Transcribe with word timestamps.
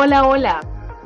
Hola, 0.00 0.28
hola. 0.28 0.60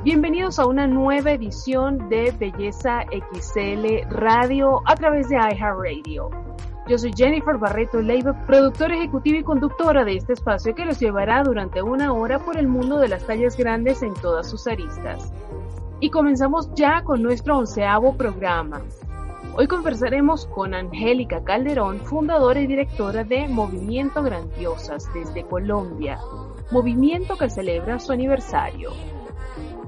Bienvenidos 0.05 0.59
a 0.59 0.67
una 0.67 0.87
nueva 0.87 1.33
edición 1.33 2.11
de 2.11 2.31
Belleza 2.39 3.07
XL 3.11 4.07
Radio 4.11 4.83
a 4.85 4.95
través 4.97 5.31
de 5.31 5.37
iHeartRadio. 5.37 6.29
Yo 6.87 6.99
soy 6.99 7.11
Jennifer 7.17 7.57
Barreto 7.57 8.03
Leiva, 8.03 8.35
productora 8.45 8.95
ejecutiva 8.95 9.39
y 9.39 9.45
conductora 9.45 10.05
de 10.05 10.17
este 10.17 10.35
espacio 10.35 10.75
que 10.75 10.85
los 10.85 11.01
llevará 11.01 11.43
durante 11.43 11.81
una 11.81 12.13
hora 12.13 12.39
por 12.39 12.59
el 12.59 12.69
mundo 12.69 12.99
de 12.99 13.09
las 13.09 13.27
tallas 13.27 13.57
grandes 13.57 14.03
en 14.03 14.13
todas 14.13 14.51
sus 14.51 14.67
aristas. 14.67 15.33
Y 16.01 16.11
comenzamos 16.11 16.69
ya 16.75 17.03
con 17.03 17.23
nuestro 17.23 17.57
onceavo 17.57 18.15
programa. 18.19 18.83
Hoy 19.57 19.69
conversaremos 19.69 20.45
con 20.49 20.75
Angélica 20.75 21.43
Calderón, 21.43 21.99
fundadora 22.01 22.61
y 22.61 22.67
directora 22.67 23.25
de 23.25 23.49
Movimiento 23.49 24.23
Grandiosas 24.23 25.09
desde 25.15 25.45
Colombia, 25.45 26.19
movimiento 26.73 27.37
que 27.37 27.51
celebra 27.51 27.99
su 27.99 28.13
aniversario. 28.13 28.91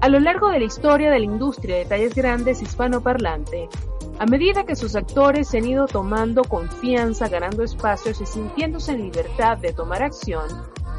A 0.01 0.09
lo 0.09 0.21
largo 0.21 0.51
de 0.51 0.59
la 0.59 0.67
historia 0.67 1.11
de 1.11 1.19
la 1.19 1.25
industria 1.25 1.77
de 1.77 1.87
tallas 1.87 2.15
grandes 2.15 2.61
hispanoparlante, 2.61 3.71
a 4.19 4.27
medida 4.27 4.65
que 4.65 4.77
sus 4.77 4.95
actores 4.95 5.49
se 5.49 5.59
han 5.59 5.67
ido 5.67 5.87
tomando 5.87 6.45
confianza, 6.45 7.29
ganando 7.29 7.65
espacios 7.65 8.21
y 8.21 8.27
sintiéndose 8.27 8.93
en 8.93 9.03
libertad 9.03 9.57
de 9.57 9.73
tomar 9.73 10.03
acción, 10.03 10.47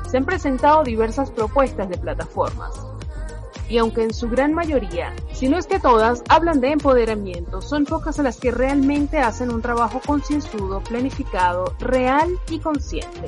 se 0.10 0.18
han 0.18 0.26
presentado 0.26 0.84
diversas 0.84 1.30
propuestas 1.30 1.88
de 1.88 1.98
plataformas. 1.98 2.72
Y 3.70 3.78
aunque 3.78 4.04
en 4.04 4.14
su 4.14 4.28
gran 4.28 4.54
mayoría, 4.54 5.14
si 5.34 5.48
no 5.48 5.58
es 5.58 5.68
que 5.68 5.80
todas, 5.80 6.24
hablan 6.28 6.62
de 6.62 6.72
empoderamiento, 6.72 7.62
son 7.62 7.86
pocas 7.86 8.18
las 8.18 8.40
que 8.40 8.52
realmente 8.52 9.20
hacen 9.20 9.52
un 9.52 9.62
trabajo 9.62 10.02
concienzudo, 10.06 10.82
planificado, 10.82 11.76
real 11.80 12.30
y 12.50 12.60
consciente. 12.60 13.28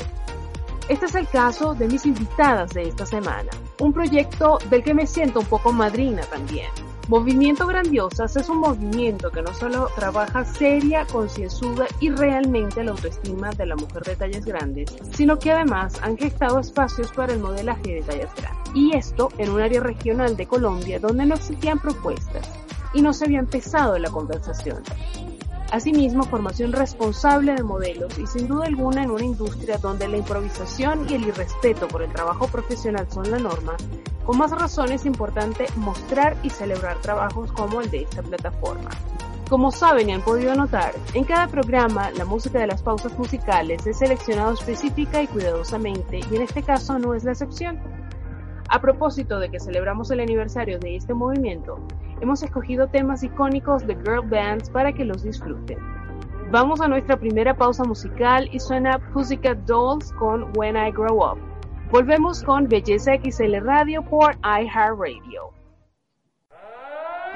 Este 0.90 1.06
es 1.06 1.16
el 1.16 1.28
caso 1.28 1.74
de 1.74 1.86
mis 1.88 2.06
invitadas 2.06 2.74
de 2.74 2.84
esta 2.84 3.06
semana, 3.06 3.52
un 3.80 3.92
proyecto 3.92 4.58
del 4.70 4.84
que 4.84 4.94
me 4.94 5.06
siento 5.06 5.42
un 5.42 5.46
poco 5.46 5.74
madrina 5.74 6.22
también. 6.22 6.70
Movimiento 7.10 7.68
Grandiosas 7.68 8.38
es 8.38 8.48
un 8.48 8.60
movimiento 8.60 9.30
que 9.30 9.42
no 9.42 9.54
solo 9.54 9.90
trabaja 9.98 10.46
seria, 10.46 11.06
concienzuda 11.06 11.88
y 12.00 12.10
realmente 12.10 12.86
la 12.86 12.92
autoestima 12.92 13.50
de 13.52 13.66
la 13.66 13.76
mujer 13.76 14.04
de 14.04 14.16
tallas 14.16 14.46
grandes, 14.46 14.94
sino 15.12 15.38
que 15.38 15.52
además 15.52 16.00
han 16.02 16.18
gestado 16.18 16.60
espacios 16.60 17.12
para 17.12 17.34
el 17.34 17.40
modelaje 17.40 17.96
de 17.96 18.02
tallas 18.04 18.34
grandes. 18.36 18.74
Y 18.74 18.96
esto 18.96 19.30
en 19.38 19.50
un 19.50 19.60
área 19.60 19.82
regional 19.82 20.38
de 20.38 20.48
Colombia 20.48 21.00
donde 21.00 21.26
no 21.26 21.36
existían 21.36 21.80
propuestas 21.80 22.50
y 22.94 23.02
no 23.02 23.12
se 23.12 23.26
había 23.26 23.40
empezado 23.40 23.98
la 23.98 24.10
conversación. 24.10 24.84
Asimismo, 25.72 26.24
formación 26.24 26.72
responsable 26.72 27.54
de 27.54 27.64
modelos 27.64 28.18
y 28.18 28.26
sin 28.26 28.48
duda 28.48 28.68
alguna 28.68 29.04
en 29.04 29.12
una 29.12 29.26
industria 29.26 29.78
donde 29.78 30.08
la 30.08 30.18
improvisación 30.18 31.06
y 31.10 31.16
el 31.16 31.28
irrespeto 31.28 31.90
por 31.90 32.02
el 32.02 32.12
trabajo 32.12 32.48
profesional 32.48 33.06
son 33.12 33.30
la 33.30 33.38
norma, 33.38 33.76
con 34.26 34.38
más 34.38 34.52
razón 34.52 34.92
es 34.94 35.06
importante 35.06 35.66
mostrar 35.76 36.38
y 36.42 36.50
celebrar 36.50 36.98
trabajos 37.02 37.52
como 37.52 37.82
el 37.82 37.92
de 37.92 38.04
esta 38.04 38.24
plataforma. 38.24 38.90
Como 39.50 39.72
saben 39.72 40.10
y 40.10 40.14
han 40.14 40.22
podido 40.22 40.56
notar, 40.56 40.94
en 41.14 41.26
cada 41.26 41.48
programa 41.48 42.12
la 42.12 42.26
música 42.26 42.60
de 42.60 42.68
las 42.68 42.82
pausas 42.82 43.18
musicales 43.18 43.86
es 43.88 44.00
seleccionado 44.00 44.54
específica 44.54 45.22
y 45.22 45.28
cuidadosamente 45.28 46.20
y 46.32 46.36
en 46.36 46.42
este 46.44 46.64
caso 46.64 46.98
no 46.98 47.14
es 47.14 47.26
la 47.26 47.32
excepción. 47.32 47.80
A 48.70 48.82
propósito 48.82 49.40
de 49.40 49.50
que 49.50 49.60
celebramos 49.60 50.12
el 50.12 50.20
aniversario 50.20 50.80
de 50.80 50.98
este 50.98 51.14
movimiento, 51.14 51.80
hemos 52.22 52.44
escogido 52.44 52.88
temas 52.88 53.24
icónicos 53.24 53.86
de 53.86 53.96
girl 53.96 54.28
bands 54.28 54.70
para 54.70 54.94
que 54.94 55.06
los 55.06 55.24
disfruten. 55.24 55.78
Vamos 56.52 56.80
a 56.80 56.88
nuestra 56.88 57.18
primera 57.18 57.56
pausa 57.56 57.84
musical 57.84 58.48
y 58.52 58.60
suena 58.60 59.00
Pussycat 59.14 59.58
Dolls 59.66 60.14
con 60.14 60.52
When 60.56 60.78
I 60.78 60.92
Grow 60.92 61.18
Up. 61.18 61.40
Volvemos 61.92 62.44
con 62.44 62.68
Belleza 62.68 63.14
XL 63.18 63.60
Radio 63.64 64.02
por 64.02 64.36
iHeartRadio. 64.44 65.58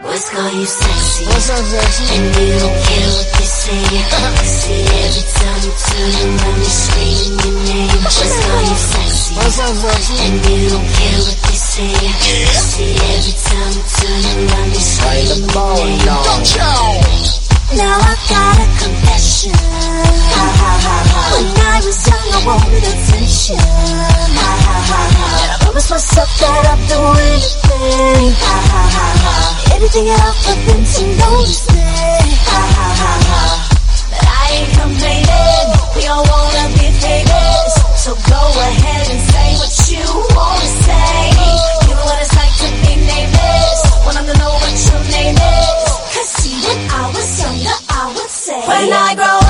Call 0.02 0.50
you 0.52 0.66
sexy? 0.66 1.26
What's 1.26 1.50
up, 1.52 1.62
sexy? 1.62 2.16
And 2.16 2.36
you 2.36 2.58
don't 2.58 2.74
care 2.90 3.12
what 3.12 3.28
they 3.38 3.46
say. 3.46 3.86
See 4.44 4.82
every 4.82 5.24
time 5.30 5.62
you 5.62 5.72
turn 5.78 6.12
around, 6.26 6.58
you're 6.58 6.74
screaming 6.74 7.38
your 7.38 7.54
name. 7.70 8.02
What's 8.02 8.18
call 8.18 8.62
you 8.66 8.76
sexy? 8.76 9.36
What's 9.36 9.60
up, 9.60 9.76
sexy? 9.76 10.16
And 10.26 10.42
you 10.42 10.70
don't 10.70 10.90
care 10.90 11.20
what 11.22 11.38
they 11.46 11.51
say. 11.72 11.88
See 12.52 12.92
every 13.00 13.32
time 13.48 13.72
you 13.72 13.84
turn 13.96 14.24
around, 14.36 14.76
you're 14.76 14.84
screaming 14.84 15.48
your 16.04 16.20
name. 16.20 17.00
Now 17.80 17.96
I 17.96 18.14
got 18.28 18.60
a 18.60 18.68
confession. 18.84 19.56
When 21.32 21.48
I 21.64 21.80
was 21.80 21.96
young, 22.08 22.28
I 22.28 22.40
wanted 22.44 22.84
attention. 22.92 23.56
And 23.56 24.36
I 24.36 25.58
promised 25.64 25.92
myself 25.92 26.30
that 26.44 26.76
I'd 26.76 26.82
do 26.92 27.00
anything. 27.24 28.36
Them 30.68 30.84
to. 30.84 31.04
But 34.12 34.26
I 34.28 34.46
ain't 34.52 34.72
complaining. 34.76 35.68
We 35.96 36.02
all 36.12 36.24
wanna 36.28 36.66
be 36.76 36.92
famous. 37.00 37.72
So 38.04 38.12
go 38.28 38.42
ahead 38.68 39.06
and 39.10 39.22
say 39.32 39.48
what 39.58 39.74
you 39.90 40.04
wanna 40.36 40.61
nameless. 44.04 44.16
Wanna 44.16 44.34
know 44.34 44.52
what 44.54 44.92
your 44.92 45.02
name 45.12 45.36
is. 45.36 45.92
Cause 46.14 46.30
see, 46.30 46.68
when 46.68 46.90
I 46.90 47.08
was 47.08 47.42
younger, 47.42 47.78
I 47.90 48.14
would 48.14 48.30
say. 48.30 48.62
When 48.68 48.94
I 48.94 49.16
grow 49.16 49.41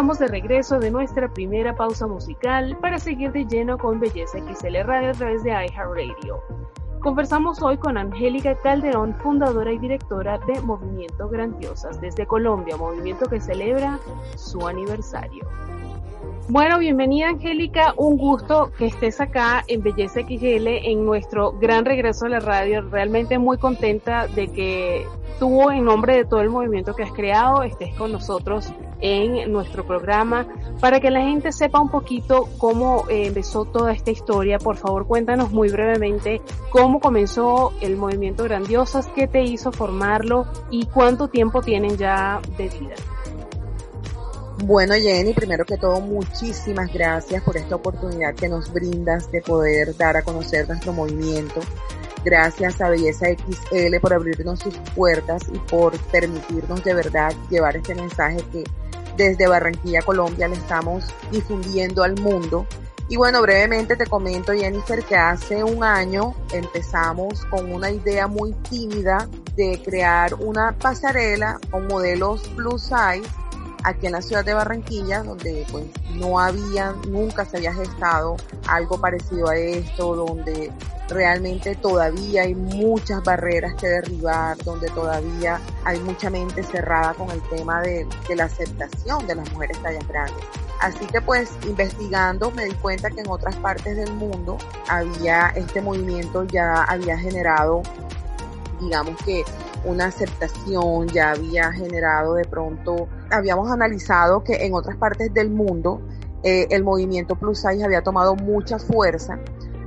estamos 0.00 0.18
de 0.18 0.28
regreso 0.28 0.78
de 0.78 0.90
nuestra 0.90 1.30
primera 1.30 1.76
pausa 1.76 2.06
musical 2.06 2.74
para 2.80 2.98
seguir 2.98 3.32
de 3.32 3.44
lleno 3.44 3.76
con 3.76 4.00
Belleza 4.00 4.38
XL 4.38 4.76
Radio 4.82 5.10
a 5.10 5.12
través 5.12 5.42
de 5.42 5.50
iHeartRadio. 5.50 6.40
Conversamos 7.02 7.60
hoy 7.60 7.76
con 7.76 7.98
Angélica 7.98 8.54
Calderón, 8.62 9.14
fundadora 9.16 9.70
y 9.70 9.78
directora 9.78 10.38
de 10.46 10.58
Movimiento 10.62 11.28
Grandiosas 11.28 12.00
desde 12.00 12.24
Colombia, 12.24 12.78
movimiento 12.78 13.26
que 13.28 13.42
celebra 13.42 13.98
su 14.36 14.66
aniversario. 14.66 15.46
Bueno, 16.48 16.78
bienvenida 16.78 17.28
Angélica, 17.28 17.92
un 17.98 18.16
gusto 18.16 18.72
que 18.78 18.86
estés 18.86 19.20
acá 19.20 19.62
en 19.68 19.82
Belleza 19.82 20.22
XL 20.22 20.66
en 20.66 21.04
nuestro 21.04 21.52
gran 21.52 21.84
regreso 21.84 22.24
a 22.24 22.30
la 22.30 22.40
radio. 22.40 22.80
Realmente 22.88 23.38
muy 23.38 23.58
contenta 23.58 24.28
de 24.28 24.48
que 24.48 25.06
tú, 25.40 25.70
en 25.70 25.84
nombre 25.84 26.14
de 26.14 26.24
todo 26.24 26.42
el 26.42 26.50
movimiento 26.50 26.94
que 26.94 27.02
has 27.02 27.12
creado, 27.12 27.64
estés 27.64 27.92
con 27.96 28.12
nosotros 28.12 28.72
en 29.00 29.50
nuestro 29.50 29.84
programa 29.86 30.46
para 30.80 31.00
que 31.00 31.10
la 31.10 31.22
gente 31.22 31.50
sepa 31.50 31.80
un 31.80 31.90
poquito 31.90 32.48
cómo 32.58 33.06
eh, 33.08 33.26
empezó 33.26 33.64
toda 33.64 33.92
esta 33.92 34.10
historia. 34.10 34.58
Por 34.58 34.76
favor, 34.76 35.06
cuéntanos 35.06 35.50
muy 35.50 35.70
brevemente 35.70 36.42
cómo 36.70 37.00
comenzó 37.00 37.72
el 37.80 37.96
movimiento 37.96 38.44
Grandiosas, 38.44 39.08
qué 39.16 39.26
te 39.26 39.42
hizo 39.42 39.72
formarlo 39.72 40.46
y 40.70 40.84
cuánto 40.86 41.28
tiempo 41.28 41.62
tienen 41.62 41.96
ya 41.96 42.40
de 42.58 42.68
vida. 42.68 42.94
Bueno, 44.64 44.94
Jenny, 44.94 45.32
primero 45.32 45.64
que 45.64 45.78
todo, 45.78 46.02
muchísimas 46.02 46.92
gracias 46.92 47.42
por 47.42 47.56
esta 47.56 47.76
oportunidad 47.76 48.34
que 48.34 48.46
nos 48.46 48.70
brindas 48.70 49.32
de 49.32 49.40
poder 49.40 49.96
dar 49.96 50.18
a 50.18 50.22
conocer 50.22 50.68
nuestro 50.68 50.92
movimiento. 50.92 51.60
Gracias 52.24 52.80
a 52.80 52.90
Belleza 52.90 53.26
XL 53.26 53.98
por 54.00 54.12
abrirnos 54.12 54.60
sus 54.60 54.74
puertas 54.94 55.42
y 55.52 55.58
por 55.58 55.98
permitirnos 56.10 56.84
de 56.84 56.94
verdad 56.94 57.32
llevar 57.48 57.76
este 57.76 57.94
mensaje 57.94 58.44
que 58.52 58.64
desde 59.16 59.46
Barranquilla, 59.46 60.02
Colombia, 60.02 60.48
le 60.48 60.56
estamos 60.56 61.04
difundiendo 61.30 62.02
al 62.02 62.20
mundo. 62.20 62.66
Y 63.08 63.16
bueno, 63.16 63.42
brevemente 63.42 63.96
te 63.96 64.06
comento, 64.06 64.52
Jennifer, 64.52 65.02
que 65.02 65.16
hace 65.16 65.64
un 65.64 65.82
año 65.82 66.34
empezamos 66.52 67.44
con 67.46 67.72
una 67.72 67.90
idea 67.90 68.28
muy 68.28 68.52
tímida 68.70 69.28
de 69.56 69.82
crear 69.84 70.34
una 70.34 70.72
pasarela 70.78 71.58
con 71.70 71.88
modelos 71.88 72.48
plus 72.50 72.82
size 72.82 73.28
aquí 73.84 74.06
en 74.06 74.12
la 74.12 74.22
ciudad 74.22 74.44
de 74.44 74.54
Barranquilla, 74.54 75.22
donde 75.22 75.66
pues 75.70 75.86
no 76.14 76.38
había, 76.38 76.92
nunca 77.08 77.44
se 77.44 77.58
había 77.58 77.72
gestado 77.72 78.36
algo 78.68 79.00
parecido 79.00 79.48
a 79.48 79.56
esto, 79.56 80.14
donde 80.14 80.72
realmente 81.08 81.74
todavía 81.74 82.42
hay 82.42 82.54
muchas 82.54 83.22
barreras 83.22 83.74
que 83.74 83.88
derribar, 83.88 84.56
donde 84.58 84.88
todavía 84.90 85.60
hay 85.84 85.98
mucha 86.00 86.30
mente 86.30 86.62
cerrada 86.62 87.14
con 87.14 87.30
el 87.30 87.42
tema 87.48 87.80
de, 87.82 88.06
de 88.28 88.36
la 88.36 88.44
aceptación 88.44 89.26
de 89.26 89.34
las 89.34 89.52
mujeres 89.52 89.80
tallas 89.82 90.06
grandes. 90.08 90.44
Así 90.80 91.04
que 91.06 91.20
pues 91.20 91.50
investigando 91.66 92.50
me 92.52 92.64
di 92.64 92.72
cuenta 92.74 93.10
que 93.10 93.20
en 93.20 93.28
otras 93.28 93.54
partes 93.56 93.96
del 93.96 94.12
mundo 94.14 94.56
había 94.88 95.48
este 95.54 95.82
movimiento 95.82 96.44
ya 96.44 96.84
había 96.84 97.18
generado 97.18 97.82
digamos 98.80 99.16
que 99.24 99.44
una 99.84 100.06
aceptación, 100.06 101.08
ya 101.08 101.32
había 101.32 101.72
generado 101.72 102.34
de 102.34 102.44
pronto, 102.44 103.08
habíamos 103.30 103.70
analizado 103.70 104.44
que 104.44 104.64
en 104.66 104.74
otras 104.74 104.96
partes 104.96 105.32
del 105.32 105.50
mundo 105.50 106.00
eh, 106.42 106.66
el 106.70 106.84
movimiento 106.84 107.36
plus 107.36 107.58
size 107.58 107.84
había 107.84 108.02
tomado 108.02 108.34
mucha 108.36 108.78
fuerza, 108.78 109.38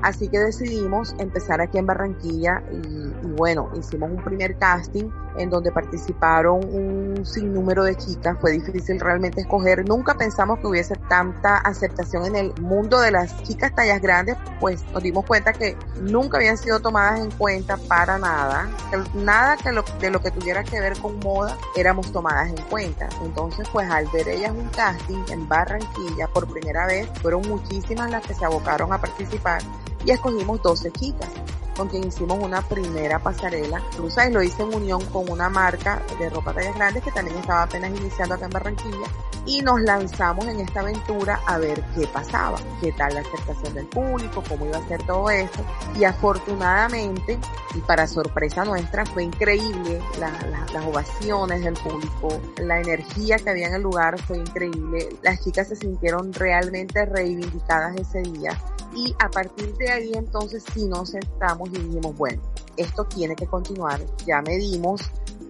así 0.02 0.28
que 0.28 0.40
decidimos 0.40 1.16
empezar 1.20 1.62
aquí 1.62 1.78
en 1.78 1.86
Barranquilla 1.86 2.64
y, 2.72 3.28
y 3.28 3.32
bueno, 3.36 3.70
hicimos 3.78 4.12
un 4.12 4.24
primer 4.24 4.58
casting 4.58 5.10
en 5.38 5.50
donde 5.50 5.72
participaron 5.72 6.63
un 6.63 7.25
sinnúmero 7.25 7.84
de 7.84 7.96
chicas. 7.96 8.38
Fue 8.40 8.52
difícil 8.52 9.00
realmente 9.00 9.42
escoger. 9.42 9.88
Nunca 9.88 10.16
pensamos 10.16 10.60
que 10.60 10.68
hubiese 10.68 10.96
tanta 11.10 11.58
aceptación 11.58 12.25
en 12.25 12.36
el 12.36 12.54
mundo 12.62 13.00
de 13.00 13.12
las 13.12 13.42
chicas 13.44 13.74
tallas 13.75 14.02
grandes, 14.02 14.38
pues 14.60 14.84
nos 14.94 15.04
dimos 15.04 15.25
cuenta 15.25 15.54
que 15.54 15.78
nunca 16.02 16.38
habían 16.38 16.58
sido 16.58 16.80
tomadas 16.80 17.20
en 17.20 17.32
cuenta 17.32 17.78
para 17.78 18.18
nada. 18.18 18.70
nada 19.13 19.58
que 19.58 19.72
lo, 19.72 19.84
de 20.00 20.10
lo 20.10 20.22
que 20.22 20.32
tuviera 20.32 20.63
que 20.63 20.80
ver 20.80 20.98
con 21.00 21.20
moda 21.20 21.58
éramos 21.75 22.12
tomadas 22.12 22.50
en 22.50 22.62
cuenta. 22.70 23.10
Entonces, 23.24 23.68
pues 23.72 23.90
al 23.90 24.08
ver 24.13 24.28
ellas 24.28 24.52
un 24.52 24.68
casting 24.70 25.24
en 25.30 25.48
Barranquilla 25.48 26.28
por 26.28 26.48
primera 26.48 26.86
vez, 26.86 27.08
fueron 27.22 27.42
muchísimas 27.48 28.10
las 28.10 28.25
que 28.25 28.34
se 28.34 28.46
abocaron 28.46 28.92
a 28.94 29.00
participar 29.00 29.62
y 30.06 30.12
escogimos 30.12 30.62
12 30.62 30.92
chicas 30.92 31.30
con 31.75 31.89
quien 31.89 32.08
hicimos 32.08 32.38
una 32.42 32.62
primera 32.62 33.20
pasarela. 33.20 33.82
Plus 33.96 34.15
y 34.27 34.32
lo 34.32 34.42
hice 34.42 34.63
en 34.63 34.74
unión 34.74 35.03
con 35.08 35.30
una 35.30 35.50
marca 35.50 36.01
de 36.20 36.30
ropa 36.30 36.53
tallas 36.53 36.75
grandes 36.75 37.03
que 37.03 37.12
también 37.12 37.38
estaba 37.38 37.63
apenas 37.63 37.92
iniciando 37.92 38.36
acá 38.36 38.46
en 38.46 38.51
Barranquilla 38.51 39.08
y 39.46 39.62
nos 39.62 39.82
lanzamos 39.82 40.46
en 40.46 40.60
esta 40.62 40.80
aventura 40.80 41.39
a 41.46 41.58
ver 41.58 41.84
qué 41.96 42.08
pasaba, 42.08 42.58
qué 42.82 42.92
tal 42.94 43.13
la 43.13 43.22
aceptación 43.22 43.74
del 43.74 43.88
público, 43.88 44.44
cómo 44.48 44.65
iba 44.65 44.77
a 44.77 44.88
ser 44.88 45.03
todo 45.06 45.30
eso. 45.30 45.65
Y 46.00 46.06
afortunadamente, 46.06 47.38
y 47.75 47.80
para 47.82 48.08
sorpresa 48.08 48.63
nuestra, 48.63 49.06
fue 49.06 49.24
increíble 49.24 50.01
las 50.20 50.86
ovaciones 50.86 51.63
del 51.63 51.74
público, 51.74 52.39
la 52.58 52.80
energía 52.80 53.38
que 53.38 53.50
había 53.50 53.68
en 53.68 53.75
el 53.75 53.82
lugar 53.82 54.20
fue 54.22 54.38
increíble. 54.38 55.10
Las 55.22 55.44
chicas 55.44 55.68
se 55.68 55.75
sintieron 55.75 56.32
realmente 56.34 57.06
reivindicadas 57.06 57.96
ese 57.98 58.22
día 58.22 58.58
y 58.96 59.16
a 59.20 59.30
partir 59.30 59.76
de 59.76 59.90
ahí 59.92 60.12
entonces 60.14 60.64
sí 60.74 60.88
nos 60.88 61.10
sentamos 61.10 61.70
y 61.70 61.78
dijimos, 61.78 62.16
bueno, 62.18 62.42
esto 62.78 63.04
tiene 63.06 63.36
que 63.36 63.48
continuar, 63.48 64.00
ya 64.26 64.42
medimos, 64.42 65.02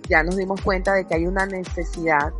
ya 0.07 0.23
nos 0.23 0.35
dimos 0.35 0.61
cuenta 0.61 0.93
de 0.93 1.05
que 1.05 1.15
hay 1.15 1.27
una 1.27 1.45
necesidad 1.45 2.33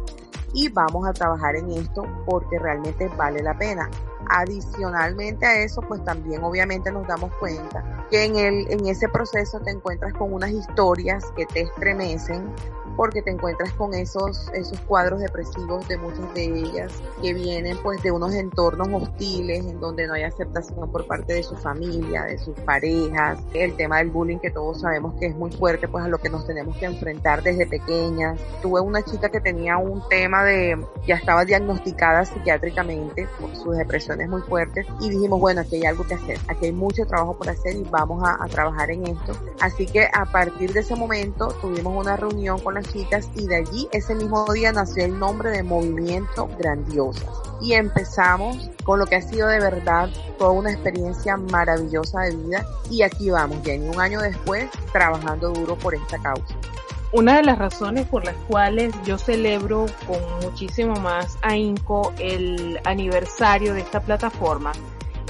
y 0.54 0.70
vamos 0.70 1.08
a 1.08 1.14
trabajar 1.14 1.56
en 1.56 1.72
esto 1.72 2.04
porque 2.26 2.60
realmente 2.60 3.10
vale 3.18 3.42
la 3.42 3.58
pena. 3.58 3.90
Adicionalmente 4.30 5.46
a 5.46 5.60
eso, 5.64 5.82
pues 5.82 6.04
también 6.06 6.44
obviamente 6.44 6.92
nos 6.92 7.08
damos 7.08 7.34
cuenta 7.36 8.06
que 8.10 8.24
en 8.24 8.36
el, 8.38 8.72
en 8.72 8.86
ese 8.86 9.10
proceso 9.10 9.60
te 9.60 9.72
encuentras 9.72 10.14
con 10.14 10.32
unas 10.32 10.52
historias 10.52 11.26
que 11.36 11.46
te 11.46 11.62
estremecen, 11.62 12.54
porque 12.96 13.22
te 13.22 13.32
encuentras 13.32 13.74
con 13.74 13.94
esos, 13.94 14.50
esos 14.54 14.80
cuadros 14.82 15.20
depresivos 15.20 15.88
de 15.88 15.98
muchas 15.98 16.34
de 16.34 16.46
ellas 16.46 16.92
que 17.22 17.34
vienen 17.34 17.78
pues 17.82 18.02
de 18.04 18.12
unos 18.12 18.34
entornos 18.34 18.88
hostiles 18.92 19.66
en 19.66 19.80
donde 19.80 20.08
no 20.08 20.14
hay 20.14 20.24
aceptación 20.24 20.92
por 20.92 21.08
parte 21.08 21.34
de 21.34 21.44
su 21.44 21.56
familia, 21.56 22.24
de 22.24 22.38
sus 22.38 22.58
parejas, 22.62 23.40
el 23.54 23.76
tema 23.76 23.98
del 23.98 24.10
bullying 24.10 24.38
que 24.38 24.52
todos 24.52 24.82
sabemos 24.82 25.16
que 25.20 25.28
es 25.28 25.36
muy 25.36 25.52
fuerte 25.52 25.88
pues 25.88 26.04
a 26.04 26.08
lo 26.08 26.18
que 26.18 26.30
nos 26.30 26.46
tenemos 26.46 26.78
que 26.78 26.86
enfrentar 26.86 27.42
desde 27.44 27.66
pequeñas. 27.66 28.40
Tuve 28.62 28.82
una 28.82 29.02
chica 29.02 29.30
que 29.30 29.40
tenía 29.40 29.78
un 29.78 30.08
tema 30.10 30.44
de, 30.44 30.78
ya 31.06 31.16
estaba 31.16 31.46
diagnosticada 31.46 32.26
psiquiátricamente 32.26 33.28
por 33.40 33.56
sus 33.56 33.78
depresiones 33.78 34.30
muy 34.30 34.42
fuertes 34.42 34.86
y 35.00 35.10
dijimos 35.10 35.40
bueno 35.40 35.62
aquí 35.62 35.78
hay 35.78 35.86
algo 35.86 36.06
que 36.06 36.16
hacer, 36.16 36.38
aquí 36.48 36.66
hay 36.66 36.72
mucho 36.72 37.06
trabajo 37.06 37.38
por 37.38 37.50
hacer 37.50 37.76
y 37.76 37.84
vamos 37.84 38.24
a, 38.24 38.44
a 38.44 38.48
trabajar 38.48 38.92
en 38.92 39.08
esto. 39.08 39.34
Así 39.60 39.86
que 39.86 40.08
a 40.14 40.26
partir 40.26 40.74
de 40.74 40.82
ese 40.82 40.96
momento 40.96 41.48
tuvimos 41.62 41.96
una 41.96 42.16
reunión 42.16 42.60
con 42.60 42.76
la 42.76 42.83
y 43.36 43.48
de 43.48 43.56
allí 43.56 43.88
ese 43.92 44.16
mismo 44.16 44.46
día 44.54 44.72
nació 44.72 45.06
el 45.06 45.18
nombre 45.18 45.50
de 45.52 45.64
Movimiento 45.64 46.50
Grandiosas. 46.58 47.30
Y 47.62 47.74
empezamos 47.74 48.70
con 48.84 49.00
lo 49.00 49.06
que 49.06 49.16
ha 49.16 49.22
sido 49.22 49.48
de 49.48 49.60
verdad 49.60 50.10
toda 50.38 50.52
una 50.52 50.72
experiencia 50.72 51.38
maravillosa 51.38 52.22
de 52.22 52.36
vida 52.36 52.66
y 52.90 53.02
aquí 53.04 53.30
vamos, 53.30 53.58
Jenny, 53.64 53.88
un 53.88 54.00
año 54.00 54.22
después 54.22 54.70
trabajando 54.92 55.50
duro 55.50 55.78
por 55.78 55.96
esta 55.96 56.18
causa. 56.20 56.56
Una 57.14 57.38
de 57.38 57.44
las 57.44 57.60
razones 57.60 58.08
por 58.08 58.26
las 58.26 58.36
cuales 58.48 58.94
yo 59.06 59.20
celebro 59.20 59.86
con 60.08 60.20
muchísimo 60.42 60.96
más 60.96 61.38
ahínco 61.44 62.12
el 62.18 62.80
aniversario 62.86 63.76
de 63.76 63.82
esta 63.82 64.00
plataforma 64.00 64.72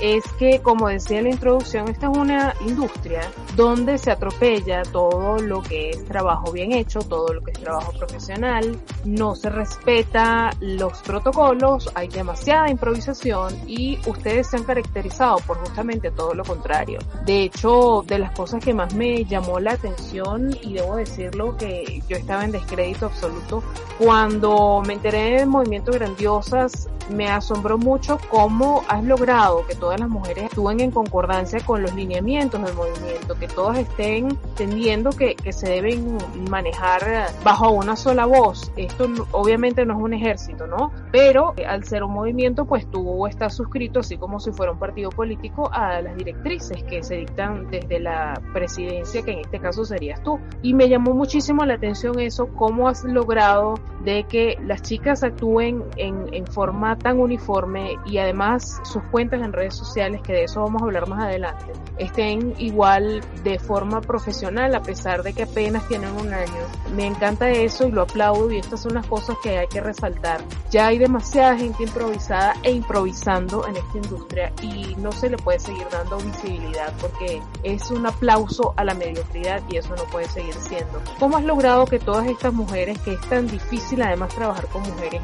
es 0.03 0.25
que, 0.33 0.62
como 0.62 0.89
decía 0.89 1.19
en 1.19 1.24
la 1.24 1.29
introducción, 1.29 1.88
esta 1.88 2.12
es 2.12 2.17
una 2.17 2.53
industria 2.67 3.22
donde 3.55 3.98
se 3.98 4.12
atropella 4.12 4.83
todo 4.83 5.39
lo 5.39 5.62
que 5.62 5.91
es 5.91 6.03
trabajo 6.03 6.51
bien 6.51 6.74
hecho, 6.74 7.00
todo 7.00 7.33
lo 7.33 7.41
que 7.41 7.51
es 7.51 7.60
trabajo 7.62 7.93
profesional, 7.93 8.77
no 9.05 9.33
se 9.33 9.50
respeta 9.50 10.50
los 10.60 11.01
protocolos, 11.03 11.89
hay 11.95 12.10
demasiada 12.10 12.69
improvisación 12.69 13.57
y 13.65 13.98
ustedes 14.05 14.48
se 14.48 14.57
han 14.57 14.63
caracterizado 14.63 15.38
por 15.48 15.57
justamente 15.60 16.12
todo 16.12 16.33
lo 16.33 16.43
contrario. 16.43 17.00
De 17.25 17.43
hecho, 17.43 18.03
de 18.05 18.19
las 18.19 18.31
cosas 18.31 18.62
que 18.62 18.74
más 18.74 18.93
me 18.93 19.24
llamó 19.24 19.62
la 19.62 19.72
atención, 19.72 20.53
y 20.62 20.74
debo 20.74 20.98
decirlo 20.98 21.55
que 21.55 22.03
yo 22.10 22.17
estaba 22.17 22.43
en 22.43 22.51
descrédito 22.51 23.05
absoluto, 23.05 23.63
cuando 23.98 24.83
me 24.86 24.95
enteré 24.95 25.38
del 25.38 25.48
movimiento 25.48 25.93
Grandiosas, 25.93 26.89
me 27.10 27.27
asombró 27.27 27.77
mucho 27.77 28.17
cómo 28.29 28.83
has 28.88 29.03
logrado 29.03 29.65
que 29.67 29.75
todas 29.75 30.00
las 30.00 30.10
mujeres 30.10 30.45
actúen 30.45 30.79
en 30.79 30.91
concordancia 30.91 31.60
con 31.65 31.81
los 31.81 31.93
lineamientos 31.93 32.62
del 32.63 32.74
movimiento, 32.75 33.36
que 33.39 33.48
todas 33.48 33.77
estén 33.77 34.29
entendiendo 34.29 35.12
que, 35.12 35.36
que 35.36 35.53
se 35.53 35.69
deben 35.69 36.17
manejar 36.50 37.27
bajo 37.43 37.72
una 37.72 37.95
sola 37.95 38.25
voz. 38.25 38.72
Esto 38.75 39.07
obviamente 39.31 39.86
no 39.86 39.98
es 39.98 40.03
un 40.03 40.13
ejército, 40.13 40.67
¿no? 40.67 40.91
Pero 41.12 41.53
eh, 41.57 41.65
al 41.65 41.83
ser 41.83 42.03
un 42.03 42.13
movimiento, 42.13 42.65
pues 42.65 42.89
tú 42.89 43.27
estás 43.27 43.55
suscrito, 43.55 44.00
así 44.00 44.17
como 44.17 44.39
si 44.39 44.51
fuera 44.51 44.72
un 44.72 44.79
partido 44.79 45.10
político, 45.10 45.69
a 45.72 46.01
las 46.01 46.15
directrices 46.15 46.83
que 46.83 47.03
se 47.03 47.15
dictan 47.15 47.69
desde 47.69 48.00
la 48.00 48.41
presidencia, 48.53 49.22
que 49.24 49.31
en 49.31 49.39
este 49.39 49.60
caso 49.60 49.86
serías 49.86 50.22
tú. 50.24 50.39
Y 50.62 50.74
me 50.74 50.89
llamó 50.89 51.13
muchísimo 51.13 51.65
la 51.65 51.75
atención 51.75 52.19
eso, 52.19 52.48
cómo 52.55 52.88
has 52.88 53.03
logrado 53.03 53.75
de 54.03 54.24
que 54.25 54.57
las 54.65 54.81
chicas 54.81 55.24
actúen 55.24 55.83
en, 55.98 56.33
en 56.33 56.45
forma 56.48 56.92
tan 56.97 57.19
uniforme 57.19 57.97
y 58.05 58.17
además 58.17 58.79
sus 58.83 59.03
cuentas 59.03 59.41
en 59.41 59.53
redes 59.53 59.75
sociales, 59.75 60.21
que 60.21 60.33
de 60.33 60.43
eso 60.43 60.62
vamos 60.62 60.81
a 60.81 60.85
hablar 60.85 61.07
más 61.07 61.23
adelante, 61.23 61.71
estén 61.97 62.53
igual 62.57 63.21
de 63.43 63.59
forma 63.59 64.01
profesional 64.01 64.73
a 64.75 64.81
pesar 64.81 65.23
de 65.23 65.33
que 65.33 65.43
apenas 65.43 65.88
tienen 65.88 66.12
un 66.15 66.33
año. 66.33 66.51
Me 66.95 67.05
encanta 67.05 67.50
eso 67.50 67.88
y 67.88 67.91
lo 67.91 68.03
aplaudo 68.03 68.51
y 68.51 68.57
estas 68.57 68.81
son 68.81 68.95
las 68.95 69.05
cosas 69.07 69.38
que 69.41 69.57
hay 69.57 69.67
que 69.67 69.81
resaltar. 69.81 70.41
Ya 70.71 70.88
hay 70.88 70.97
demasiada 70.97 71.57
gente 71.57 71.83
improvisada 71.83 72.55
e 72.63 72.71
improvisando 72.71 73.67
en 73.67 73.75
esta 73.77 73.97
industria 73.97 74.51
y 74.62 74.95
no 74.97 75.12
se 75.12 75.29
le 75.29 75.38
puede 75.38 75.59
seguir 75.59 75.88
dando 75.91 76.17
visibilidad 76.17 76.93
porque 77.00 77.41
es 77.63 77.89
un 77.91 78.05
aplauso 78.05 78.73
a 78.77 78.83
la 78.83 78.93
mediocridad 78.93 79.62
y 79.69 79.77
eso 79.77 79.95
no 79.95 80.03
puede 80.05 80.27
seguir 80.29 80.53
siendo. 80.55 81.01
¿Cómo 81.19 81.38
has 81.38 81.43
logrado 81.43 81.85
que 81.85 82.00
todas 82.00 82.27
estas 82.27 82.53
mujeres, 82.53 83.00
que 83.00 83.13
es 83.13 83.21
tan 83.21 83.47
difícil 83.47 84.01
además 84.01 84.33
trabajar 84.33 84.67
con 84.67 84.81
mujeres 84.83 85.21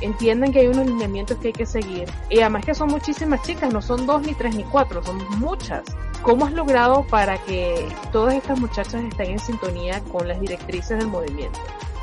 entiendan 0.00 0.52
que 0.52 0.60
hay 0.60 0.66
unos 0.66 0.86
lineamientos 1.10 1.38
que 1.38 1.48
hay 1.48 1.52
que 1.52 1.66
seguir 1.66 2.08
y 2.28 2.40
además 2.40 2.64
que 2.64 2.74
son 2.74 2.88
muchísimas 2.88 3.42
chicas, 3.42 3.72
no 3.72 3.82
son 3.82 4.06
dos 4.06 4.22
ni 4.22 4.34
tres 4.34 4.54
ni 4.54 4.64
cuatro, 4.64 5.02
son 5.04 5.18
muchas. 5.38 5.82
¿Cómo 6.22 6.44
has 6.44 6.52
logrado 6.52 7.06
para 7.06 7.42
que 7.44 7.88
todas 8.12 8.34
estas 8.34 8.60
muchachas 8.60 9.02
estén 9.04 9.32
en 9.32 9.38
sintonía 9.38 10.00
con 10.12 10.28
las 10.28 10.38
directrices 10.40 10.98
del 10.98 11.08
movimiento? 11.08 11.58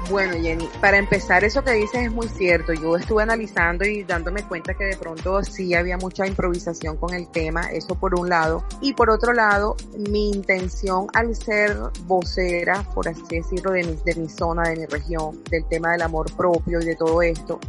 Bueno, 0.10 0.34
Jenny, 0.42 0.70
para 0.80 0.98
empezar, 0.98 1.44
eso 1.44 1.64
que 1.64 1.74
dices 1.74 2.04
es 2.04 2.12
muy 2.12 2.30
cierto. 2.30 2.72
Yo 2.72 2.96
estuve 2.96 3.24
analizando 3.24 3.84
y 3.86 4.04
dándome 4.04 4.42
cuenta 4.44 4.74
que 4.74 4.86
de 4.86 4.96
pronto 4.96 5.44
sí 5.44 5.74
había 5.74 5.98
mucha 5.98 6.26
improvisación 6.26 6.96
con 6.96 7.14
el 7.14 7.28
tema, 7.28 7.64
eso 7.72 7.96
por 7.96 8.18
un 8.18 8.30
lado. 8.30 8.64
Y 8.80 8.94
por 8.94 9.10
otro 9.10 9.34
lado, 9.34 9.76
mi 10.10 10.30
intención 10.30 11.08
al 11.14 11.36
ser 11.36 11.76
vocera, 12.06 12.84
por 12.94 13.10
así 13.10 13.22
decirlo, 13.30 13.72
de 13.72 13.84
mi, 13.84 13.98
de 14.06 14.16
mi 14.16 14.30
zona, 14.30 14.70
de 14.70 14.78
mi 14.78 14.86
región, 14.86 15.44
del 15.50 15.66
tema 15.66 15.92
del 15.92 16.04
amor 16.04 16.34
propio 16.38 16.80
y 16.80 16.86
de 16.86 16.96
todo 16.96 17.22
esto, 17.22 17.60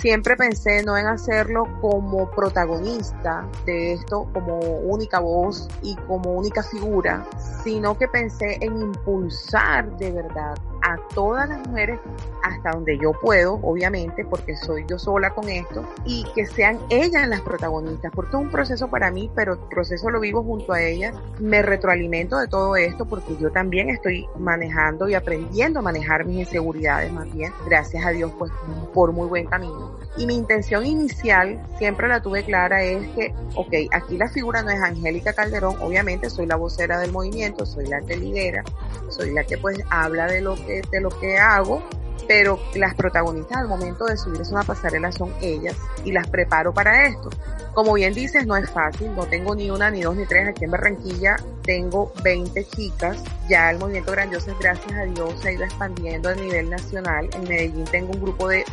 siempre 0.00 0.36
pensé 0.36 0.82
no 0.82 0.96
en 0.96 1.06
hacerlo 1.06 1.66
como 1.80 2.30
protagonista 2.30 3.46
de 3.64 3.94
esto, 3.94 4.28
como 4.32 4.58
única 4.58 5.20
voz 5.20 5.68
y 5.82 5.96
como 6.06 6.32
única 6.34 6.62
figura, 6.62 7.26
sino 7.64 7.96
que 7.98 8.08
pensé 8.08 8.58
en 8.60 8.80
impulsar 8.80 9.96
de 9.98 10.12
verdad 10.12 10.54
a 10.82 10.96
todas 11.14 11.48
las 11.48 11.66
mujeres 11.66 12.00
hasta 12.42 12.70
donde 12.70 12.98
yo 12.98 13.12
puedo, 13.12 13.54
obviamente, 13.62 14.24
porque 14.24 14.56
soy 14.56 14.84
yo 14.88 14.98
sola 14.98 15.30
con 15.30 15.48
esto, 15.48 15.84
y 16.04 16.24
que 16.34 16.46
sean 16.46 16.78
ellas 16.88 17.28
las 17.28 17.40
protagonistas, 17.40 18.12
porque 18.14 18.36
es 18.36 18.42
un 18.42 18.50
proceso 18.50 18.88
para 18.88 19.10
mí, 19.10 19.30
pero 19.34 19.54
el 19.54 19.58
proceso 19.58 20.10
lo 20.10 20.20
vivo 20.20 20.42
junto 20.42 20.72
a 20.72 20.80
ellas, 20.80 21.14
me 21.38 21.62
retroalimento 21.62 22.38
de 22.38 22.48
todo 22.48 22.76
esto 22.76 23.04
porque 23.04 23.36
yo 23.36 23.50
también 23.50 23.90
estoy 23.90 24.26
manejando 24.38 25.08
y 25.08 25.14
aprendiendo 25.14 25.80
a 25.80 25.82
manejar 25.82 26.24
mis 26.24 26.40
inseguridades 26.40 27.12
más 27.12 27.32
bien, 27.32 27.52
gracias 27.66 28.04
a 28.04 28.10
Dios, 28.10 28.32
pues 28.38 28.52
por 28.94 29.12
muy 29.12 29.28
buen 29.28 29.46
camino. 29.46 29.97
Y 30.18 30.26
mi 30.26 30.34
intención 30.34 30.84
inicial, 30.84 31.64
siempre 31.78 32.08
la 32.08 32.20
tuve 32.20 32.44
clara, 32.44 32.82
es 32.82 33.06
que, 33.14 33.32
ok, 33.54 33.72
aquí 33.92 34.18
la 34.18 34.28
figura 34.28 34.62
no 34.62 34.70
es 34.70 34.80
Angélica 34.80 35.32
Calderón, 35.32 35.76
obviamente 35.80 36.28
soy 36.28 36.46
la 36.46 36.56
vocera 36.56 36.98
del 36.98 37.12
movimiento, 37.12 37.64
soy 37.64 37.86
la 37.86 38.00
que 38.00 38.16
lidera, 38.16 38.64
soy 39.10 39.32
la 39.32 39.44
que 39.44 39.58
pues 39.58 39.78
habla 39.90 40.26
de 40.26 40.40
lo 40.40 40.56
que, 40.56 40.82
de 40.90 41.00
lo 41.00 41.10
que 41.10 41.38
hago, 41.38 41.84
pero 42.26 42.58
las 42.74 42.94
protagonistas 42.94 43.58
al 43.58 43.68
momento 43.68 44.06
de 44.06 44.16
subirse 44.16 44.50
a 44.50 44.56
una 44.56 44.64
pasarela 44.64 45.12
son 45.12 45.32
ellas 45.40 45.76
y 46.04 46.10
las 46.10 46.28
preparo 46.28 46.74
para 46.74 47.06
esto. 47.06 47.30
Como 47.72 47.94
bien 47.94 48.12
dices, 48.12 48.44
no 48.44 48.56
es 48.56 48.68
fácil, 48.68 49.14
no 49.14 49.24
tengo 49.26 49.54
ni 49.54 49.70
una, 49.70 49.88
ni 49.90 50.02
dos, 50.02 50.16
ni 50.16 50.26
tres. 50.26 50.48
Aquí 50.48 50.64
en 50.64 50.72
Barranquilla 50.72 51.36
tengo 51.62 52.12
20 52.24 52.64
chicas. 52.64 53.22
Ya 53.48 53.70
el 53.70 53.78
movimiento 53.78 54.10
Grandiosas, 54.10 54.58
gracias 54.58 54.92
a 54.92 55.04
Dios, 55.04 55.40
se 55.40 55.48
ha 55.48 55.52
ido 55.52 55.64
expandiendo 55.64 56.28
a 56.28 56.34
nivel 56.34 56.70
nacional. 56.70 57.30
En 57.34 57.44
Medellín 57.44 57.84
tengo 57.84 58.12
un 58.14 58.20
grupo 58.20 58.48
de 58.48 58.64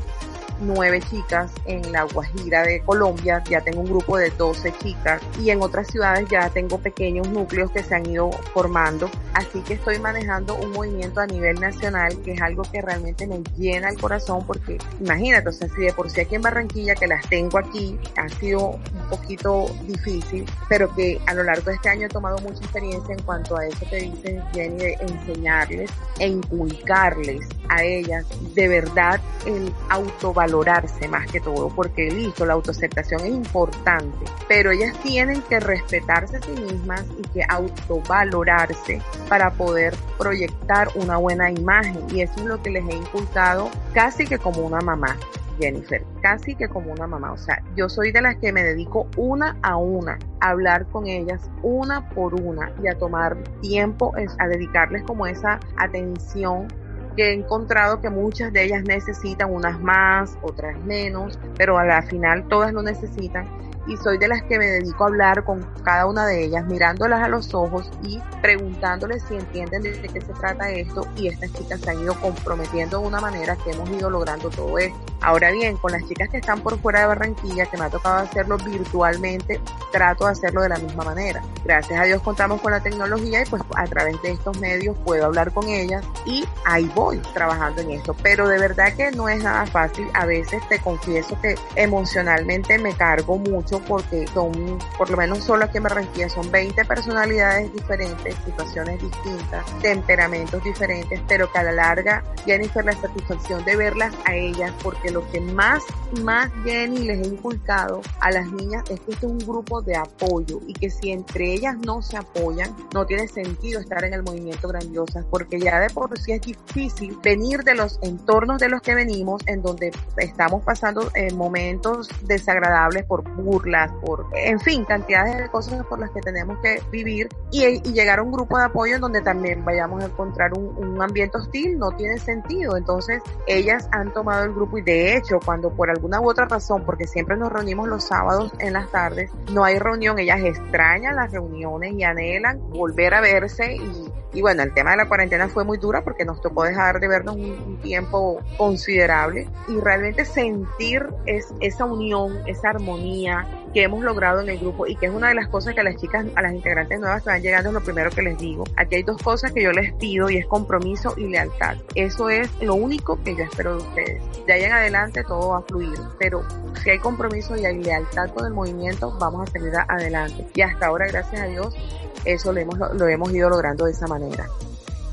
nueve 0.60 1.02
chicas, 1.10 1.52
en 1.66 1.92
La 1.92 2.04
Guajira 2.04 2.64
de 2.64 2.82
Colombia 2.82 3.44
ya 3.50 3.62
tengo 3.62 3.82
un 3.82 3.88
grupo 3.88 4.18
de 4.18 4.30
12 4.32 4.74
chicas 4.82 5.22
y 5.42 5.50
en 5.50 5.62
otras 5.62 5.88
ciudades 5.88 6.28
ya 6.30 6.50
tengo 6.50 6.78
pequeños 6.80 7.28
núcleos 7.30 7.72
que 7.72 7.84
se 7.84 7.96
han 7.96 8.10
ido 8.10 8.32
formando. 8.54 9.10
Así 9.34 9.62
que 9.62 9.74
estoy 9.74 10.00
manejando 10.00 10.56
un 10.56 10.72
movimiento 10.72 11.20
a 11.20 11.28
nivel 11.28 11.60
nacional 11.60 12.18
que 12.24 12.34
es 12.34 12.42
algo 12.42 12.64
que 12.64 12.82
realmente 12.82 13.28
me 13.28 13.42
llena 13.58 13.90
el 13.90 14.00
corazón 14.00 14.46
porque 14.46 14.78
imagínate, 15.00 15.50
o 15.50 15.52
sea, 15.52 15.68
si 15.70 15.82
de 15.82 15.94
por 15.94 16.10
sí 16.10 16.22
aquí 16.22 16.36
en 16.36 16.42
Barranquilla 16.42 16.96
que 16.96 17.08
las 17.08 17.28
tengo 17.28 17.58
aquí 17.58 17.98
ha 18.18 18.30
sido 18.30 18.72
un 18.72 19.10
poquito 19.10 19.68
difícil, 19.88 20.46
pero 20.70 20.94
que 20.96 21.20
a 21.26 21.34
lo 21.34 21.44
largo 21.44 21.66
de 21.66 21.76
este 21.76 21.90
año 21.90 22.08
he 22.08 22.10
tomado 22.10 22.38
mucha 22.40 22.60
experiencia 22.60 23.14
en 23.14 23.22
cuanto 23.24 23.58
a 23.58 23.66
eso 23.66 23.86
que 23.90 23.98
dice 23.98 24.42
Jenny 24.54 24.78
de 24.78 24.94
enseñarles 25.02 25.92
e 26.20 26.28
inculcarles 26.28 27.48
a 27.70 27.84
ellas 27.84 28.26
de 28.54 28.68
verdad 28.68 29.20
el 29.46 29.74
autovalor 29.90 30.45
valorarse 30.46 31.08
más 31.08 31.26
que 31.32 31.40
todo, 31.40 31.70
porque 31.70 32.12
listo, 32.12 32.46
la 32.46 32.54
autoaceptación 32.54 33.22
es 33.22 33.34
importante, 33.34 34.26
pero 34.48 34.72
ellas 34.72 34.96
tienen 35.02 35.42
que 35.44 35.60
respetarse 35.60 36.38
a 36.38 36.42
sí 36.42 36.52
mismas 36.52 37.04
y 37.18 37.24
que 37.30 37.44
autovalorarse 37.50 39.02
para 39.28 39.52
poder 39.52 39.96
proyectar 40.20 40.90
una 40.96 41.18
buena 41.18 41.50
imagen 41.50 42.00
y 42.12 42.22
eso 42.22 42.34
es 42.38 42.46
lo 42.46 42.62
que 42.62 42.70
les 42.70 42.88
he 42.88 42.96
inculcado 42.96 43.70
casi 43.94 44.26
que 44.26 44.38
como 44.38 44.62
una 44.62 44.82
mamá. 44.82 45.18
Jennifer, 45.58 46.04
casi 46.22 46.54
que 46.54 46.68
como 46.68 46.92
una 46.92 47.08
mamá. 47.08 47.32
O 47.32 47.38
sea, 47.38 47.64
yo 47.78 47.88
soy 47.88 48.12
de 48.12 48.22
las 48.22 48.36
que 48.36 48.52
me 48.52 48.62
dedico 48.62 49.08
una 49.16 49.58
a 49.62 49.78
una 49.78 50.20
a 50.42 50.50
hablar 50.50 50.86
con 50.88 51.08
ellas, 51.08 51.50
una 51.64 52.10
por 52.10 52.34
una, 52.34 52.74
y 52.84 52.90
a 52.90 52.98
tomar 52.98 53.38
tiempo, 53.62 54.14
a 54.38 54.48
dedicarles 54.50 55.04
como 55.04 55.26
esa 55.28 55.62
atención 55.78 56.68
que 57.16 57.30
he 57.30 57.34
encontrado 57.34 58.02
que 58.02 58.10
muchas 58.10 58.52
de 58.52 58.64
ellas 58.64 58.84
necesitan 58.84 59.54
unas 59.54 59.80
más, 59.80 60.38
otras 60.42 60.80
menos, 60.84 61.40
pero 61.58 61.78
a 61.78 61.86
la 61.86 62.02
final 62.02 62.48
todas 62.48 62.74
lo 62.74 62.82
necesitan 62.82 63.48
y 63.88 63.98
soy 63.98 64.18
de 64.18 64.28
las 64.28 64.44
que 64.44 64.58
me 64.58 64.66
dedico 64.66 65.04
a 65.04 65.08
hablar 65.08 65.44
con 65.44 65.64
cada 65.84 66.06
una 66.06 66.26
de 66.26 66.44
ellas, 66.44 66.66
mirándolas 66.66 67.22
a 67.22 67.28
los 67.28 67.54
ojos 67.54 67.90
y 68.04 68.20
preguntándoles 68.42 69.24
si 69.28 69.36
entienden 69.36 69.84
de 69.84 69.92
qué 69.94 70.22
se 70.22 70.34
trata 70.34 70.70
esto 70.70 71.08
y 71.16 71.28
estas 71.28 71.54
chicas 71.54 71.82
se 71.82 71.92
han 71.92 72.00
ido 72.00 72.20
comprometiendo 72.20 73.00
de 73.00 73.08
una 73.08 73.20
manera 73.20 73.56
que 73.56 73.72
hemos 73.72 73.90
ido 73.90 74.10
logrando 74.10 74.50
todo 74.50 74.78
esto. 74.78 74.98
Ahora 75.22 75.52
bien, 75.52 75.78
con 75.78 75.92
las 75.92 76.06
chicas 76.06 76.30
que 76.30 76.38
están 76.38 76.62
por 76.62 76.80
fuera 76.80 77.02
de 77.02 77.08
Barranquilla, 77.08 77.66
que 77.66 77.78
me 77.78 77.86
ha 77.86 77.90
tocado 77.90 78.18
hacerlo 78.18 78.58
virtualmente, 78.58 79.60
trato 79.92 80.26
de 80.26 80.32
hacerlo 80.32 80.62
de 80.62 80.70
la 80.70 80.78
misma 80.78 81.04
manera. 81.04 81.42
Gracias 81.64 82.00
a 82.00 82.04
Dios 82.04 82.22
contamos 82.22 82.62
con 82.62 82.72
la 82.72 82.82
tecnología 82.82 83.42
y 83.42 83.46
pues 83.46 83.64
a 83.76 83.86
través 83.86 84.22
de 84.22 84.34
estos 84.34 84.60
medios 84.60 84.96
puedo 85.04 85.26
hablar 85.26 85.52
con 85.52 85.68
ellas 85.68 86.06
y 86.26 86.46
ahí 86.66 86.92
voy 86.94 87.18
trabajando 87.34 87.82
en 87.82 87.92
esto. 87.92 88.16
Pero 88.22 88.48
de 88.48 88.60
verdad 88.60 88.94
que 88.96 89.12
no 89.12 89.28
es 89.30 89.44
nada 89.44 89.66
fácil. 89.66 90.08
A 90.14 90.26
veces 90.26 90.62
te 90.70 90.80
confieso 90.80 91.40
que 91.42 91.56
emocionalmente 91.76 92.78
me 92.78 92.94
cargo 92.94 93.38
mucho 93.38 93.75
porque 93.82 94.28
son, 94.34 94.80
por 94.98 95.10
lo 95.10 95.18
menos 95.18 95.44
solo 95.44 95.66
aquí 95.66 95.78
en 95.78 95.84
Barranquilla, 95.84 96.30
son 96.30 96.50
20 96.52 96.86
personalidades 96.86 97.72
diferentes, 97.74 98.36
situaciones 98.46 99.02
distintas, 99.02 99.66
temperamentos 99.82 100.64
diferentes, 100.64 101.22
pero 101.28 101.52
que 101.52 101.60
a 101.60 101.64
la 101.64 101.72
larga, 101.72 102.24
Jennifer, 102.46 102.86
la 102.86 102.94
satisfacción 102.94 103.64
de 103.66 103.76
verlas 103.76 104.14
a 104.26 104.36
ellas, 104.36 104.72
porque 104.84 105.12
lo 105.12 105.30
que 105.32 105.42
más, 105.42 105.84
más 106.24 106.52
Jenny 106.64 107.00
les 107.00 107.26
he 107.26 107.30
inculcado 107.30 108.02
a 108.20 108.32
las 108.32 108.52
niñas 108.52 108.84
es 108.90 109.00
que 109.02 109.12
este 109.12 109.26
es 109.26 109.32
un 109.32 109.40
grupo 109.40 109.82
de 109.82 109.96
apoyo 109.96 110.60
y 110.68 110.74
que 110.74 110.90
si 110.90 111.12
entre 111.12 111.54
ellas 111.54 111.78
no 111.78 112.02
se 112.02 112.18
apoyan, 112.18 112.76
no 112.94 113.06
tiene 113.06 113.28
sentido 113.28 113.80
estar 113.80 114.04
en 114.04 114.14
el 114.14 114.24
movimiento 114.24 114.68
grandiosas, 114.68 115.26
porque 115.30 115.60
ya 115.60 115.80
de 115.80 115.90
por 115.90 116.18
sí 116.20 116.32
es 116.32 116.42
difícil 116.42 117.18
venir 117.24 117.64
de 117.64 117.76
los 117.76 118.00
entornos 118.02 118.60
de 118.60 118.70
los 118.70 118.82
que 118.82 118.96
venimos, 118.96 119.42
en 119.48 119.62
donde 119.62 119.92
estamos 120.18 120.64
pasando 120.64 121.12
eh, 121.16 121.34
momentos 121.34 122.10
desagradables 122.24 123.06
por 123.06 123.24
burla 123.36 123.65
por, 124.02 124.28
en 124.34 124.60
fin, 124.60 124.86
cantidades 124.86 125.38
de 125.38 125.50
cosas 125.50 125.84
por 125.86 126.00
las 126.00 126.12
que 126.12 126.22
tenemos 126.22 126.58
que 126.60 126.82
vivir 126.92 127.30
y, 127.52 127.82
llegar 127.82 128.20
a 128.20 128.24
un 128.24 128.32
grupo 128.32 128.58
de 128.58 128.66
apoyo 128.66 128.96
en 128.96 129.02
donde 129.02 129.22
también 129.22 129.64
vayamos 129.64 130.04
a 130.04 130.08
encontrar 130.08 130.52
un, 130.54 131.02
ambiente 131.02 131.38
hostil 131.38 131.78
no 131.78 131.92
tiene 131.92 132.18
sentido. 132.18 132.78
Entonces, 132.78 133.22
ellas 133.48 133.88
han 133.92 134.14
tomado 134.14 134.46
el 134.46 134.54
grupo 134.54 134.78
y 134.78 134.82
de 134.82 135.16
hecho, 135.16 135.40
cuando 135.44 135.72
por 135.74 135.90
alguna 135.90 136.22
u 136.22 136.30
otra 136.30 136.46
razón, 136.46 136.84
porque 136.86 137.06
siempre 137.08 137.38
nos 137.38 137.52
reunimos 137.52 137.88
los 137.88 138.04
sábados 138.06 138.52
en 138.60 138.74
las 138.74 138.90
tardes, 138.92 139.32
no 139.52 139.64
hay 139.64 139.78
reunión, 139.78 140.20
ellas 140.20 140.42
extrañan 140.44 141.16
las 141.16 141.32
reuniones 141.32 141.94
y 141.94 142.04
anhelan 142.04 142.60
volver 142.70 143.14
a 143.14 143.22
verse 143.22 143.76
y 143.76 144.12
Y 144.36 144.42
bueno, 144.42 144.64
el 144.64 144.74
tema 144.74 144.92
de 144.92 144.98
la 144.98 145.08
cuarentena 145.08 145.48
fue 145.48 145.64
muy 145.64 145.78
dura 145.78 146.04
porque 146.04 146.26
nos 146.26 146.42
tocó 146.42 146.66
dejar 146.66 147.00
de 147.00 147.08
vernos 147.08 147.38
un, 147.38 147.80
tiempo 147.82 148.42
considerable 148.58 149.48
y 149.70 149.80
realmente 149.80 150.26
sentir 150.26 151.06
es, 151.26 151.54
esa 151.62 151.86
unión, 151.86 152.34
esa 152.46 152.72
armonía 152.72 153.48
que 153.76 153.84
hemos 153.84 154.02
logrado 154.06 154.40
en 154.40 154.48
el 154.48 154.58
grupo 154.58 154.88
y 154.88 154.96
que 154.96 155.08
es 155.08 155.12
una 155.12 155.28
de 155.28 155.36
las 155.36 155.50
cosas 155.50 155.74
que 155.74 155.82
a 155.82 155.84
las 155.84 155.98
chicas, 155.98 156.26
a 156.36 156.42
las 156.42 156.54
integrantes 156.54 156.98
nuevas 156.98 157.22
que 157.24 157.30
van 157.30 157.42
llegando 157.42 157.72
es 157.72 157.74
lo 157.74 157.84
primero 157.84 158.10
que 158.10 158.22
les 158.22 158.38
digo. 158.38 158.64
Aquí 158.78 158.96
hay 158.96 159.04
dos 159.04 159.22
cosas 159.22 159.52
que 159.52 159.62
yo 159.62 159.74
les 159.74 159.94
pido 159.96 160.30
y 160.30 160.38
es 160.38 160.46
compromiso 160.46 161.14
y 161.18 161.28
lealtad. 161.28 161.76
Eso 161.94 162.30
es 162.30 162.50
lo 162.62 162.76
único 162.76 163.22
que 163.22 163.36
yo 163.36 163.44
espero 163.44 163.76
de 163.76 163.84
ustedes. 163.84 164.46
De 164.48 164.54
ahí 164.54 164.64
en 164.64 164.72
adelante 164.72 165.26
todo 165.26 165.50
va 165.50 165.58
a 165.58 165.62
fluir, 165.64 166.00
pero 166.18 166.42
si 166.82 166.92
hay 166.92 167.00
compromiso 167.00 167.58
y 167.58 167.66
hay 167.66 167.84
lealtad 167.84 168.30
con 168.30 168.46
el 168.46 168.54
movimiento, 168.54 169.12
vamos 169.20 169.50
a 169.50 169.52
salir 169.52 169.74
adelante. 169.76 170.48
Y 170.54 170.62
hasta 170.62 170.86
ahora, 170.86 171.08
gracias 171.08 171.42
a 171.42 171.46
Dios, 171.46 171.76
eso 172.24 172.54
lo 172.54 172.62
hemos, 172.62 172.80
lo 172.80 173.08
hemos 173.10 173.34
ido 173.34 173.50
logrando 173.50 173.84
de 173.84 173.92
esa 173.92 174.08
manera. 174.08 174.48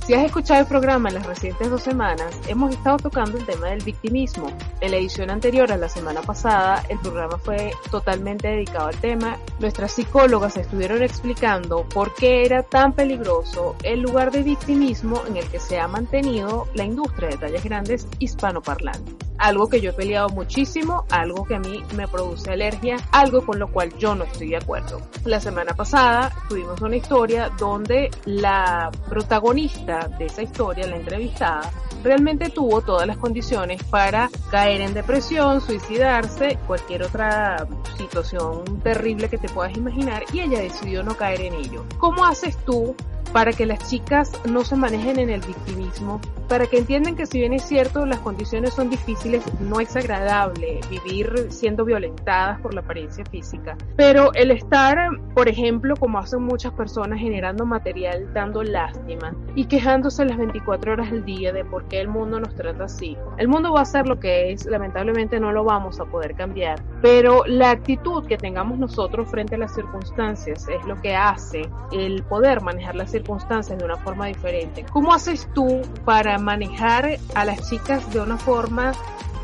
Si 0.07 0.15
has 0.15 0.25
escuchado 0.25 0.61
el 0.61 0.67
programa 0.67 1.11
en 1.11 1.15
las 1.15 1.27
recientes 1.27 1.71
dos 1.71 1.83
semanas, 1.83 2.37
hemos 2.49 2.73
estado 2.73 2.97
tocando 2.97 3.39
el 3.39 3.47
tema 3.47 3.69
del 3.69 3.85
victimismo. 3.85 4.49
En 4.81 4.91
la 4.91 4.97
edición 4.97 5.31
anterior 5.31 5.71
a 5.71 5.77
la 5.77 5.89
semana 5.89 6.23
pasada, 6.23 6.83
el 6.89 6.99
programa 6.99 7.39
fue 7.39 7.71
totalmente 7.89 8.49
dedicado 8.49 8.89
al 8.89 8.97
tema. 8.97 9.39
Nuestras 9.61 9.93
psicólogas 9.93 10.57
estuvieron 10.57 11.05
explicando 11.05 11.89
por 11.89 12.13
qué 12.17 12.45
era 12.45 12.65
tan 12.65 12.95
peligroso 12.95 13.77
el 13.85 14.01
lugar 14.01 14.33
de 14.33 14.43
victimismo 14.43 15.23
en 15.29 15.37
el 15.37 15.47
que 15.47 15.61
se 15.61 15.79
ha 15.79 15.87
mantenido 15.87 16.67
la 16.75 16.83
industria 16.83 17.29
de 17.29 17.37
tallas 17.37 17.63
grandes 17.63 18.09
hispanoparlantes. 18.19 19.15
Algo 19.39 19.69
que 19.69 19.81
yo 19.81 19.91
he 19.91 19.93
peleado 19.93 20.29
muchísimo, 20.29 21.05
algo 21.11 21.45
que 21.45 21.57
a 21.57 21.59
mí 21.59 21.83
me 21.97 22.07
produce 22.07 22.53
alergia, 22.53 22.97
algo 23.11 23.45
con 23.45 23.59
lo 23.59 23.73
cual 23.73 23.93
yo 23.99 24.15
no 24.15 24.25
estoy 24.25 24.51
de 24.51 24.57
acuerdo. 24.57 25.01
La 25.25 25.41
semana 25.41 25.75
pasada 25.75 26.31
tuvimos 26.49 26.81
una 26.81 26.97
historia 26.97 27.51
donde 27.59 28.11
la 28.25 28.91
protagonista 29.09 29.92
de 30.19 30.27
esa 30.27 30.43
historia, 30.43 30.87
la 30.87 30.97
entrevistada, 30.97 31.71
realmente 32.03 32.51
tuvo 32.51 32.81
todas 32.81 33.07
las 33.07 33.17
condiciones 33.17 33.83
para 33.85 34.31
caer 34.51 34.81
en 34.81 34.95
depresión, 34.95 35.61
suicidarse, 35.61 36.59
cualquier 36.67 37.05
otra 37.05 37.67
situación 37.97 38.81
terrible 38.83 39.29
que 39.29 39.39
te 39.39 39.49
puedas 39.49 39.77
imaginar 39.77 40.25
y 40.33 40.41
ella 40.41 40.61
decidió 40.61 41.03
no 41.03 41.17
caer 41.17 41.43
en 41.43 41.55
ello. 41.55 41.85
¿Cómo 41.99 42.25
haces 42.25 42.57
tú 42.65 42.95
para 43.33 43.53
que 43.53 43.67
las 43.67 43.89
chicas 43.89 44.33
no 44.49 44.65
se 44.65 44.77
manejen 44.77 45.19
en 45.19 45.31
el 45.31 45.41
victimismo, 45.41 46.21
para 46.49 46.67
que 46.67 46.79
entiendan 46.79 47.17
que 47.17 47.27
si 47.27 47.39
bien 47.39 47.53
es 47.55 47.63
cierto 47.63 48.05
las 48.05 48.19
condiciones 48.21 48.75
son 48.75 48.91
difíciles, 48.91 49.43
no 49.61 49.81
es 49.81 49.97
agradable 49.97 50.81
vivir 50.91 51.47
siendo 51.49 51.85
violentadas 51.85 52.61
por 52.61 52.75
la 52.75 52.83
apariencia 52.83 53.25
física, 53.25 53.77
pero 53.97 54.33
el 54.35 54.51
estar, 54.51 55.09
por 55.35 55.49
ejemplo, 55.49 55.95
como 55.97 56.19
hacen 56.19 56.43
muchas 56.43 56.73
personas, 56.73 57.19
generando 57.21 57.65
material, 57.65 58.33
dando 58.35 58.63
lástima 58.63 59.35
y 59.55 59.65
quejándose 59.65 60.25
las 60.25 60.37
24 60.37 60.93
horas 60.93 61.11
del 61.11 61.25
día 61.25 61.53
de 61.53 61.65
por 61.65 61.89
qué 61.89 62.01
el 62.01 62.09
mundo 62.09 62.41
nos 62.41 62.55
trata 62.55 62.85
así. 62.85 63.17
El 63.39 63.49
mundo 63.49 63.73
va 63.73 63.83
a 63.83 63.87
ser 63.87 64.07
lo 64.07 64.21
que 64.21 64.53
es, 64.53 64.67
lamentablemente 64.67 65.41
no 65.41 65.53
lo 65.53 65.65
vamos 65.65 66.01
a 66.01 66.05
poder 66.05 66.35
cambiar, 66.35 66.83
pero 67.01 67.45
la 67.47 67.71
actitud 67.71 68.27
que 68.27 68.37
tengamos 68.37 68.79
nosotros 68.79 69.31
frente 69.31 69.55
a 69.55 69.59
las 69.59 69.75
circunstancias 69.75 70.67
es 70.69 70.85
lo 70.87 71.01
que 71.01 71.15
hace 71.15 71.69
el 71.93 72.23
poder 72.25 72.61
manejar 72.61 72.95
las 72.95 73.12
circunstancias 73.13 73.79
de 73.79 73.85
una 73.85 73.97
forma 73.97 74.27
diferente. 74.27 74.85
¿Cómo 74.93 75.13
haces 75.15 75.49
tú 75.55 75.83
para 76.05 76.39
manejar 76.39 77.19
a 77.35 77.45
las 77.45 77.69
chicas 77.71 78.13
de 78.13 78.21
una 78.21 78.37
forma 78.37 78.93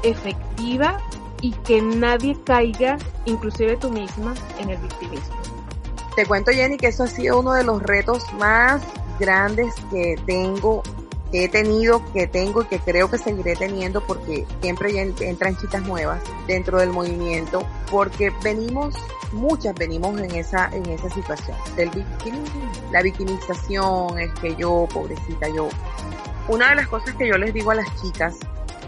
efectiva 0.03 0.99
y 1.41 1.53
que 1.53 1.81
nadie 1.81 2.37
caiga, 2.45 2.99
inclusive 3.27 3.77
tú 3.77 3.91
misma, 3.91 4.35
en 4.59 4.71
el 4.71 4.79
victimismo? 4.79 5.37
Te 6.17 6.27
cuento 6.27 6.51
Jenny 6.51 6.77
que 6.77 6.89
eso 6.89 7.05
ha 7.05 7.07
sido 7.07 7.39
uno 7.39 7.53
de 7.53 7.63
los 7.63 7.81
retos 7.81 8.25
más 8.35 8.83
grandes 9.21 9.73
que 9.93 10.17
tengo 10.27 10.83
que 11.31 11.45
he 11.45 11.49
tenido, 11.49 12.03
que 12.13 12.27
tengo 12.27 12.63
y 12.63 12.67
que 12.67 12.79
creo 12.79 13.11
que 13.11 13.19
seguiré 13.19 13.55
teniendo 13.57 14.05
porque 14.07 14.47
siempre 14.61 14.99
entran 15.21 15.57
chicas 15.57 15.83
nuevas 15.83 16.21
dentro 16.47 16.79
del 16.79 16.91
movimiento 16.91 17.67
porque 17.91 18.33
venimos 18.43 18.95
muchas 19.33 19.75
venimos 19.75 20.19
en 20.21 20.35
esa 20.35 20.71
en 20.73 20.87
esa 20.87 21.11
situación 21.11 21.57
del 21.77 21.91
victimismo, 21.91 22.73
la 22.91 23.03
victimización 23.03 24.19
es 24.19 24.33
que 24.41 24.57
yo 24.57 24.89
pobrecita 24.93 25.49
yo 25.49 25.69
una 26.49 26.71
de 26.71 26.77
las 26.77 26.89
cosas 26.89 27.15
que 27.15 27.29
yo 27.29 27.37
les 27.37 27.53
digo 27.53 27.71
a 27.71 27.75
las 27.75 28.01
chicas 28.01 28.37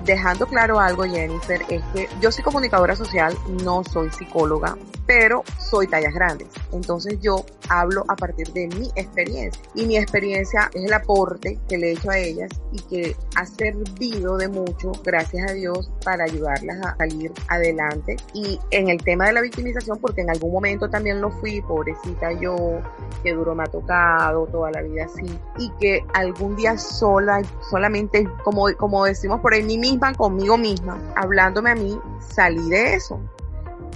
dejando 0.04 0.46
claro 0.46 0.80
algo, 0.80 1.04
Jennifer, 1.04 1.62
es 1.68 1.82
que 1.92 2.08
yo 2.20 2.30
soy 2.32 2.44
comunicadora 2.44 2.96
social, 2.96 3.36
no 3.64 3.84
soy 3.84 4.10
psicóloga, 4.10 4.76
pero 5.06 5.42
soy 5.58 5.86
tallas 5.86 6.14
grandes. 6.14 6.48
Entonces 6.72 7.18
yo 7.20 7.44
hablo 7.68 8.04
a 8.08 8.16
partir 8.16 8.52
de 8.52 8.68
mi 8.68 8.90
experiencia. 8.94 9.62
Y 9.74 9.86
mi 9.86 9.96
experiencia 9.96 10.70
es 10.74 10.84
el 10.84 10.92
aporte 10.92 11.58
que 11.68 11.78
le 11.78 11.88
he 11.88 11.92
hecho 11.92 12.10
a 12.10 12.18
ellas 12.18 12.50
y 12.72 12.78
que 12.82 13.16
ha 13.36 13.46
servido 13.46 14.36
de 14.36 14.48
mucho, 14.48 14.92
gracias 15.04 15.50
a 15.50 15.54
Dios, 15.54 15.90
para 16.04 16.24
ayudarlas 16.24 16.84
a 16.84 16.96
salir 16.96 17.32
adelante. 17.48 18.16
Y 18.34 18.58
en 18.70 18.88
el 18.88 19.02
tema 19.02 19.26
de 19.26 19.32
la 19.32 19.40
victimización, 19.40 19.98
porque 19.98 20.22
en 20.22 20.30
algún 20.30 20.52
momento 20.52 20.88
también 20.88 21.20
lo 21.20 21.30
fui, 21.30 21.60
pobrecita 21.62 22.32
yo, 22.32 22.80
que 23.22 23.34
duro 23.34 23.54
me 23.54 23.64
ha 23.64 23.66
tocado 23.66 24.46
toda 24.46 24.70
la 24.70 24.82
vida 24.82 25.04
así. 25.04 25.26
Y 25.58 25.70
que 25.80 26.04
algún 26.14 26.56
día 26.56 26.78
sola, 26.78 27.42
solamente, 27.68 28.28
como, 28.44 28.66
como 28.76 29.04
decimos 29.04 29.40
por 29.40 29.54
ahí, 29.54 29.62
mí 29.62 29.78
misma, 29.90 30.14
conmigo 30.14 30.56
misma, 30.56 30.98
hablándome 31.16 31.70
a 31.70 31.74
mí, 31.74 31.98
salí 32.20 32.68
de 32.70 32.94
eso 32.94 33.20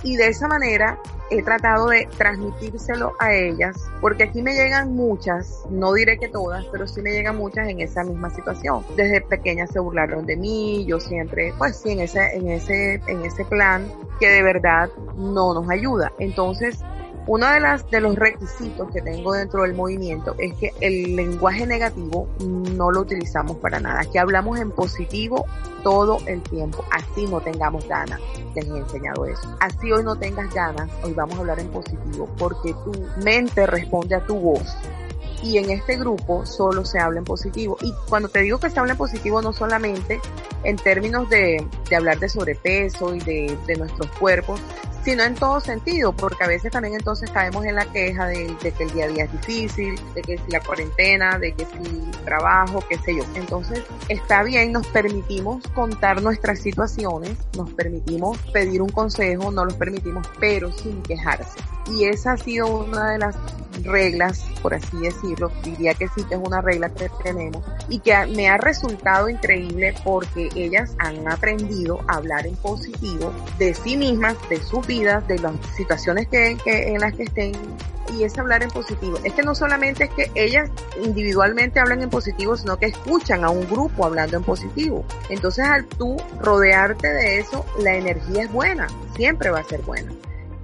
y 0.04 0.16
de 0.16 0.28
esa 0.28 0.46
manera 0.46 0.98
he 1.30 1.42
tratado 1.42 1.88
de 1.88 2.06
transmitírselo 2.18 3.14
a 3.18 3.32
ellas, 3.32 3.90
porque 4.00 4.24
aquí 4.24 4.42
me 4.42 4.52
llegan 4.52 4.94
muchas, 4.94 5.64
no 5.70 5.94
diré 5.94 6.18
que 6.18 6.28
todas, 6.28 6.64
pero 6.66 6.86
sí 6.86 7.00
me 7.00 7.10
llegan 7.10 7.36
muchas 7.36 7.68
en 7.68 7.80
esa 7.80 8.04
misma 8.04 8.28
situación. 8.30 8.84
Desde 8.96 9.22
pequeñas 9.22 9.70
se 9.70 9.80
burlaron 9.80 10.26
de 10.26 10.36
mí, 10.36 10.84
yo 10.84 11.00
siempre, 11.00 11.54
pues 11.56 11.76
sí, 11.76 11.92
en 11.92 12.00
ese, 12.00 12.36
en 12.36 12.50
ese, 12.50 13.00
en 13.06 13.24
ese 13.24 13.44
plan 13.46 13.90
que 14.20 14.28
de 14.28 14.42
verdad 14.42 14.90
no 15.16 15.54
nos 15.54 15.68
ayuda. 15.70 16.12
Entonces, 16.18 16.80
uno 17.26 17.48
de, 17.48 17.60
las, 17.60 17.90
de 17.90 18.00
los 18.00 18.16
requisitos 18.16 18.90
que 18.90 19.00
tengo 19.00 19.32
dentro 19.32 19.62
del 19.62 19.74
movimiento 19.74 20.34
es 20.38 20.54
que 20.54 20.72
el 20.80 21.16
lenguaje 21.16 21.66
negativo 21.66 22.28
no 22.40 22.90
lo 22.90 23.00
utilizamos 23.00 23.56
para 23.58 23.80
nada, 23.80 24.04
que 24.04 24.18
hablamos 24.18 24.58
en 24.60 24.70
positivo 24.70 25.46
todo 25.82 26.18
el 26.26 26.42
tiempo, 26.42 26.84
así 26.90 27.26
no 27.26 27.40
tengamos 27.40 27.86
ganas, 27.88 28.20
les 28.54 28.66
he 28.66 28.76
enseñado 28.76 29.26
eso. 29.26 29.56
Así 29.60 29.92
hoy 29.92 30.02
no 30.02 30.16
tengas 30.16 30.52
ganas, 30.52 30.90
hoy 31.02 31.12
vamos 31.12 31.36
a 31.36 31.40
hablar 31.40 31.60
en 31.60 31.68
positivo, 31.68 32.28
porque 32.38 32.74
tu 32.84 32.92
mente 33.22 33.66
responde 33.66 34.14
a 34.14 34.26
tu 34.26 34.36
voz 34.36 34.76
y 35.44 35.58
en 35.58 35.70
este 35.70 35.96
grupo 35.96 36.46
solo 36.46 36.86
se 36.86 36.98
habla 36.98 37.18
en 37.18 37.24
positivo. 37.24 37.76
Y 37.82 37.92
cuando 38.08 38.30
te 38.30 38.40
digo 38.40 38.58
que 38.58 38.70
se 38.70 38.80
habla 38.80 38.92
en 38.92 38.98
positivo, 38.98 39.42
no 39.42 39.52
solamente 39.52 40.18
en 40.64 40.76
términos 40.76 41.28
de, 41.28 41.64
de 41.90 41.96
hablar 41.96 42.18
de 42.18 42.30
sobrepeso 42.30 43.14
y 43.14 43.20
de, 43.20 43.58
de, 43.66 43.76
nuestros 43.76 44.10
cuerpos, 44.12 44.58
sino 45.04 45.22
en 45.22 45.34
todo 45.34 45.60
sentido, 45.60 46.14
porque 46.14 46.44
a 46.44 46.46
veces 46.46 46.72
también 46.72 46.94
entonces 46.94 47.30
caemos 47.30 47.66
en 47.66 47.74
la 47.74 47.84
queja 47.84 48.26
de, 48.26 48.56
de, 48.62 48.72
que 48.72 48.84
el 48.84 48.92
día 48.92 49.04
a 49.04 49.08
día 49.08 49.24
es 49.24 49.32
difícil, 49.32 50.00
de 50.14 50.22
que 50.22 50.38
si 50.38 50.50
la 50.50 50.60
cuarentena, 50.60 51.38
de 51.38 51.52
que 51.52 51.66
si 51.66 52.10
trabajo, 52.24 52.82
qué 52.88 52.96
sé 52.96 53.14
yo. 53.14 53.24
Entonces 53.34 53.82
está 54.08 54.42
bien, 54.44 54.72
nos 54.72 54.86
permitimos 54.86 55.62
contar 55.74 56.22
nuestras 56.22 56.60
situaciones, 56.60 57.36
nos 57.54 57.70
permitimos 57.74 58.38
pedir 58.50 58.80
un 58.80 58.88
consejo, 58.88 59.50
no 59.50 59.66
los 59.66 59.74
permitimos, 59.74 60.26
pero 60.40 60.72
sin 60.72 61.02
quejarse. 61.02 61.60
Y 61.90 62.04
esa 62.04 62.32
ha 62.32 62.36
sido 62.38 62.66
una 62.66 63.10
de 63.10 63.18
las 63.18 63.36
reglas, 63.82 64.44
por 64.62 64.74
así 64.74 64.96
decirlo, 64.98 65.50
diría 65.62 65.94
que 65.94 66.08
sí 66.08 66.24
que 66.24 66.34
es 66.34 66.40
una 66.42 66.60
regla 66.60 66.88
que 66.90 67.10
tenemos 67.22 67.64
y 67.88 67.98
que 68.00 68.14
me 68.26 68.48
ha 68.48 68.56
resultado 68.56 69.28
increíble 69.28 69.94
porque 70.04 70.48
ellas 70.54 70.94
han 70.98 71.26
aprendido 71.28 72.00
a 72.08 72.16
hablar 72.16 72.46
en 72.46 72.56
positivo 72.56 73.32
de 73.58 73.74
sí 73.74 73.96
mismas, 73.96 74.36
de 74.48 74.62
sus 74.62 74.86
vidas, 74.86 75.26
de 75.28 75.38
las 75.38 75.54
situaciones 75.76 76.28
que, 76.28 76.56
en 76.66 77.00
las 77.00 77.14
que 77.14 77.24
estén 77.24 77.52
y 78.12 78.24
es 78.24 78.38
hablar 78.38 78.62
en 78.62 78.70
positivo. 78.70 79.18
Es 79.24 79.32
que 79.32 79.42
no 79.42 79.54
solamente 79.54 80.04
es 80.04 80.10
que 80.10 80.30
ellas 80.34 80.70
individualmente 81.02 81.80
hablan 81.80 82.02
en 82.02 82.10
positivo, 82.10 82.56
sino 82.56 82.78
que 82.78 82.86
escuchan 82.86 83.44
a 83.44 83.50
un 83.50 83.66
grupo 83.68 84.04
hablando 84.04 84.36
en 84.36 84.42
positivo. 84.42 85.04
Entonces 85.30 85.64
al 85.64 85.86
tú 85.86 86.16
rodearte 86.40 87.08
de 87.08 87.38
eso, 87.38 87.64
la 87.80 87.96
energía 87.96 88.42
es 88.42 88.52
buena, 88.52 88.86
siempre 89.16 89.50
va 89.50 89.60
a 89.60 89.64
ser 89.64 89.82
buena. 89.82 90.12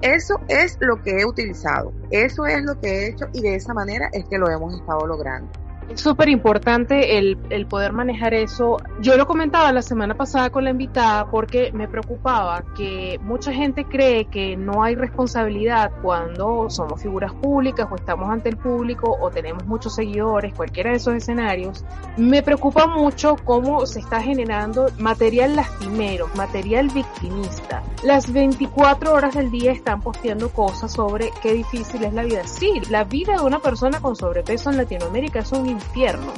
Eso 0.01 0.35
es 0.49 0.79
lo 0.81 1.03
que 1.03 1.21
he 1.21 1.27
utilizado, 1.27 1.93
eso 2.11 2.47
es 2.47 2.63
lo 2.63 2.79
que 2.81 2.89
he 2.89 3.09
hecho 3.09 3.27
y 3.35 3.43
de 3.43 3.55
esa 3.55 3.75
manera 3.75 4.09
es 4.13 4.25
que 4.31 4.39
lo 4.39 4.49
hemos 4.49 4.75
estado 4.75 5.07
logrando. 5.07 5.53
Es 5.91 6.03
súper 6.03 6.29
importante 6.29 7.19
el, 7.19 7.37
el, 7.51 7.67
poder 7.67 7.93
manejar 7.93 8.33
eso. 8.33 8.77
Yo 9.01 9.17
lo 9.17 9.27
comentaba 9.27 9.73
la 9.73 9.83
semana 9.83 10.15
pasada 10.15 10.51
con 10.51 10.63
la 10.63 10.71
invitada 10.71 11.29
porque 11.29 11.73
me 11.73 11.89
preocupaba 11.89 12.63
que 12.77 13.19
mucha 13.25 13.53
gente 13.53 13.85
cree 13.85 14.27
que 14.27 14.57
no 14.57 14.85
hay 14.85 14.95
responsabilidad 14.95 15.91
cuando 16.01 16.71
somos 16.71 17.03
figuras 17.03 17.33
públicas 17.35 17.89
o 17.91 17.97
estamos 17.97 18.31
ante 18.31 18.51
el 18.51 18.57
público 18.57 19.19
o 19.21 19.31
tenemos 19.31 19.67
muchos 19.67 19.97
seguidores, 19.97 20.55
cualquiera 20.55 20.91
de 20.91 20.99
esos 20.99 21.15
escenarios. 21.15 21.85
Me 22.17 22.45
preocupa 22.45 22.87
mucho 22.87 23.35
cómo 23.45 23.85
se 23.85 23.99
está 23.99 24.23
generando 24.23 24.87
material 24.97 25.57
lastimero, 25.57 26.29
material 26.37 26.89
victimista. 26.91 27.83
Las 28.05 28.33
24 28.33 29.13
horas 29.13 29.35
del 29.35 29.51
día 29.51 29.73
están 29.73 30.01
posteando 30.03 30.51
cosas 30.51 30.93
sobre 30.93 31.31
qué 31.43 31.53
difícil 31.53 32.05
es 32.05 32.15
la 32.15 32.23
vida. 32.23 32.47
Sí, 32.47 32.81
la 32.91 33.03
vida 33.03 33.35
de 33.35 33.43
una 33.43 33.59
persona 33.59 34.01
con 34.01 34.15
sobrepeso 34.15 34.71
en 34.71 34.77
Latinoamérica 34.77 35.41
es 35.41 35.51
un 35.51 35.80
infierno. 35.81 36.33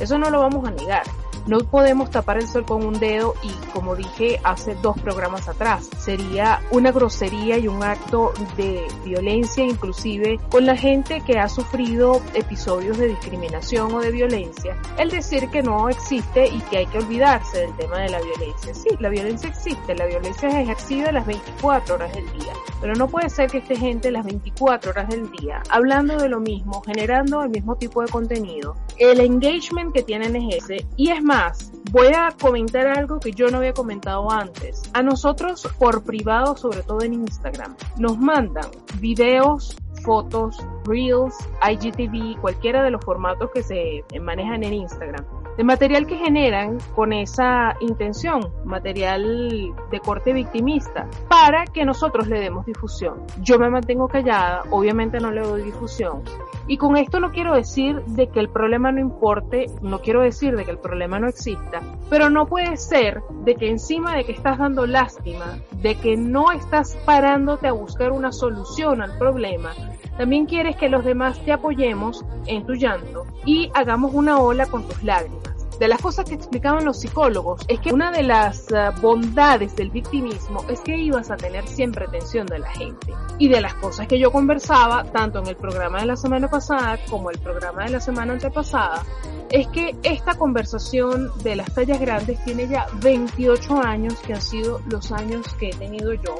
Eso 0.00 0.18
no 0.18 0.30
lo 0.30 0.40
vamos 0.40 0.66
a 0.66 0.70
negar. 0.70 1.02
No 1.46 1.58
podemos 1.60 2.10
tapar 2.10 2.38
el 2.38 2.46
sol 2.46 2.64
con 2.64 2.84
un 2.84 2.98
dedo 2.98 3.34
y, 3.42 3.50
como 3.72 3.96
dije 3.96 4.40
hace 4.44 4.74
dos 4.76 4.98
programas 5.00 5.48
atrás, 5.48 5.88
sería 5.98 6.60
una 6.70 6.92
grosería 6.92 7.58
y 7.58 7.68
un 7.68 7.82
acto 7.82 8.32
de 8.56 8.86
violencia 9.04 9.64
inclusive 9.64 10.38
con 10.50 10.66
la 10.66 10.76
gente 10.76 11.20
que 11.22 11.38
ha 11.38 11.48
sufrido 11.48 12.20
episodios 12.34 12.98
de 12.98 13.08
discriminación 13.08 13.94
o 13.94 14.00
de 14.00 14.10
violencia, 14.10 14.76
el 14.98 15.10
decir 15.10 15.48
que 15.50 15.62
no 15.62 15.88
existe 15.88 16.46
y 16.48 16.58
que 16.70 16.78
hay 16.78 16.86
que 16.86 16.98
olvidarse 16.98 17.58
del 17.58 17.76
tema 17.76 17.98
de 17.98 18.10
la 18.10 18.20
violencia. 18.20 18.74
Sí, 18.74 18.90
la 18.98 19.08
violencia 19.08 19.48
existe, 19.48 19.94
la 19.94 20.06
violencia 20.06 20.48
es 20.48 20.54
ejercida 20.54 21.12
las 21.12 21.26
24 21.26 21.94
horas 21.94 22.12
del 22.12 22.30
día, 22.32 22.52
pero 22.80 22.94
no 22.94 23.08
puede 23.08 23.30
ser 23.30 23.50
que 23.50 23.58
esté 23.58 23.76
gente 23.76 24.10
las 24.10 24.24
24 24.24 24.90
horas 24.90 25.08
del 25.08 25.30
día 25.30 25.62
hablando 25.70 26.16
de 26.16 26.28
lo 26.28 26.40
mismo, 26.40 26.82
generando 26.82 27.42
el 27.42 27.50
mismo 27.50 27.76
tipo 27.76 28.02
de 28.02 28.08
contenido. 28.08 28.76
El 28.98 29.20
engagement 29.20 29.92
que 29.92 30.02
tienen 30.02 30.36
es 30.36 30.64
ese 30.64 30.86
y 30.96 31.10
es 31.10 31.22
más, 31.28 31.70
voy 31.92 32.08
a 32.16 32.30
comentar 32.40 32.86
algo 32.86 33.20
que 33.20 33.32
yo 33.32 33.48
no 33.50 33.58
había 33.58 33.74
comentado 33.74 34.30
antes. 34.30 34.82
A 34.94 35.02
nosotros 35.02 35.68
por 35.78 36.02
privado, 36.02 36.56
sobre 36.56 36.82
todo 36.82 37.02
en 37.02 37.12
Instagram, 37.12 37.76
nos 37.98 38.18
mandan 38.18 38.70
videos, 38.98 39.76
fotos, 40.02 40.56
reels, 40.86 41.34
IGTV, 41.70 42.40
cualquiera 42.40 42.82
de 42.82 42.90
los 42.90 43.04
formatos 43.04 43.50
que 43.52 43.62
se 43.62 44.04
manejan 44.20 44.64
en 44.64 44.72
Instagram 44.72 45.24
de 45.58 45.64
material 45.64 46.06
que 46.06 46.16
generan 46.16 46.78
con 46.94 47.12
esa 47.12 47.74
intención, 47.80 48.48
material 48.64 49.74
de 49.90 50.00
corte 50.00 50.32
victimista, 50.32 51.08
para 51.28 51.64
que 51.64 51.84
nosotros 51.84 52.28
le 52.28 52.38
demos 52.38 52.64
difusión. 52.64 53.24
Yo 53.42 53.58
me 53.58 53.68
mantengo 53.68 54.06
callada, 54.06 54.62
obviamente 54.70 55.18
no 55.18 55.32
le 55.32 55.40
doy 55.40 55.62
difusión. 55.62 56.22
Y 56.68 56.76
con 56.76 56.96
esto 56.96 57.18
no 57.18 57.32
quiero 57.32 57.56
decir 57.56 58.00
de 58.04 58.28
que 58.28 58.38
el 58.38 58.50
problema 58.50 58.92
no 58.92 59.00
importe, 59.00 59.66
no 59.82 60.00
quiero 60.00 60.22
decir 60.22 60.54
de 60.56 60.64
que 60.64 60.70
el 60.70 60.78
problema 60.78 61.18
no 61.18 61.26
exista, 61.26 61.80
pero 62.08 62.30
no 62.30 62.46
puede 62.46 62.76
ser 62.76 63.20
de 63.44 63.56
que 63.56 63.68
encima 63.68 64.14
de 64.14 64.24
que 64.24 64.32
estás 64.32 64.58
dando 64.58 64.86
lástima, 64.86 65.58
de 65.82 65.96
que 65.96 66.16
no 66.16 66.52
estás 66.52 66.96
parándote 67.04 67.66
a 67.66 67.72
buscar 67.72 68.12
una 68.12 68.30
solución 68.30 69.02
al 69.02 69.18
problema, 69.18 69.72
también 70.18 70.44
quieres 70.44 70.76
que 70.76 70.90
los 70.90 71.04
demás 71.04 71.42
te 71.44 71.52
apoyemos 71.52 72.24
en 72.46 72.66
tu 72.66 72.74
llanto 72.74 73.24
y 73.46 73.70
hagamos 73.72 74.12
una 74.12 74.38
ola 74.38 74.66
con 74.66 74.86
tus 74.86 75.02
lágrimas 75.02 75.58
de 75.78 75.86
las 75.86 76.00
cosas 76.00 76.24
que 76.28 76.34
explicaban 76.34 76.84
los 76.84 77.00
psicólogos 77.00 77.62
es 77.68 77.78
que 77.80 77.92
una 77.92 78.10
de 78.10 78.24
las 78.24 78.70
eh, 78.72 78.90
bondades 79.00 79.76
del 79.76 79.90
victimismo 79.90 80.64
es 80.68 80.80
que 80.80 80.96
ibas 80.96 81.30
a 81.30 81.36
tener 81.36 81.66
siempre 81.68 82.06
atención 82.06 82.46
de 82.46 82.58
la 82.58 82.70
gente. 82.70 83.14
Y 83.38 83.48
de 83.48 83.60
las 83.60 83.74
cosas 83.74 84.08
que 84.08 84.18
yo 84.18 84.32
conversaba, 84.32 85.04
tanto 85.04 85.38
en 85.38 85.46
el 85.46 85.56
programa 85.56 86.00
de 86.00 86.06
la 86.06 86.16
semana 86.16 86.48
pasada 86.48 86.98
como 87.08 87.30
el 87.30 87.38
programa 87.38 87.84
de 87.84 87.90
la 87.90 88.00
semana 88.00 88.32
antepasada, 88.32 89.04
es 89.50 89.68
que 89.68 89.96
esta 90.02 90.34
conversación 90.34 91.30
de 91.42 91.56
las 91.56 91.72
tallas 91.72 92.00
grandes 92.00 92.42
tiene 92.44 92.66
ya 92.66 92.86
28 93.00 93.80
años 93.80 94.14
que 94.26 94.34
han 94.34 94.42
sido 94.42 94.80
los 94.88 95.12
años 95.12 95.46
que 95.54 95.70
he 95.70 95.74
tenido 95.74 96.12
yo 96.14 96.36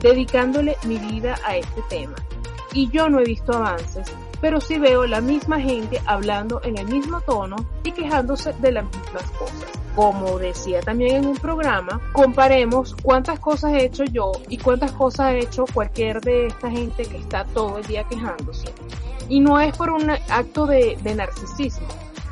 dedicándole 0.00 0.76
mi 0.86 0.96
vida 0.96 1.36
a 1.44 1.56
este 1.56 1.82
tema. 1.88 2.14
Y 2.72 2.90
yo 2.90 3.08
no 3.08 3.20
he 3.20 3.24
visto 3.24 3.52
avances 3.52 4.12
pero 4.42 4.60
sí 4.60 4.76
veo 4.76 5.06
la 5.06 5.22
misma 5.22 5.58
gente 5.60 6.02
hablando 6.04 6.60
en 6.64 6.76
el 6.76 6.86
mismo 6.88 7.20
tono 7.20 7.56
y 7.84 7.92
quejándose 7.92 8.52
de 8.54 8.72
las 8.72 8.84
mismas 8.84 9.30
cosas. 9.38 9.70
Como 9.94 10.38
decía 10.38 10.80
también 10.80 11.16
en 11.16 11.26
un 11.26 11.36
programa, 11.36 12.00
comparemos 12.12 12.96
cuántas 13.02 13.38
cosas 13.38 13.72
he 13.74 13.84
hecho 13.84 14.04
yo 14.04 14.32
y 14.48 14.58
cuántas 14.58 14.90
cosas 14.92 15.26
ha 15.26 15.34
hecho 15.36 15.64
cualquier 15.72 16.20
de 16.20 16.48
esta 16.48 16.70
gente 16.70 17.04
que 17.04 17.18
está 17.18 17.44
todo 17.44 17.78
el 17.78 17.86
día 17.86 18.02
quejándose. 18.04 18.68
Y 19.28 19.38
no 19.38 19.60
es 19.60 19.76
por 19.76 19.90
un 19.90 20.10
acto 20.10 20.66
de, 20.66 20.98
narcisismo, 21.14 21.86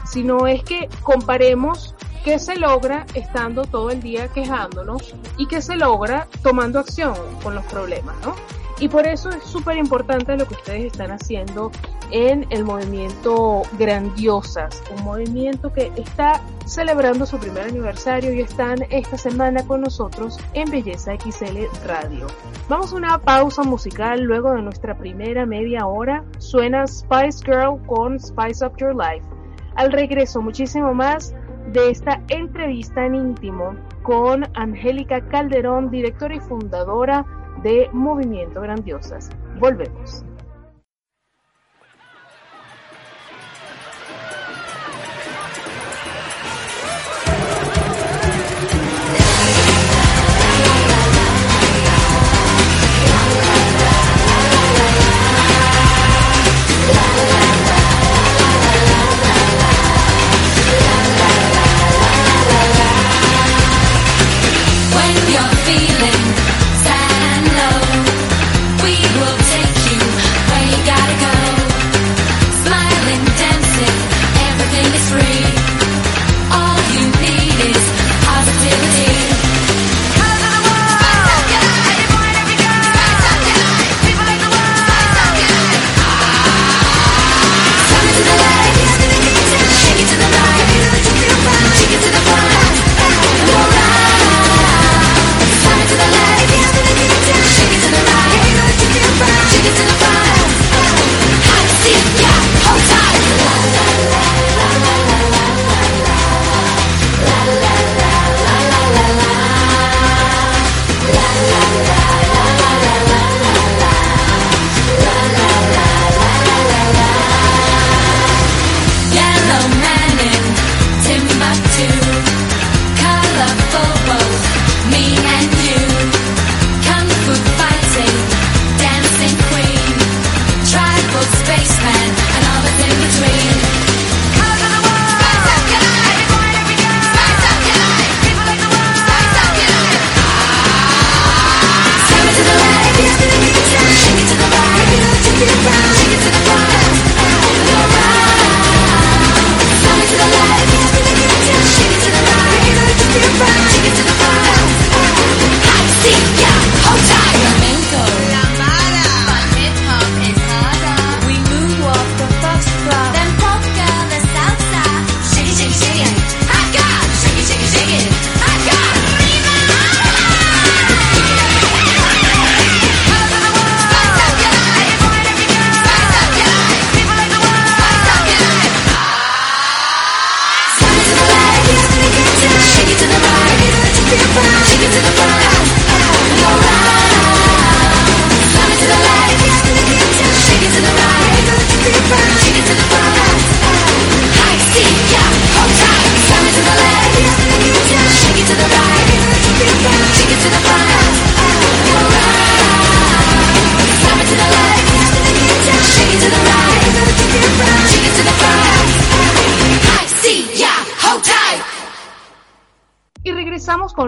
sino 0.05 0.49
es 0.49 0.65
que 0.65 0.89
comparemos 1.03 1.95
qué 2.25 2.41
se 2.41 2.57
logra 2.57 3.07
estando 3.15 3.65
todo 3.67 3.91
el 3.91 4.03
día 4.03 4.27
quejándonos 4.29 5.15
y 5.39 5.47
qué 5.47 5.63
se 5.63 5.77
logra 5.77 6.27
tomando 6.43 6.81
acción 6.81 7.15
con 7.43 7.55
los 7.55 7.65
problemas, 7.67 8.17
¿no? 8.25 8.35
Y 8.81 8.89
por 8.89 9.07
eso 9.07 9.29
es 9.29 9.45
súper 9.45 9.77
importante 9.77 10.35
lo 10.39 10.47
que 10.47 10.55
ustedes 10.55 10.87
están 10.87 11.11
haciendo 11.11 11.71
en 12.11 12.47
el 12.49 12.65
movimiento 12.65 13.63
Grandiosas, 13.79 14.83
un 14.97 15.05
movimiento 15.05 15.71
que 15.71 15.93
está 15.97 16.41
celebrando 16.65 17.27
su 17.27 17.39
primer 17.39 17.65
aniversario 17.65 18.33
y 18.33 18.41
están 18.41 18.79
esta 18.89 19.19
semana 19.19 19.67
con 19.67 19.83
nosotros 19.83 20.39
en 20.55 20.71
Belleza 20.71 21.13
XL 21.15 21.59
Radio. 21.87 22.27
Vamos 22.71 22.95
a 22.95 22.97
una 22.97 23.19
pausa 23.19 23.65
musical 23.65 24.23
luego 24.23 24.53
de 24.53 24.63
nuestra 24.63 24.97
primera 24.97 25.45
media 25.45 25.87
hora. 25.87 26.25
Suena 26.39 26.87
Spice 26.87 27.45
Girl 27.45 27.79
con 27.87 28.19
Spice 28.19 28.65
Up 28.65 28.79
Your 28.79 28.97
Life. 28.97 29.27
Al 29.75 29.93
regreso, 29.93 30.41
muchísimo 30.41 30.95
más 30.95 31.35
de 31.73 31.91
esta 31.91 32.23
entrevista 32.29 33.05
en 33.05 33.15
íntimo 33.15 33.75
con 34.03 34.49
Angélica 34.55 35.21
Calderón, 35.29 35.91
directora 35.91 36.35
y 36.35 36.41
fundadora 36.41 37.27
de 37.63 37.89
Movimiento 37.93 38.61
Grandiosas. 38.61 39.31
Volvemos. 39.59 40.25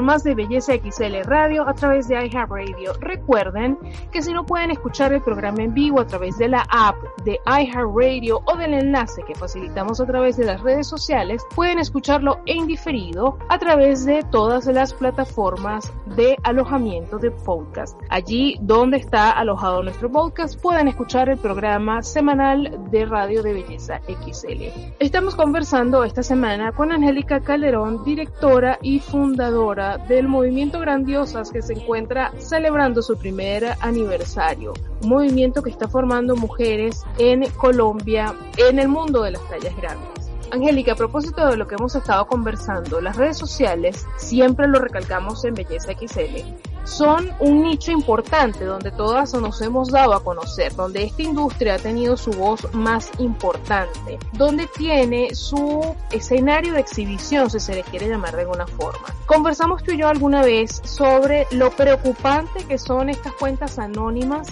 Con 0.02 0.06
más 0.06 0.24
de 0.24 0.34
Belleza 0.34 0.72
XL 0.72 1.22
Radio 1.22 1.68
a 1.68 1.74
través 1.74 2.08
de 2.08 2.16
iHeartRadio. 2.26 2.94
Recuerden 2.98 3.78
que 4.10 4.20
si 4.20 4.32
no 4.32 4.44
pueden 4.44 4.72
escuchar 4.72 5.12
el 5.12 5.22
programa 5.22 5.62
en 5.62 5.74
vivo 5.74 6.00
a 6.00 6.06
través 6.08 6.36
de 6.38 6.48
la 6.48 6.66
app 6.70 6.96
de 7.24 7.38
iHeartRadio 7.46 8.42
o 8.44 8.56
del 8.56 8.74
enlace 8.74 9.22
que 9.22 9.36
facilitamos 9.36 10.00
a 10.00 10.06
través 10.06 10.36
de 10.36 10.44
las 10.44 10.60
redes 10.60 10.88
sociales, 10.88 11.46
pueden 11.54 11.78
escucharlo 11.78 12.40
en 12.46 12.66
diferido 12.66 13.38
a 13.48 13.60
través 13.60 14.04
de 14.04 14.24
todas 14.24 14.66
las 14.66 14.92
plataformas 14.92 15.92
de 16.16 16.36
alojamiento 16.42 17.18
de 17.18 17.30
podcast. 17.30 17.96
Allí 18.08 18.58
donde 18.60 18.96
está 18.96 19.30
alojado 19.30 19.84
nuestro 19.84 20.10
podcast 20.10 20.60
pueden 20.60 20.88
escuchar 20.88 21.28
el 21.28 21.38
programa 21.38 22.02
semanal 22.02 22.76
de 22.90 23.06
Radio 23.06 23.44
de 23.44 23.52
Belleza 23.52 24.00
XL. 24.08 24.64
Estamos 24.98 25.36
conversando 25.36 26.02
esta 26.02 26.24
semana 26.24 26.72
con 26.72 26.90
Angélica 26.90 27.38
Calderón, 27.38 28.02
directora 28.02 28.80
y 28.82 28.98
fundadora 28.98 29.91
del 29.98 30.28
movimiento 30.28 30.80
Grandiosas 30.80 31.50
que 31.50 31.62
se 31.62 31.74
encuentra 31.74 32.32
celebrando 32.38 33.02
su 33.02 33.16
primer 33.16 33.74
aniversario. 33.80 34.72
Un 35.02 35.08
movimiento 35.08 35.62
que 35.62 35.70
está 35.70 35.88
formando 35.88 36.36
mujeres 36.36 37.02
en 37.18 37.48
Colombia 37.52 38.34
en 38.56 38.78
el 38.78 38.88
mundo 38.88 39.22
de 39.22 39.32
las 39.32 39.48
tallas 39.48 39.76
grandes. 39.76 40.30
Angélica, 40.52 40.92
a 40.92 40.96
propósito 40.96 41.46
de 41.48 41.56
lo 41.56 41.66
que 41.66 41.76
hemos 41.76 41.94
estado 41.94 42.26
conversando, 42.26 43.00
las 43.00 43.16
redes 43.16 43.38
sociales, 43.38 44.06
siempre 44.18 44.68
lo 44.68 44.78
recalcamos 44.78 45.44
en 45.46 45.54
Belleza 45.54 45.92
XL, 45.94 46.71
son 46.84 47.30
un 47.40 47.62
nicho 47.62 47.92
importante 47.92 48.64
donde 48.64 48.90
todas 48.90 49.32
nos 49.34 49.60
hemos 49.62 49.88
dado 49.88 50.14
a 50.14 50.22
conocer, 50.22 50.74
donde 50.74 51.04
esta 51.04 51.22
industria 51.22 51.74
ha 51.74 51.78
tenido 51.78 52.16
su 52.16 52.30
voz 52.32 52.72
más 52.72 53.10
importante, 53.18 54.18
donde 54.32 54.66
tiene 54.66 55.34
su 55.34 55.94
escenario 56.10 56.74
de 56.74 56.80
exhibición, 56.80 57.50
si 57.50 57.60
se 57.60 57.74
le 57.74 57.82
quiere 57.82 58.08
llamar 58.08 58.34
de 58.34 58.42
alguna 58.42 58.66
forma. 58.66 59.14
Conversamos 59.26 59.82
tú 59.82 59.92
y 59.92 59.98
yo 59.98 60.08
alguna 60.08 60.42
vez 60.42 60.80
sobre 60.84 61.46
lo 61.50 61.70
preocupante 61.70 62.64
que 62.64 62.78
son 62.78 63.08
estas 63.08 63.32
cuentas 63.34 63.78
anónimas 63.78 64.48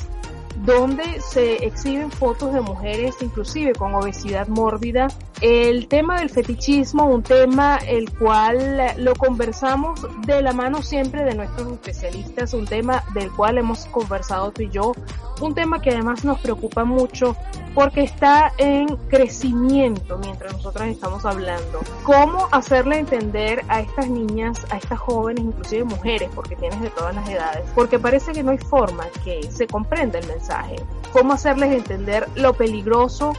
donde 0.64 1.20
se 1.20 1.64
exhiben 1.64 2.10
fotos 2.10 2.52
de 2.52 2.60
mujeres 2.60 3.16
inclusive 3.20 3.72
con 3.72 3.94
obesidad 3.94 4.48
mórbida. 4.48 5.08
El 5.40 5.88
tema 5.88 6.20
del 6.20 6.28
fetichismo, 6.28 7.06
un 7.06 7.22
tema 7.22 7.78
el 7.86 8.12
cual 8.12 8.94
lo 8.98 9.14
conversamos 9.14 10.06
de 10.26 10.42
la 10.42 10.52
mano 10.52 10.82
siempre 10.82 11.24
de 11.24 11.34
nuestros 11.34 11.72
especialistas, 11.72 12.52
un 12.52 12.66
tema 12.66 13.02
del 13.14 13.30
cual 13.32 13.56
hemos 13.56 13.86
conversado 13.86 14.50
tú 14.50 14.62
y 14.62 14.68
yo, 14.68 14.92
un 15.40 15.54
tema 15.54 15.80
que 15.80 15.90
además 15.90 16.24
nos 16.24 16.38
preocupa 16.40 16.84
mucho 16.84 17.34
porque 17.74 18.02
está 18.02 18.52
en 18.58 18.88
crecimiento 19.08 20.18
mientras 20.18 20.52
nosotras 20.52 20.88
estamos 20.88 21.24
hablando. 21.24 21.80
¿Cómo 22.02 22.48
hacerle 22.50 22.98
entender 22.98 23.64
a 23.68 23.80
estas 23.80 24.08
niñas, 24.10 24.66
a 24.70 24.76
estas 24.76 24.98
jóvenes, 24.98 25.44
inclusive 25.44 25.84
mujeres, 25.84 26.28
porque 26.34 26.56
tienes 26.56 26.80
de 26.82 26.90
todas 26.90 27.14
las 27.14 27.26
edades? 27.28 27.62
Porque 27.74 27.98
parece 27.98 28.32
que 28.32 28.42
no 28.42 28.50
hay 28.50 28.58
forma 28.58 29.06
que 29.24 29.40
se 29.50 29.66
comprenda 29.66 30.18
el 30.18 30.26
mensaje 30.26 30.49
Cómo 31.12 31.32
hacerles 31.32 31.72
entender 31.72 32.28
lo 32.36 32.54
peligroso 32.54 33.32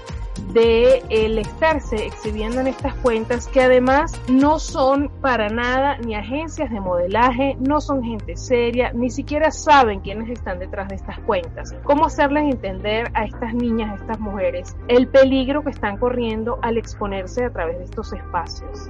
de 0.53 1.03
el 1.09 1.37
estarse 1.37 2.05
exhibiendo 2.05 2.59
en 2.59 2.67
estas 2.67 2.93
cuentas 2.95 3.47
que 3.47 3.61
además 3.61 4.19
no 4.27 4.59
son 4.59 5.09
para 5.21 5.49
nada 5.49 5.97
ni 5.97 6.15
agencias 6.15 6.69
de 6.71 6.79
modelaje, 6.79 7.55
no 7.59 7.79
son 7.79 8.03
gente 8.03 8.35
seria, 8.35 8.91
ni 8.93 9.09
siquiera 9.09 9.51
saben 9.51 9.99
quiénes 10.01 10.29
están 10.29 10.59
detrás 10.59 10.89
de 10.89 10.95
estas 10.95 11.19
cuentas. 11.19 11.75
Cómo 11.83 12.05
hacerles 12.05 12.51
entender 12.51 13.11
a 13.13 13.25
estas 13.25 13.53
niñas, 13.53 13.91
a 13.91 13.95
estas 13.95 14.19
mujeres, 14.19 14.75
el 14.87 15.07
peligro 15.07 15.63
que 15.63 15.69
están 15.71 15.97
corriendo 15.97 16.59
al 16.61 16.77
exponerse 16.77 17.45
a 17.45 17.51
través 17.51 17.77
de 17.77 17.85
estos 17.85 18.11
espacios. 18.13 18.89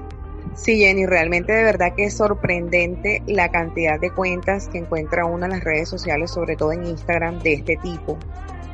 Sí, 0.56 0.80
Jenny, 0.80 1.06
realmente 1.06 1.54
de 1.54 1.64
verdad 1.64 1.94
que 1.96 2.06
es 2.06 2.18
sorprendente 2.18 3.24
la 3.26 3.50
cantidad 3.50 4.00
de 4.00 4.12
cuentas 4.12 4.68
que 4.68 4.80
encuentra 4.80 5.26
uno 5.26 5.46
en 5.46 5.52
las 5.52 5.64
redes 5.64 5.90
sociales, 5.90 6.32
sobre 6.32 6.56
todo 6.56 6.72
en 6.74 6.86
Instagram, 6.86 7.40
de 7.40 7.54
este 7.54 7.78
tipo. 7.78 8.18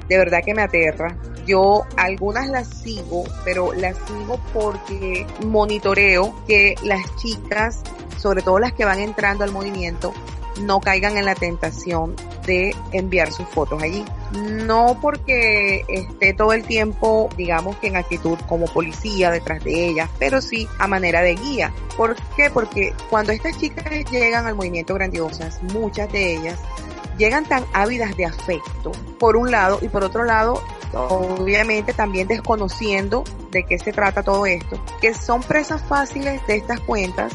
De 0.09 0.17
verdad 0.17 0.41
que 0.43 0.53
me 0.53 0.63
aterra. 0.63 1.15
Yo 1.45 1.83
algunas 1.95 2.49
las 2.49 2.67
sigo, 2.67 3.23
pero 3.45 3.73
las 3.73 3.95
sigo 4.07 4.39
porque 4.53 5.25
monitoreo 5.45 6.33
que 6.47 6.75
las 6.83 7.15
chicas, 7.17 7.81
sobre 8.17 8.41
todo 8.41 8.59
las 8.59 8.73
que 8.73 8.85
van 8.85 8.99
entrando 8.99 9.43
al 9.43 9.51
movimiento, 9.51 10.13
no 10.61 10.79
caigan 10.79 11.17
en 11.17 11.25
la 11.25 11.35
tentación 11.35 12.15
de 12.45 12.75
enviar 12.91 13.31
sus 13.31 13.47
fotos 13.47 13.81
allí. 13.81 14.05
No 14.31 14.97
porque 15.01 15.85
esté 15.87 16.33
todo 16.33 16.53
el 16.53 16.63
tiempo, 16.63 17.29
digamos 17.37 17.77
que 17.77 17.87
en 17.87 17.97
actitud 17.97 18.37
como 18.47 18.65
policía 18.65 19.31
detrás 19.31 19.63
de 19.63 19.87
ellas, 19.87 20.09
pero 20.19 20.41
sí 20.41 20.67
a 20.79 20.87
manera 20.87 21.21
de 21.21 21.35
guía. 21.35 21.73
¿Por 21.95 22.15
qué? 22.35 22.49
Porque 22.49 22.93
cuando 23.09 23.31
estas 23.31 23.57
chicas 23.57 23.85
llegan 24.11 24.45
al 24.45 24.55
movimiento 24.55 24.93
grandiosas, 24.93 25.61
muchas 25.63 26.11
de 26.11 26.35
ellas 26.35 26.59
llegan 27.17 27.45
tan 27.45 27.65
ávidas 27.73 28.15
de 28.15 28.25
afecto, 28.25 28.91
por 29.19 29.35
un 29.37 29.51
lado, 29.51 29.79
y 29.81 29.89
por 29.89 30.03
otro 30.03 30.23
lado, 30.23 30.61
obviamente 30.93 31.93
también 31.93 32.27
desconociendo 32.27 33.23
de 33.51 33.63
qué 33.63 33.79
se 33.79 33.91
trata 33.91 34.23
todo 34.23 34.45
esto, 34.45 34.79
que 35.01 35.13
son 35.13 35.41
presas 35.41 35.81
fáciles 35.81 36.45
de 36.47 36.57
estas 36.57 36.79
cuentas 36.81 37.33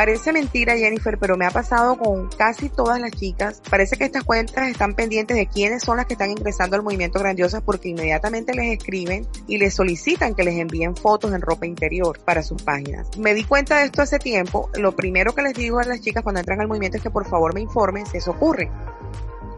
Parece 0.00 0.32
mentira, 0.32 0.78
Jennifer, 0.78 1.18
pero 1.18 1.36
me 1.36 1.44
ha 1.44 1.50
pasado 1.50 1.98
con 1.98 2.30
casi 2.30 2.70
todas 2.70 2.98
las 2.98 3.10
chicas. 3.10 3.60
Parece 3.68 3.98
que 3.98 4.04
estas 4.04 4.24
cuentas 4.24 4.66
están 4.70 4.94
pendientes 4.94 5.36
de 5.36 5.46
quiénes 5.46 5.82
son 5.82 5.98
las 5.98 6.06
que 6.06 6.14
están 6.14 6.30
ingresando 6.30 6.74
al 6.74 6.82
movimiento 6.82 7.18
Grandiosas 7.18 7.60
porque 7.60 7.90
inmediatamente 7.90 8.54
les 8.54 8.72
escriben 8.72 9.28
y 9.46 9.58
les 9.58 9.74
solicitan 9.74 10.34
que 10.34 10.42
les 10.42 10.58
envíen 10.58 10.96
fotos 10.96 11.34
en 11.34 11.42
ropa 11.42 11.66
interior 11.66 12.18
para 12.24 12.42
sus 12.42 12.62
páginas. 12.62 13.14
Me 13.18 13.34
di 13.34 13.44
cuenta 13.44 13.80
de 13.80 13.84
esto 13.84 14.00
hace 14.00 14.18
tiempo. 14.18 14.70
Lo 14.72 14.96
primero 14.96 15.34
que 15.34 15.42
les 15.42 15.52
digo 15.52 15.80
a 15.80 15.84
las 15.84 16.00
chicas 16.00 16.22
cuando 16.22 16.40
entran 16.40 16.62
al 16.62 16.68
movimiento 16.68 16.96
es 16.96 17.02
que 17.02 17.10
por 17.10 17.28
favor 17.28 17.52
me 17.52 17.60
informen 17.60 18.06
si 18.06 18.16
eso 18.16 18.30
ocurre. 18.30 18.70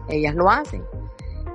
Ellas 0.09 0.35
lo 0.35 0.51
hacen. 0.51 0.83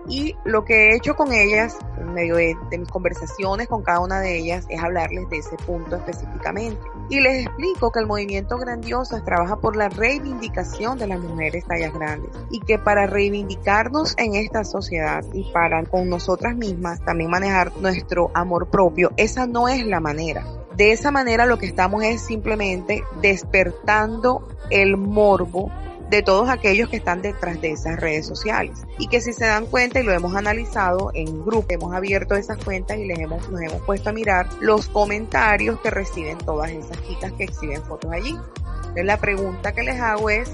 Y 0.09 0.37
lo 0.45 0.65
que 0.65 0.89
he 0.91 0.97
hecho 0.97 1.15
con 1.15 1.33
ellas, 1.33 1.77
en 1.99 2.15
medio 2.15 2.37
de, 2.37 2.57
mis 2.79 2.89
conversaciones 2.89 3.69
con 3.69 3.83
cada 3.83 4.01
una 4.01 4.21
de 4.21 4.39
ellas, 4.39 4.67
es 4.69 4.83
hablarles 4.83 5.29
de 5.29 5.39
ese 5.39 5.57
punto 5.57 5.97
específicamente. 5.97 6.81
Y 7.11 7.21
les 7.21 7.47
explico 7.47 7.91
que 7.93 8.01
el 8.01 8.07
movimiento 8.07 8.57
Grandiosas 8.57 9.25
trabaja 9.25 9.57
por 9.57 9.77
la 9.77 9.89
reivindicación 9.89 10.99
de 10.99 11.07
las 11.07 11.21
mujeres 11.21 11.65
tallas 11.67 11.93
grandes. 11.93 12.31
Y 12.51 12.61
que 12.61 12.79
para 12.79 13.07
reivindicarnos 13.07 14.15
en 14.19 14.35
esta 14.35 14.65
sociedad 14.65 15.25
y 15.33 15.51
para 15.53 15.85
con 15.85 16.09
nosotras 16.09 16.57
mismas 16.57 17.05
también 17.05 17.31
manejar 17.31 17.73
nuestro 17.81 18.31
amor 18.35 18.69
propio, 18.69 19.13
esa 19.17 19.47
no 19.47 19.69
es 19.69 19.87
la 19.87 20.01
manera. 20.01 20.45
De 20.77 20.93
esa 20.93 21.11
manera 21.11 21.45
lo 21.45 21.59
que 21.59 21.67
estamos 21.67 22.03
es 22.05 22.21
simplemente 22.21 23.03
despertando 23.21 24.47
el 24.71 24.97
morbo 24.97 25.73
de 26.11 26.23
todos 26.23 26.49
aquellos 26.49 26.89
que 26.89 26.97
están 26.97 27.23
detrás 27.23 27.61
de 27.61 27.73
esas 27.73 27.99
redes 27.99 28.27
sociales. 28.27 28.79
Y 28.99 29.09
que 29.09 29.21
si 29.21 29.33
se 29.33 29.47
dan 29.47 29.67
cuenta 29.67 30.01
y 30.01 30.03
lo 30.03 30.13
hemos 30.13 30.35
analizado 30.35 31.11
en 31.15 31.45
grupo, 31.45 31.67
hemos 31.71 31.95
abierto 31.95 32.35
esas 32.35 32.63
cuentas 32.63 32.99
y 32.99 33.07
les 33.07 33.19
hemos, 33.19 33.49
nos 33.51 33.61
hemos 33.61 33.83
puesto 33.83 34.11
a 34.11 34.13
mirar 34.13 34.49
los 34.61 34.89
comentarios 34.89 35.81
que 35.81 35.91
reciben 35.91 36.39
todas 36.39 36.71
esas 36.71 37.01
chicas 37.07 37.33
que 37.33 37.45
exhiben 37.45 37.83
fotos 37.83 38.11
allí. 38.13 38.37
Entonces 38.79 39.05
la 39.05 39.19
pregunta 39.19 39.73
que 39.73 39.83
les 39.83 40.01
hago 40.01 40.31
es, 40.31 40.51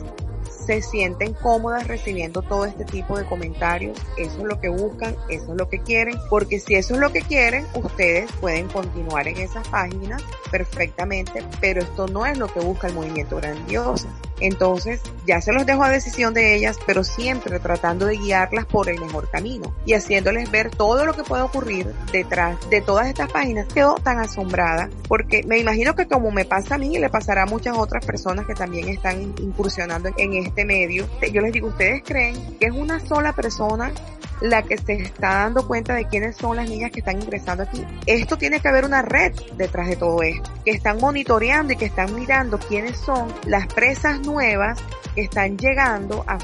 se 0.66 0.82
sienten 0.82 1.34
cómodas 1.34 1.86
recibiendo 1.86 2.42
todo 2.42 2.64
este 2.64 2.84
tipo 2.84 3.18
de 3.18 3.24
comentarios. 3.24 3.98
Eso 4.16 4.38
es 4.38 4.44
lo 4.44 4.60
que 4.60 4.68
buscan, 4.68 5.14
eso 5.28 5.52
es 5.52 5.58
lo 5.58 5.68
que 5.68 5.80
quieren, 5.80 6.18
porque 6.30 6.58
si 6.58 6.74
eso 6.74 6.94
es 6.94 7.00
lo 7.00 7.12
que 7.12 7.22
quieren, 7.22 7.66
ustedes 7.74 8.30
pueden 8.40 8.68
continuar 8.68 9.28
en 9.28 9.38
esas 9.38 9.66
páginas 9.68 10.22
perfectamente, 10.50 11.44
pero 11.60 11.82
esto 11.82 12.06
no 12.08 12.26
es 12.26 12.38
lo 12.38 12.48
que 12.48 12.60
busca 12.60 12.88
el 12.88 12.94
movimiento 12.94 13.36
grandioso. 13.36 14.08
Entonces, 14.40 15.00
ya 15.26 15.40
se 15.40 15.52
los 15.52 15.66
dejo 15.66 15.84
a 15.84 15.90
decisión 15.90 16.34
de 16.34 16.54
ellas, 16.54 16.78
pero 16.86 17.04
siempre 17.04 17.60
tratando 17.60 18.06
de 18.06 18.16
guiarlas 18.16 18.66
por 18.66 18.88
el 18.88 19.00
mejor 19.00 19.30
camino 19.30 19.74
y 19.86 19.94
haciéndoles 19.94 20.50
ver 20.50 20.70
todo 20.70 21.04
lo 21.04 21.14
que 21.14 21.22
puede 21.22 21.42
ocurrir 21.42 21.86
detrás 22.12 22.58
de 22.70 22.80
todas 22.80 23.08
estas 23.08 23.30
páginas. 23.30 23.66
Quedo 23.72 23.94
tan 23.96 24.18
asombrada 24.18 24.90
porque 25.08 25.42
me 25.44 25.58
imagino 25.58 25.94
que 25.94 26.06
como 26.06 26.30
me 26.30 26.44
pasa 26.44 26.74
a 26.74 26.78
mí 26.78 26.96
y 26.96 26.98
le 26.98 27.08
pasará 27.08 27.42
a 27.42 27.46
muchas 27.46 27.76
otras 27.76 28.04
personas 28.04 28.46
que 28.46 28.54
también 28.54 28.88
están 28.88 29.34
incursionando 29.38 30.10
en 30.16 30.34
este 30.34 30.64
medio, 30.64 31.06
yo 31.32 31.40
les 31.40 31.52
digo, 31.52 31.68
¿ustedes 31.68 32.02
creen 32.04 32.58
que 32.58 32.66
es 32.66 32.72
una 32.72 33.00
sola 33.00 33.32
persona 33.32 33.92
la 34.40 34.62
que 34.62 34.78
se 34.78 34.94
está 34.94 35.34
dando 35.34 35.66
cuenta 35.66 35.94
de 35.94 36.06
quiénes 36.06 36.36
son 36.36 36.56
las 36.56 36.68
niñas 36.68 36.90
que 36.90 37.00
están 37.00 37.20
ingresando 37.20 37.62
aquí. 37.62 37.84
Esto 38.06 38.36
tiene 38.36 38.60
que 38.60 38.68
haber 38.68 38.84
una 38.84 39.02
red 39.02 39.32
detrás 39.56 39.88
de 39.88 39.96
todo 39.96 40.22
esto, 40.22 40.50
que 40.64 40.72
están 40.72 40.98
monitoreando 40.98 41.72
y 41.72 41.76
que 41.76 41.86
están 41.86 42.14
mirando 42.14 42.58
quiénes 42.58 42.96
son 42.98 43.32
las 43.46 43.66
presas 43.66 44.20
nuevas 44.20 44.82
que 45.14 45.22
están 45.22 45.56
llegando, 45.56 46.24
a, 46.26 46.38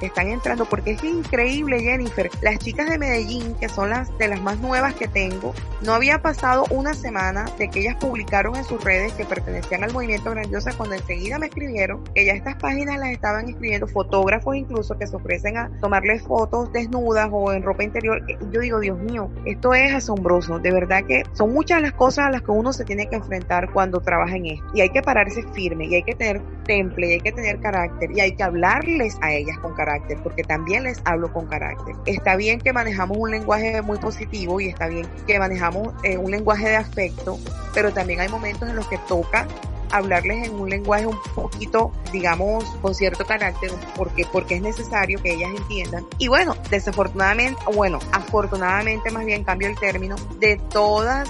que 0.00 0.06
están 0.06 0.28
entrando, 0.28 0.64
porque 0.64 0.92
es 0.92 1.04
increíble, 1.04 1.80
Jennifer. 1.80 2.30
Las 2.42 2.58
chicas 2.58 2.88
de 2.90 2.98
Medellín, 2.98 3.54
que 3.54 3.68
son 3.68 3.90
las 3.90 4.16
de 4.18 4.28
las 4.28 4.42
más 4.42 4.58
nuevas 4.58 4.94
que 4.94 5.06
tengo, 5.06 5.54
no 5.82 5.94
había 5.94 6.20
pasado 6.20 6.64
una 6.70 6.94
semana 6.94 7.46
de 7.58 7.68
que 7.68 7.80
ellas 7.80 7.96
publicaron 8.00 8.56
en 8.56 8.64
sus 8.64 8.82
redes 8.82 9.12
que 9.12 9.24
pertenecían 9.24 9.84
al 9.84 9.92
movimiento 9.92 10.30
Grandiosa 10.30 10.72
cuando 10.76 10.96
enseguida 10.96 11.38
me 11.38 11.46
escribieron 11.46 12.04
que 12.14 12.24
ya 12.24 12.32
estas 12.32 12.56
páginas 12.56 12.98
las 12.98 13.10
estaban 13.10 13.48
escribiendo 13.48 13.86
fotógrafos 13.86 14.56
incluso 14.56 14.98
que 14.98 15.06
se 15.06 15.16
ofrecen 15.16 15.56
a 15.56 15.70
tomarles 15.80 16.22
fotos 16.22 16.72
desnudas 16.72 17.19
o 17.30 17.52
en 17.52 17.62
ropa 17.62 17.82
interior. 17.82 18.22
Eh, 18.28 18.38
yo 18.50 18.60
digo, 18.60 18.80
Dios 18.80 18.98
mío, 18.98 19.30
esto 19.44 19.74
es 19.74 19.92
asombroso. 19.92 20.58
De 20.58 20.70
verdad 20.70 21.04
que 21.04 21.24
son 21.32 21.52
muchas 21.52 21.82
las 21.82 21.92
cosas 21.92 22.26
a 22.26 22.30
las 22.30 22.42
que 22.42 22.50
uno 22.50 22.72
se 22.72 22.84
tiene 22.84 23.08
que 23.08 23.16
enfrentar 23.16 23.72
cuando 23.72 24.00
trabaja 24.00 24.36
en 24.36 24.46
esto. 24.46 24.66
Y 24.74 24.80
hay 24.80 24.90
que 24.90 25.02
pararse 25.02 25.42
firme, 25.54 25.86
y 25.86 25.94
hay 25.96 26.02
que 26.02 26.14
tener 26.14 26.40
temple, 26.64 27.08
y 27.08 27.12
hay 27.12 27.20
que 27.20 27.32
tener 27.32 27.60
carácter, 27.60 28.10
y 28.12 28.20
hay 28.20 28.32
que 28.32 28.42
hablarles 28.42 29.18
a 29.22 29.32
ellas 29.32 29.58
con 29.58 29.74
carácter, 29.74 30.18
porque 30.22 30.42
también 30.42 30.84
les 30.84 31.00
hablo 31.04 31.32
con 31.32 31.46
carácter. 31.46 31.94
Está 32.06 32.36
bien 32.36 32.60
que 32.60 32.72
manejamos 32.72 33.18
un 33.18 33.30
lenguaje 33.30 33.82
muy 33.82 33.98
positivo 33.98 34.60
y 34.60 34.68
está 34.68 34.88
bien 34.88 35.06
que 35.26 35.38
manejamos 35.38 35.94
eh, 36.04 36.16
un 36.16 36.30
lenguaje 36.30 36.68
de 36.68 36.76
afecto, 36.76 37.38
pero 37.74 37.92
también 37.92 38.20
hay 38.20 38.28
momentos 38.28 38.68
en 38.68 38.76
los 38.76 38.86
que 38.88 38.98
toca 39.08 39.46
hablarles 39.90 40.48
en 40.48 40.58
un 40.58 40.70
lenguaje 40.70 41.06
un 41.06 41.18
poquito, 41.34 41.92
digamos, 42.12 42.64
con 42.82 42.94
cierto 42.94 43.24
carácter, 43.24 43.70
porque, 43.96 44.26
porque 44.30 44.56
es 44.56 44.62
necesario 44.62 45.20
que 45.22 45.34
ellas 45.34 45.50
entiendan. 45.56 46.06
Y 46.18 46.28
bueno, 46.28 46.56
desafortunadamente, 46.70 47.60
bueno, 47.74 47.98
afortunadamente 48.12 49.10
más 49.10 49.24
bien 49.24 49.44
cambio 49.44 49.68
el 49.68 49.78
término, 49.78 50.16
de 50.38 50.56
todas 50.56 51.28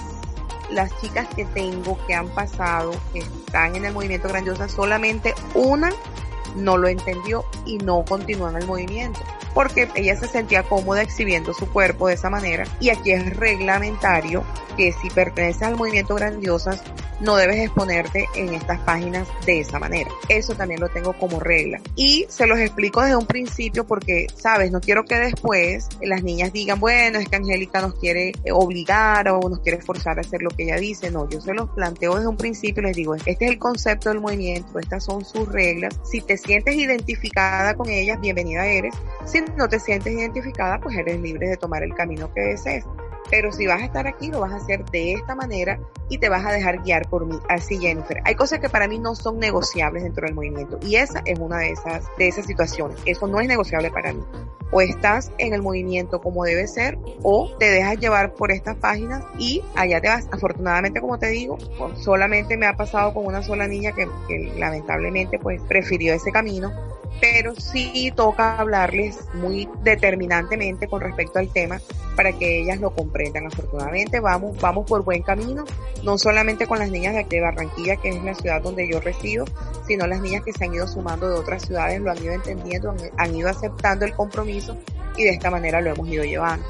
las 0.69 0.95
chicas 1.01 1.27
que 1.35 1.45
tengo 1.45 1.97
que 2.07 2.13
han 2.13 2.29
pasado, 2.29 2.91
que 3.13 3.19
están 3.19 3.75
en 3.75 3.85
el 3.85 3.93
movimiento 3.93 4.27
grandiosa, 4.27 4.69
solamente 4.69 5.33
una 5.53 5.91
no 6.55 6.77
lo 6.77 6.87
entendió 6.87 7.45
y 7.65 7.77
no 7.77 8.03
continuó 8.05 8.49
en 8.49 8.57
el 8.57 8.67
movimiento 8.67 9.19
porque 9.53 9.89
ella 9.95 10.15
se 10.15 10.27
sentía 10.27 10.63
cómoda 10.63 11.01
exhibiendo 11.01 11.53
su 11.53 11.67
cuerpo 11.69 12.07
de 12.07 12.13
esa 12.13 12.29
manera 12.29 12.65
y 12.79 12.89
aquí 12.89 13.11
es 13.11 13.35
reglamentario 13.35 14.43
que 14.77 14.93
si 14.93 15.09
perteneces 15.09 15.63
al 15.63 15.75
movimiento 15.75 16.15
grandiosas 16.15 16.81
no 17.21 17.35
debes 17.35 17.59
exponerte 17.59 18.27
en 18.35 18.53
estas 18.53 18.79
páginas 18.79 19.27
de 19.45 19.59
esa 19.59 19.79
manera. 19.79 20.09
Eso 20.27 20.55
también 20.55 20.81
lo 20.81 20.89
tengo 20.89 21.13
como 21.13 21.39
regla. 21.39 21.79
Y 21.95 22.25
se 22.29 22.47
los 22.47 22.59
explico 22.59 23.01
desde 23.01 23.15
un 23.15 23.27
principio 23.27 23.85
porque, 23.85 24.27
sabes, 24.35 24.71
no 24.71 24.81
quiero 24.81 25.05
que 25.05 25.15
después 25.15 25.87
las 26.01 26.23
niñas 26.23 26.51
digan, 26.51 26.79
bueno, 26.79 27.19
es 27.19 27.29
que 27.29 27.35
Angélica 27.35 27.81
nos 27.81 27.95
quiere 27.95 28.29
eh, 28.43 28.51
obligar 28.51 29.29
o 29.29 29.47
nos 29.47 29.59
quiere 29.59 29.81
forzar 29.81 30.17
a 30.17 30.21
hacer 30.21 30.41
lo 30.41 30.49
que 30.49 30.63
ella 30.63 30.77
dice. 30.77 31.11
No, 31.11 31.29
yo 31.29 31.39
se 31.41 31.53
los 31.53 31.69
planteo 31.69 32.15
desde 32.15 32.27
un 32.27 32.37
principio 32.37 32.81
y 32.81 32.87
les 32.87 32.95
digo, 32.95 33.15
este 33.15 33.31
es 33.31 33.51
el 33.51 33.59
concepto 33.59 34.09
del 34.09 34.19
movimiento, 34.19 34.79
estas 34.79 35.05
son 35.05 35.23
sus 35.23 35.47
reglas. 35.47 35.99
Si 36.03 36.21
te 36.21 36.37
sientes 36.41 36.75
identificada 36.75 37.75
con 37.75 37.89
ellas, 37.89 38.19
bienvenida 38.19 38.65
eres. 38.65 38.95
Si 39.25 39.41
no 39.55 39.67
te 39.69 39.79
sientes 39.79 40.13
identificada, 40.13 40.79
pues 40.79 40.97
eres 40.97 41.19
libre 41.19 41.49
de 41.49 41.57
tomar 41.57 41.83
el 41.83 41.93
camino 41.93 42.31
que 42.33 42.41
desees 42.41 42.85
pero 43.31 43.51
si 43.51 43.65
vas 43.65 43.81
a 43.81 43.85
estar 43.85 44.05
aquí 44.05 44.29
lo 44.29 44.41
vas 44.41 44.51
a 44.51 44.57
hacer 44.57 44.85
de 44.85 45.13
esta 45.13 45.33
manera 45.33 45.79
y 46.09 46.17
te 46.17 46.29
vas 46.29 46.45
a 46.45 46.51
dejar 46.51 46.83
guiar 46.83 47.09
por 47.09 47.25
mí. 47.25 47.39
Así 47.49 47.79
Jennifer, 47.79 48.21
hay 48.25 48.35
cosas 48.35 48.59
que 48.59 48.69
para 48.69 48.87
mí 48.87 48.99
no 48.99 49.15
son 49.15 49.39
negociables 49.39 50.03
dentro 50.03 50.27
del 50.27 50.35
movimiento 50.35 50.77
y 50.85 50.97
esa 50.97 51.23
es 51.25 51.39
una 51.39 51.59
de 51.59 51.71
esas 51.71 52.05
de 52.17 52.27
esas 52.27 52.45
situaciones. 52.45 52.97
Eso 53.05 53.25
no 53.27 53.39
es 53.39 53.47
negociable 53.47 53.89
para 53.89 54.13
mí. 54.13 54.21
O 54.73 54.81
estás 54.81 55.31
en 55.37 55.53
el 55.53 55.61
movimiento 55.61 56.21
como 56.21 56.43
debe 56.43 56.67
ser 56.67 56.97
o 57.23 57.49
te 57.57 57.69
dejas 57.69 57.97
llevar 57.99 58.33
por 58.33 58.51
estas 58.51 58.75
páginas 58.77 59.23
y 59.37 59.63
allá 59.75 59.99
te 60.01 60.09
vas. 60.09 60.27
Afortunadamente, 60.31 61.01
como 61.01 61.17
te 61.17 61.27
digo, 61.27 61.57
solamente 61.95 62.57
me 62.57 62.67
ha 62.67 62.75
pasado 62.75 63.13
con 63.13 63.25
una 63.25 63.43
sola 63.43 63.67
niña 63.67 63.93
que, 63.93 64.07
lamentablemente 64.57 65.39
pues 65.39 65.61
prefirió 65.63 66.13
ese 66.13 66.31
camino 66.31 66.71
pero 67.21 67.53
sí 67.55 68.11
toca 68.15 68.57
hablarles 68.57 69.19
muy 69.35 69.69
determinantemente 69.83 70.87
con 70.87 71.01
respecto 71.01 71.39
al 71.39 71.47
tema 71.49 71.79
para 72.15 72.33
que 72.33 72.59
ellas 72.59 72.79
lo 72.79 72.93
comprendan. 72.93 73.45
Afortunadamente 73.45 74.19
vamos, 74.19 74.59
vamos 74.59 74.85
por 74.87 75.03
buen 75.03 75.21
camino, 75.21 75.63
no 76.03 76.17
solamente 76.17 76.67
con 76.67 76.79
las 76.79 76.89
niñas 76.89 77.13
de 77.13 77.21
de 77.23 77.39
Barranquilla, 77.39 77.95
que 77.95 78.09
es 78.09 78.23
la 78.23 78.33
ciudad 78.33 78.61
donde 78.61 78.89
yo 78.91 78.99
resido, 78.99 79.45
sino 79.87 80.07
las 80.07 80.21
niñas 80.21 80.43
que 80.43 80.51
se 80.51 80.65
han 80.65 80.73
ido 80.73 80.87
sumando 80.87 81.29
de 81.29 81.39
otras 81.39 81.61
ciudades, 81.61 82.01
lo 82.01 82.11
han 82.11 82.17
ido 82.17 82.33
entendiendo, 82.33 82.93
han 83.17 83.35
ido 83.35 83.47
aceptando 83.47 84.05
el 84.05 84.13
compromiso 84.13 84.75
y 85.15 85.23
de 85.23 85.29
esta 85.29 85.51
manera 85.51 85.79
lo 85.79 85.91
hemos 85.91 86.07
ido 86.09 86.23
llevando. 86.23 86.65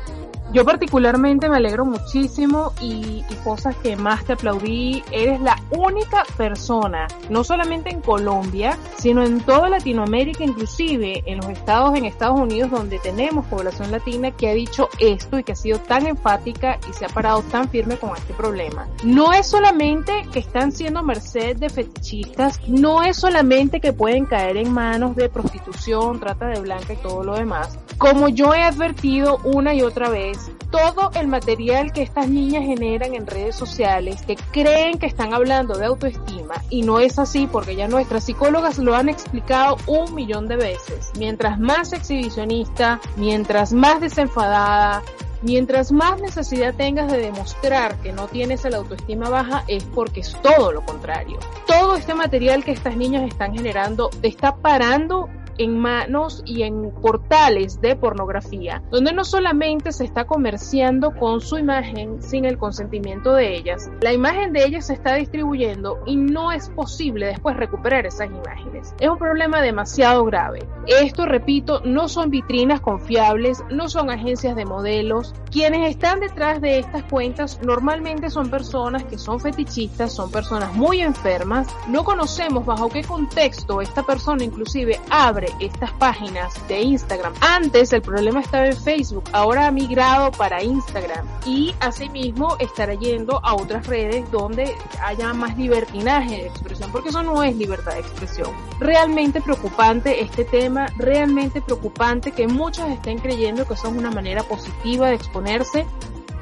Yo 0.53 0.65
particularmente 0.65 1.47
me 1.47 1.55
alegro 1.55 1.85
muchísimo 1.85 2.73
y, 2.81 3.23
cosas 3.43 3.75
que 3.77 3.95
más 3.95 4.23
te 4.25 4.33
aplaudí, 4.33 5.03
eres 5.11 5.41
la 5.41 5.57
única 5.71 6.23
persona, 6.37 7.07
no 7.29 7.43
solamente 7.43 7.89
en 7.89 8.01
Colombia, 8.01 8.77
sino 8.97 9.23
en 9.23 9.39
toda 9.39 9.67
Latinoamérica, 9.67 10.43
inclusive 10.43 11.23
en 11.25 11.37
los 11.37 11.49
estados 11.49 11.97
en 11.97 12.05
Estados 12.05 12.39
Unidos 12.39 12.69
donde 12.69 12.99
tenemos 12.99 13.45
población 13.47 13.89
latina 13.89 14.29
que 14.29 14.49
ha 14.49 14.53
dicho 14.53 14.89
esto 14.99 15.39
y 15.39 15.43
que 15.43 15.53
ha 15.53 15.55
sido 15.55 15.79
tan 15.79 16.05
enfática 16.05 16.77
y 16.87 16.93
se 16.93 17.05
ha 17.05 17.09
parado 17.09 17.41
tan 17.43 17.67
firme 17.67 17.97
con 17.97 18.15
este 18.15 18.33
problema. 18.33 18.87
No 19.03 19.33
es 19.33 19.47
solamente 19.47 20.27
que 20.31 20.39
están 20.39 20.71
siendo 20.71 21.01
merced 21.01 21.57
de 21.57 21.69
fetichistas, 21.69 22.59
no 22.67 23.01
es 23.01 23.17
solamente 23.17 23.79
que 23.79 23.93
pueden 23.93 24.25
caer 24.25 24.57
en 24.57 24.71
manos 24.71 25.15
de 25.15 25.29
prostitución, 25.29 26.19
trata 26.19 26.47
de 26.47 26.59
blanca 26.59 26.93
y 26.93 26.97
todo 26.97 27.23
lo 27.23 27.35
demás. 27.35 27.79
Como 27.97 28.29
yo 28.29 28.53
he 28.53 28.63
advertido 28.63 29.37
una 29.43 29.73
y 29.73 29.81
otra 29.81 30.09
vez, 30.09 30.40
todo 30.69 31.11
el 31.15 31.27
material 31.27 31.91
que 31.91 32.01
estas 32.01 32.29
niñas 32.29 32.63
generan 32.63 33.13
en 33.13 33.27
redes 33.27 33.55
sociales, 33.55 34.21
que 34.23 34.35
creen 34.35 34.97
que 34.97 35.05
están 35.05 35.33
hablando 35.33 35.77
de 35.77 35.85
autoestima, 35.85 36.55
y 36.69 36.83
no 36.83 36.99
es 36.99 37.19
así 37.19 37.47
porque 37.51 37.75
ya 37.75 37.87
nuestras 37.87 38.23
psicólogas 38.23 38.77
lo 38.77 38.95
han 38.95 39.09
explicado 39.09 39.77
un 39.87 40.13
millón 40.15 40.47
de 40.47 40.57
veces. 40.57 41.11
Mientras 41.17 41.59
más 41.59 41.93
exhibicionista, 41.93 42.99
mientras 43.17 43.73
más 43.73 44.01
desenfadada, 44.01 45.03
Mientras 45.43 45.91
más 45.91 46.21
necesidad 46.21 46.75
tengas 46.75 47.11
de 47.11 47.17
demostrar 47.17 47.95
que 48.01 48.13
no 48.13 48.27
tienes 48.27 48.63
la 48.63 48.77
autoestima 48.77 49.27
baja 49.27 49.63
es 49.67 49.83
porque 49.85 50.19
es 50.19 50.39
todo 50.43 50.71
lo 50.71 50.85
contrario. 50.85 51.39
Todo 51.65 51.95
este 51.95 52.13
material 52.13 52.63
que 52.63 52.71
estas 52.71 52.95
niñas 52.95 53.27
están 53.27 53.55
generando 53.55 54.09
te 54.21 54.27
está 54.27 54.55
parando 54.57 55.29
en 55.57 55.77
manos 55.77 56.43
y 56.45 56.63
en 56.63 56.91
portales 56.91 57.81
de 57.81 57.95
pornografía, 57.95 58.81
donde 58.91 59.13
no 59.13 59.23
solamente 59.23 59.91
se 59.91 60.05
está 60.05 60.25
comerciando 60.25 61.11
con 61.15 61.41
su 61.41 61.57
imagen 61.57 62.21
sin 62.21 62.45
el 62.45 62.57
consentimiento 62.57 63.33
de 63.33 63.55
ellas, 63.55 63.89
la 64.01 64.13
imagen 64.13 64.53
de 64.53 64.65
ellas 64.65 64.87
se 64.87 64.93
está 64.93 65.15
distribuyendo 65.15 65.99
y 66.05 66.15
no 66.15 66.51
es 66.51 66.69
posible 66.69 67.27
después 67.27 67.57
recuperar 67.57 68.05
esas 68.05 68.29
imágenes. 68.29 68.93
Es 68.99 69.09
un 69.09 69.17
problema 69.17 69.61
demasiado 69.61 70.23
grave. 70.25 70.67
Esto, 70.87 71.25
repito, 71.25 71.81
no 71.85 72.07
son 72.07 72.29
vitrinas 72.29 72.81
confiables, 72.81 73.63
no 73.69 73.89
son 73.89 74.09
agencias 74.09 74.55
de 74.55 74.65
modelos. 74.65 75.33
Quienes 75.51 75.89
están 75.89 76.19
detrás 76.19 76.61
de 76.61 76.79
estas 76.79 77.03
cuentas 77.03 77.59
normalmente 77.63 78.29
son 78.29 78.49
personas 78.49 79.03
que 79.03 79.17
son 79.17 79.39
fetichistas, 79.39 80.13
son 80.13 80.31
personas 80.31 80.73
muy 80.73 81.01
enfermas. 81.01 81.67
No 81.87 82.03
conocemos 82.03 82.65
bajo 82.65 82.89
qué 82.89 83.03
contexto 83.03 83.81
esta 83.81 84.03
persona 84.03 84.43
inclusive 84.43 84.99
abre 85.09 85.40
estas 85.59 85.91
páginas 85.93 86.55
de 86.67 86.81
Instagram. 86.81 87.33
Antes 87.41 87.93
el 87.93 88.01
problema 88.01 88.41
estaba 88.41 88.67
en 88.67 88.75
Facebook, 88.75 89.23
ahora 89.31 89.67
ha 89.67 89.71
migrado 89.71 90.31
para 90.31 90.63
Instagram 90.63 91.25
y 91.45 91.73
asimismo 91.79 92.55
estará 92.59 92.93
yendo 92.93 93.39
a 93.43 93.55
otras 93.55 93.87
redes 93.87 94.29
donde 94.31 94.75
haya 95.03 95.33
más 95.33 95.57
libertinaje 95.57 96.37
de 96.37 96.47
expresión, 96.47 96.91
porque 96.91 97.09
eso 97.09 97.23
no 97.23 97.43
es 97.43 97.55
libertad 97.55 97.93
de 97.93 97.99
expresión. 97.99 98.49
Realmente 98.79 99.41
preocupante 99.41 100.21
este 100.21 100.45
tema, 100.45 100.87
realmente 100.97 101.61
preocupante 101.61 102.31
que 102.31 102.47
muchos 102.47 102.89
estén 102.89 103.19
creyendo 103.19 103.67
que 103.67 103.73
es 103.73 103.83
una 103.83 104.11
manera 104.11 104.43
positiva 104.43 105.07
de 105.07 105.15
exponerse. 105.15 105.85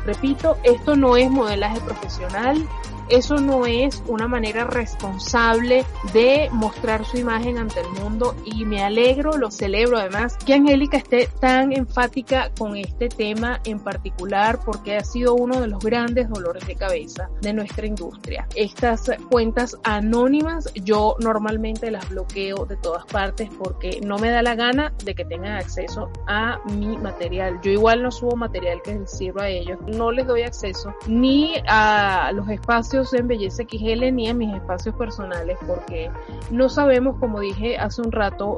Repito, 0.05 0.57
esto 0.63 0.95
no 0.95 1.17
es 1.17 1.29
modelaje 1.29 1.79
profesional, 1.81 2.67
eso 3.09 3.37
no 3.37 3.65
es 3.65 4.03
una 4.07 4.27
manera 4.27 4.65
responsable 4.65 5.85
de 6.13 6.49
mostrar 6.51 7.05
su 7.05 7.17
imagen 7.17 7.57
ante 7.57 7.81
el 7.81 7.89
mundo 8.01 8.35
y 8.45 8.65
me 8.65 8.83
alegro, 8.83 9.37
lo 9.37 9.51
celebro 9.51 9.97
además 9.97 10.37
que 10.45 10.53
Angélica 10.53 10.97
esté 10.97 11.27
tan 11.39 11.71
enfática 11.71 12.51
con 12.57 12.75
este 12.75 13.09
tema 13.09 13.59
en 13.65 13.79
particular 13.79 14.59
porque 14.63 14.97
ha 14.97 15.03
sido 15.03 15.35
uno 15.35 15.59
de 15.59 15.67
los 15.67 15.83
grandes 15.83 16.29
dolores 16.29 16.65
de 16.67 16.75
cabeza 16.75 17.29
de 17.41 17.53
nuestra 17.53 17.85
industria. 17.85 18.47
Estas 18.55 19.09
cuentas 19.29 19.77
anónimas 19.83 20.71
yo 20.75 21.15
normalmente 21.19 21.91
las 21.91 22.07
bloqueo 22.09 22.65
de 22.65 22.77
todas 22.77 23.05
partes 23.05 23.49
porque 23.57 24.01
no 24.03 24.17
me 24.17 24.29
da 24.29 24.41
la 24.41 24.55
gana 24.55 24.93
de 25.03 25.15
que 25.15 25.25
tengan 25.25 25.53
acceso 25.53 26.11
a 26.27 26.59
mi 26.65 26.97
material. 26.97 27.59
Yo 27.63 27.71
igual 27.71 28.03
no 28.03 28.11
subo 28.11 28.35
material 28.35 28.81
que 28.83 28.95
les 28.95 29.11
sirva 29.11 29.43
a 29.43 29.49
ellos, 29.49 29.79
no 29.87 30.11
les 30.11 30.27
doy 30.27 30.43
acceso 30.43 30.93
ni 31.07 31.55
a 31.67 32.31
los 32.33 32.47
espacios 32.49 32.98
en 33.13 33.27
Belleza 33.27 33.63
XL 33.63 34.11
ni 34.13 34.27
en 34.27 34.37
mis 34.37 34.55
espacios 34.55 34.95
personales 34.95 35.57
porque 35.65 36.09
no 36.51 36.69
sabemos, 36.69 37.17
como 37.19 37.39
dije 37.39 37.77
hace 37.77 38.01
un 38.01 38.11
rato, 38.11 38.55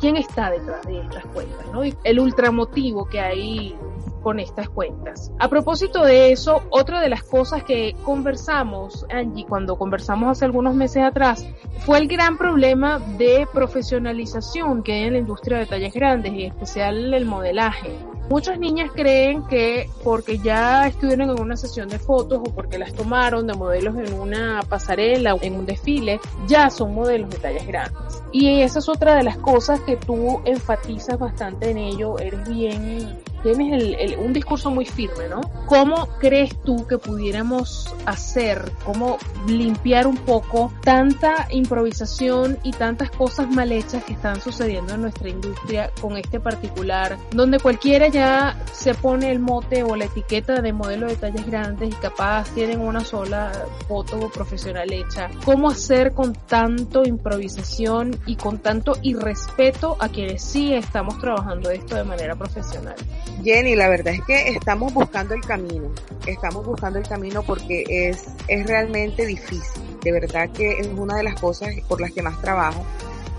quién 0.00 0.16
está 0.16 0.50
detrás 0.50 0.82
de 0.86 1.00
estas 1.00 1.24
cuentas, 1.26 1.66
¿no? 1.72 1.82
el 1.82 2.20
ultramotivo 2.20 3.06
que 3.06 3.20
hay 3.20 3.76
con 4.22 4.40
estas 4.40 4.68
cuentas. 4.68 5.32
A 5.38 5.48
propósito 5.48 6.04
de 6.04 6.32
eso, 6.32 6.62
otra 6.70 7.00
de 7.00 7.08
las 7.08 7.22
cosas 7.22 7.64
que 7.64 7.94
conversamos, 8.04 9.06
Angie, 9.10 9.44
cuando 9.46 9.76
conversamos 9.76 10.30
hace 10.30 10.44
algunos 10.44 10.74
meses 10.74 11.02
atrás, 11.02 11.46
fue 11.80 11.98
el 11.98 12.08
gran 12.08 12.38
problema 12.38 12.98
de 13.18 13.46
profesionalización 13.52 14.82
que 14.82 14.92
hay 14.92 15.02
en 15.04 15.12
la 15.14 15.18
industria 15.18 15.58
de 15.58 15.66
tallas 15.66 15.92
grandes, 15.92 16.32
y 16.32 16.44
en 16.44 16.52
especial 16.52 17.12
el 17.12 17.24
modelaje. 17.26 17.92
Muchas 18.30 18.58
niñas 18.58 18.90
creen 18.94 19.46
que 19.46 19.90
porque 20.04 20.38
ya 20.38 20.86
estuvieron 20.86 21.30
en 21.30 21.40
una 21.40 21.56
sesión 21.56 21.88
de 21.88 21.98
fotos 21.98 22.38
o 22.38 22.54
porque 22.54 22.78
las 22.78 22.94
tomaron 22.94 23.46
de 23.46 23.54
modelos 23.54 23.96
en 23.96 24.18
una 24.18 24.62
pasarela 24.68 25.34
o 25.34 25.42
en 25.42 25.56
un 25.56 25.66
desfile, 25.66 26.20
ya 26.46 26.70
son 26.70 26.94
modelos 26.94 27.28
de 27.30 27.38
tallas 27.38 27.66
grandes. 27.66 28.22
Y 28.32 28.60
esa 28.62 28.78
es 28.78 28.88
otra 28.88 29.16
de 29.16 29.24
las 29.24 29.36
cosas 29.36 29.80
que 29.80 29.96
tú 29.96 30.40
enfatizas 30.44 31.18
bastante 31.18 31.70
en 31.70 31.78
ello, 31.78 32.18
eres 32.18 32.48
bien 32.48 33.18
tienes 33.42 33.96
el, 33.98 34.18
un 34.18 34.32
discurso 34.32 34.70
muy 34.70 34.84
firme, 34.84 35.28
¿no? 35.28 35.40
¿Cómo 35.66 36.08
crees 36.18 36.56
tú 36.62 36.86
que 36.86 36.98
pudiéramos 36.98 37.94
hacer, 38.06 38.72
cómo 38.84 39.18
limpiar 39.46 40.06
un 40.06 40.16
poco 40.16 40.72
tanta 40.82 41.48
improvisación 41.50 42.58
y 42.62 42.72
tantas 42.72 43.10
cosas 43.10 43.48
mal 43.48 43.72
hechas 43.72 44.04
que 44.04 44.12
están 44.12 44.40
sucediendo 44.40 44.94
en 44.94 45.02
nuestra 45.02 45.28
industria 45.28 45.90
con 46.00 46.16
este 46.16 46.40
particular, 46.40 47.16
donde 47.32 47.58
cualquiera 47.58 48.08
ya 48.08 48.56
se 48.72 48.94
pone 48.94 49.30
el 49.30 49.38
mote 49.38 49.82
o 49.82 49.96
la 49.96 50.04
etiqueta 50.04 50.60
de 50.60 50.72
modelo 50.72 51.06
de 51.06 51.16
tallas 51.16 51.46
grandes 51.46 51.90
y 51.90 51.96
capaz 51.96 52.50
tienen 52.54 52.80
una 52.80 53.00
sola 53.00 53.52
foto 53.88 54.30
profesional 54.30 54.92
hecha? 54.92 55.30
¿Cómo 55.44 55.70
hacer 55.70 56.12
con 56.12 56.32
tanto 56.32 57.04
improvisación 57.04 58.18
y 58.26 58.36
con 58.36 58.58
tanto 58.58 58.96
irrespeto 59.02 59.96
a 59.98 60.08
quienes 60.08 60.42
sí 60.42 60.74
estamos 60.74 61.18
trabajando 61.18 61.70
esto 61.70 61.96
de 61.96 62.04
manera 62.04 62.36
profesional? 62.36 62.96
Jenny, 63.42 63.74
la 63.74 63.88
verdad 63.88 64.14
es 64.14 64.22
que 64.22 64.48
estamos 64.48 64.94
buscando 64.94 65.34
el 65.34 65.40
camino, 65.40 65.90
estamos 66.26 66.64
buscando 66.64 66.98
el 66.98 67.08
camino 67.08 67.42
porque 67.42 67.84
es, 67.88 68.26
es 68.46 68.66
realmente 68.66 69.26
difícil, 69.26 69.82
de 70.00 70.12
verdad 70.12 70.50
que 70.50 70.78
es 70.78 70.86
una 70.86 71.16
de 71.16 71.24
las 71.24 71.40
cosas 71.40 71.70
por 71.88 72.00
las 72.00 72.12
que 72.12 72.22
más 72.22 72.40
trabajo. 72.40 72.84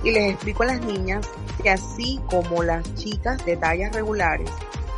Y 0.04 0.12
les 0.12 0.34
explico 0.34 0.64
a 0.64 0.68
las 0.68 0.82
niñas 0.82 1.26
que 1.62 1.70
así 1.70 2.20
como 2.30 2.64
las 2.64 2.94
chicas 2.96 3.46
de 3.46 3.56
tallas 3.56 3.94
regulares 3.94 4.50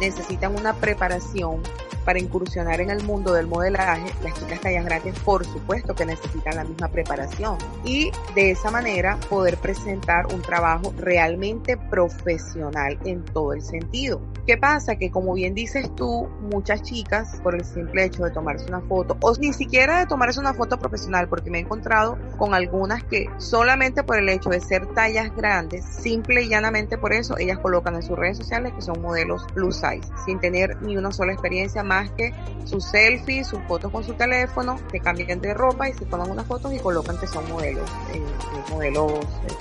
necesitan 0.02 0.56
una 0.56 0.74
preparación 0.74 1.62
para 2.06 2.20
incursionar 2.20 2.80
en 2.80 2.92
el 2.92 3.04
mundo 3.04 3.34
del 3.34 3.48
modelaje, 3.48 4.14
las 4.24 4.34
chicas 4.40 4.62
tallas 4.62 4.86
grandes 4.86 5.18
por 5.20 5.46
supuesto 5.46 5.96
que 5.96 6.06
necesitan 6.06 6.56
la 6.56 6.64
misma 6.64 6.88
preparación 6.88 7.58
y 7.84 8.12
de 8.36 8.52
esa 8.52 8.72
manera 8.72 9.18
poder 9.30 9.58
presentar 9.58 10.28
un 10.34 10.42
trabajo 10.42 10.94
realmente 10.98 11.78
profesional 11.78 13.00
en 13.04 13.26
todo 13.26 13.54
el 13.54 13.62
sentido. 13.62 14.22
¿Qué 14.46 14.58
pasa? 14.58 14.96
Que 14.96 15.10
como 15.10 15.34
bien 15.34 15.56
dices 15.56 15.94
tú, 15.96 16.28
muchas 16.52 16.84
chicas 16.84 17.40
por 17.42 17.56
el 17.56 17.66
simple 17.66 18.06
hecho 18.06 18.24
de 18.24 18.30
tomarse 18.30 18.68
una 18.68 18.82
foto 18.82 19.18
o 19.22 19.34
ni 19.38 19.54
siquiera 19.54 20.00
de 20.00 20.06
tomarse 20.06 20.40
una 20.40 20.54
foto 20.54 20.78
profesional, 20.78 21.28
porque 21.28 21.50
me 21.50 21.58
he 21.58 21.62
encontrado 21.62 22.18
con 22.38 22.54
algunas 22.54 23.04
que 23.04 23.28
solamente 23.38 24.04
por 24.04 24.20
el 24.20 24.30
hecho 24.30 24.50
de 24.50 24.62
ser 24.62 24.86
tallas 24.94 25.36
grandes, 25.36 25.84
simple 25.84 26.44
y 26.44 26.50
llanamente 26.50 26.98
por 26.98 27.14
eso, 27.14 27.38
ellas 27.40 27.58
colocan 27.58 27.96
en 27.96 28.04
sus 28.04 28.18
redes 28.18 28.38
sociales 28.38 28.74
que 28.74 28.82
son 28.82 29.02
modelos 29.02 29.46
plus 29.54 29.78
size, 29.78 30.08
sin 30.26 30.40
tener 30.40 30.80
ni 30.82 30.96
una 30.96 31.12
sola 31.12 31.34
experiencia 31.34 31.82
más 31.82 31.95
más 31.96 32.12
que 32.12 32.34
sus 32.66 32.84
selfies, 32.84 33.48
sus 33.48 33.60
fotos 33.68 33.92
con 33.92 34.04
su 34.04 34.14
teléfono, 34.14 34.78
que 34.92 35.00
cambian 35.00 35.40
de 35.40 35.54
ropa 35.54 35.88
y 35.90 35.94
se 35.94 36.06
toman 36.06 36.30
unas 36.32 36.46
fotos 36.46 36.74
y 36.74 36.80
colocan 36.80 37.18
que 37.18 37.28
son 37.28 37.48
modelos, 37.50 37.90
eh, 38.14 38.18
eh 38.18 38.72
modelos 38.72 39.14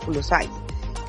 plus 0.04 0.26
size. 0.26 0.50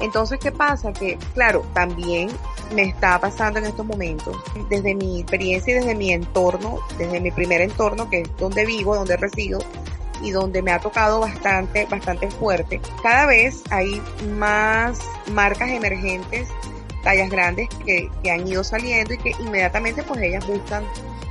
Entonces, 0.02 0.40
¿qué 0.40 0.52
pasa? 0.52 0.92
Que, 0.92 1.18
claro, 1.34 1.66
también 1.74 2.30
me 2.74 2.84
está 2.84 3.20
pasando 3.20 3.60
en 3.60 3.66
estos 3.66 3.86
momentos, 3.86 4.36
desde 4.70 4.94
mi 4.94 5.22
experiencia 5.22 5.72
y 5.72 5.80
desde 5.80 5.96
mi 5.96 6.12
entorno, 6.12 6.80
desde 6.98 7.22
mi 7.22 7.32
primer 7.32 7.62
entorno, 7.62 8.10
que 8.10 8.22
es 8.22 8.38
donde 8.38 8.66
vivo, 8.66 8.96
donde 8.96 9.16
resido, 9.16 9.60
y 10.22 10.32
donde 10.32 10.62
me 10.62 10.72
ha 10.72 10.80
tocado 10.80 11.20
bastante, 11.20 11.86
bastante 11.86 12.30
fuerte. 12.30 12.82
Cada 13.04 13.26
vez 13.26 13.64
hay 13.70 14.02
más 14.38 15.00
marcas 15.32 15.70
emergentes, 15.70 16.50
tallas 17.06 17.30
grandes 17.30 17.70
que, 17.86 18.10
que 18.22 18.32
han 18.32 18.46
ido 18.46 18.64
saliendo 18.64 19.14
y 19.14 19.18
que 19.20 19.32
inmediatamente 19.40 20.04
pues 20.04 20.20
ellas 20.22 20.46
buscan 20.46 20.84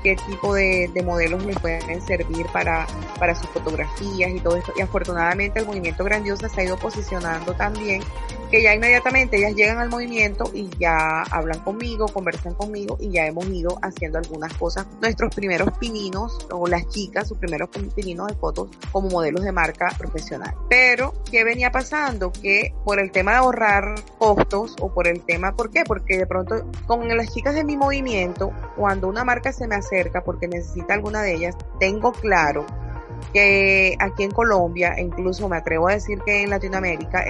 qué 0.05 0.17
tipo 0.29 0.55
de, 0.55 0.89
modelos 1.05 1.45
les 1.45 1.59
pueden 1.59 2.01
servir 2.03 2.47
para, 2.53 2.87
para 3.19 3.35
sus 3.35 3.49
fotografías 3.49 4.31
y 4.31 4.39
todo 4.39 4.57
esto. 4.57 4.73
Y 4.77 4.83
afortunadamente 4.83 5.61
el 5.61 5.67
movimiento 5.67 6.05
grandioso 6.05 6.49
se 6.49 6.61
ha 6.61 6.65
ido 6.65 6.77
posicionando 6.77 7.55
también 7.55 8.03
que 8.51 8.63
ya 8.63 8.75
inmediatamente 8.75 9.39
ellas 9.39 9.55
llegan 9.57 9.79
al 9.79 9.89
movimiento 9.89 10.51
y 10.55 10.71
ya 10.79 11.23
hablan 11.23 11.59
conmigo, 11.61 12.07
conversan 12.07 12.55
conmigo 12.55 12.97
y 13.01 13.11
ya 13.11 13.27
hemos 13.27 13.47
ido 13.47 13.79
haciendo 13.83 14.19
algunas 14.19 14.53
cosas. 14.55 14.87
Nuestros 15.01 15.35
primeros 15.35 15.77
pininos 15.79 16.47
o 16.53 16.69
las 16.69 16.87
chicas, 16.89 17.27
sus 17.27 17.39
primeros 17.39 17.69
pininos 17.71 18.29
de 18.29 18.35
fotos 18.35 18.69
como 18.93 19.09
modelos 19.09 19.43
de 19.43 19.51
marca 19.51 19.93
profesional. 19.99 20.55
Pero, 20.69 21.15
¿qué 21.31 21.43
venía 21.43 21.73
pasando? 21.73 22.31
Que 22.31 22.73
por 22.85 23.01
el 23.01 23.11
tema 23.11 23.33
de 23.33 23.39
ahorrar 23.39 23.95
costos 24.19 24.77
o 24.81 24.93
por 24.93 25.09
el 25.09 25.23
tema, 25.23 25.57
¿por 25.65 25.71
qué? 25.71 25.83
Porque 25.87 26.19
de 26.19 26.27
pronto 26.27 26.71
con 26.87 27.09
las 27.09 27.33
chicas 27.33 27.55
de 27.55 27.65
mi 27.65 27.75
movimiento, 27.75 28.53
cuando 28.77 29.09
una 29.09 29.25
marca 29.25 29.51
se 29.51 29.67
me 29.67 29.77
acerca 29.77 30.23
porque 30.23 30.47
necesita 30.47 30.93
alguna 30.93 31.23
de 31.23 31.37
ellas, 31.37 31.57
tengo 31.81 32.13
claro 32.13 32.67
que 33.33 33.97
aquí 33.99 34.25
en 34.25 34.31
Colombia, 34.31 34.93
e 34.95 35.01
incluso 35.01 35.49
me 35.49 35.57
atrevo 35.57 35.89
a 35.89 35.93
decir 35.93 36.19
que 36.21 36.43
en 36.43 36.51
Latinoamérica, 36.51 37.25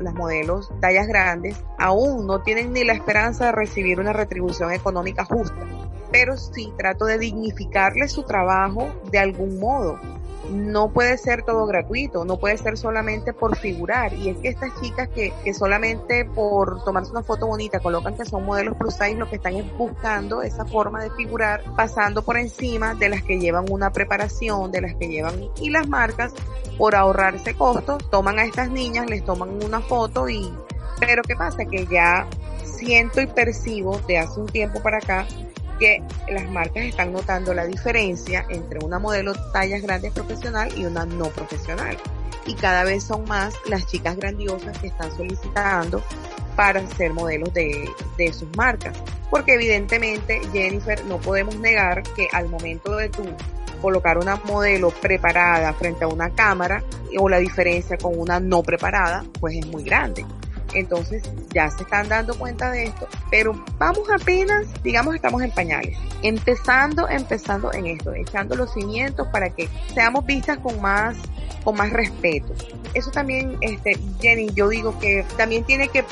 las, 0.00 0.14
modelos 0.14 0.72
tallas 0.80 1.06
grandes 1.06 1.62
aún 1.78 2.26
no 2.26 2.40
tienen 2.40 2.72
ni 2.72 2.82
la 2.82 2.94
esperanza 2.94 3.44
de 3.44 3.52
recibir 3.52 4.00
una 4.00 4.14
retribución 4.14 4.72
económica 4.72 5.26
justa, 5.26 5.66
pero 6.10 6.38
sí 6.38 6.72
trato 6.78 7.04
de 7.04 7.18
dignificarles 7.18 8.12
su 8.12 8.22
trabajo 8.22 8.88
de 9.10 9.18
algún 9.18 9.60
modo 9.60 9.98
no 10.50 10.90
puede 10.92 11.18
ser 11.18 11.42
todo 11.42 11.66
gratuito, 11.66 12.24
no 12.24 12.38
puede 12.38 12.58
ser 12.58 12.76
solamente 12.76 13.32
por 13.32 13.56
figurar. 13.56 14.12
Y 14.14 14.28
es 14.28 14.38
que 14.38 14.48
estas 14.48 14.70
chicas 14.80 15.08
que, 15.08 15.32
que 15.42 15.54
solamente 15.54 16.24
por 16.24 16.84
tomarse 16.84 17.10
una 17.10 17.22
foto 17.22 17.46
bonita 17.46 17.80
colocan 17.80 18.16
que 18.16 18.24
son 18.24 18.44
modelos 18.44 18.76
plus 18.76 18.94
size, 18.94 19.14
lo 19.14 19.28
que 19.28 19.36
están 19.36 19.54
es 19.56 19.76
buscando 19.76 20.42
esa 20.42 20.64
forma 20.64 21.02
de 21.02 21.10
figurar, 21.10 21.62
pasando 21.76 22.22
por 22.22 22.36
encima 22.36 22.94
de 22.94 23.08
las 23.08 23.22
que 23.22 23.38
llevan 23.38 23.66
una 23.70 23.92
preparación, 23.92 24.70
de 24.70 24.82
las 24.82 24.94
que 24.96 25.08
llevan, 25.08 25.48
y 25.60 25.70
las 25.70 25.88
marcas, 25.88 26.32
por 26.78 26.94
ahorrarse 26.94 27.54
costos, 27.54 28.08
toman 28.10 28.38
a 28.38 28.44
estas 28.44 28.70
niñas, 28.70 29.08
les 29.08 29.24
toman 29.24 29.62
una 29.64 29.80
foto 29.80 30.28
y, 30.28 30.52
pero 31.00 31.22
¿qué 31.22 31.36
pasa? 31.36 31.64
Que 31.64 31.86
ya 31.86 32.26
siento 32.64 33.20
y 33.20 33.26
percibo 33.26 33.98
de 34.06 34.18
hace 34.18 34.40
un 34.40 34.46
tiempo 34.46 34.82
para 34.82 34.98
acá 34.98 35.26
que 35.78 36.02
las 36.28 36.48
marcas 36.50 36.84
están 36.84 37.12
notando 37.12 37.54
la 37.54 37.66
diferencia 37.66 38.44
entre 38.48 38.84
una 38.84 38.98
modelo 38.98 39.34
tallas 39.52 39.82
grandes 39.82 40.12
profesional 40.12 40.70
y 40.76 40.84
una 40.84 41.04
no 41.04 41.26
profesional. 41.28 41.96
Y 42.46 42.54
cada 42.54 42.84
vez 42.84 43.04
son 43.04 43.24
más 43.26 43.54
las 43.66 43.86
chicas 43.86 44.16
grandiosas 44.16 44.76
que 44.78 44.88
están 44.88 45.14
solicitando 45.16 46.02
para 46.56 46.86
ser 46.96 47.12
modelos 47.12 47.52
de, 47.54 47.88
de 48.16 48.32
sus 48.32 48.54
marcas. 48.56 48.96
Porque 49.30 49.54
evidentemente, 49.54 50.40
Jennifer, 50.52 51.04
no 51.06 51.18
podemos 51.18 51.56
negar 51.56 52.02
que 52.14 52.28
al 52.32 52.48
momento 52.48 52.96
de 52.96 53.08
tú 53.08 53.24
colocar 53.80 54.18
una 54.18 54.36
modelo 54.36 54.90
preparada 54.90 55.72
frente 55.74 56.04
a 56.04 56.08
una 56.08 56.30
cámara 56.30 56.82
o 57.18 57.28
la 57.28 57.38
diferencia 57.38 57.98
con 57.98 58.18
una 58.18 58.40
no 58.40 58.62
preparada, 58.62 59.24
pues 59.40 59.56
es 59.56 59.66
muy 59.66 59.84
grande. 59.84 60.24
Entonces 60.74 61.22
ya 61.52 61.70
se 61.70 61.82
están 61.82 62.08
dando 62.08 62.36
cuenta 62.36 62.70
de 62.70 62.84
esto, 62.84 63.08
pero 63.30 63.64
vamos 63.78 64.08
apenas, 64.10 64.66
digamos, 64.82 65.14
estamos 65.14 65.42
en 65.42 65.50
pañales, 65.50 65.96
empezando, 66.22 67.08
empezando 67.08 67.72
en 67.72 67.86
esto, 67.86 68.12
echando 68.12 68.56
los 68.56 68.72
cimientos 68.72 69.28
para 69.28 69.50
que 69.50 69.68
seamos 69.94 70.26
vistas 70.26 70.58
con 70.58 70.80
más, 70.80 71.16
con 71.62 71.76
más 71.76 71.90
respeto. 71.92 72.52
Eso 72.94 73.10
también, 73.10 73.56
este, 73.60 73.98
Jenny, 74.20 74.50
yo 74.54 74.68
digo 74.68 74.98
que 74.98 75.24
también 75.36 75.64
tiene 75.64 75.88
que, 75.88 76.04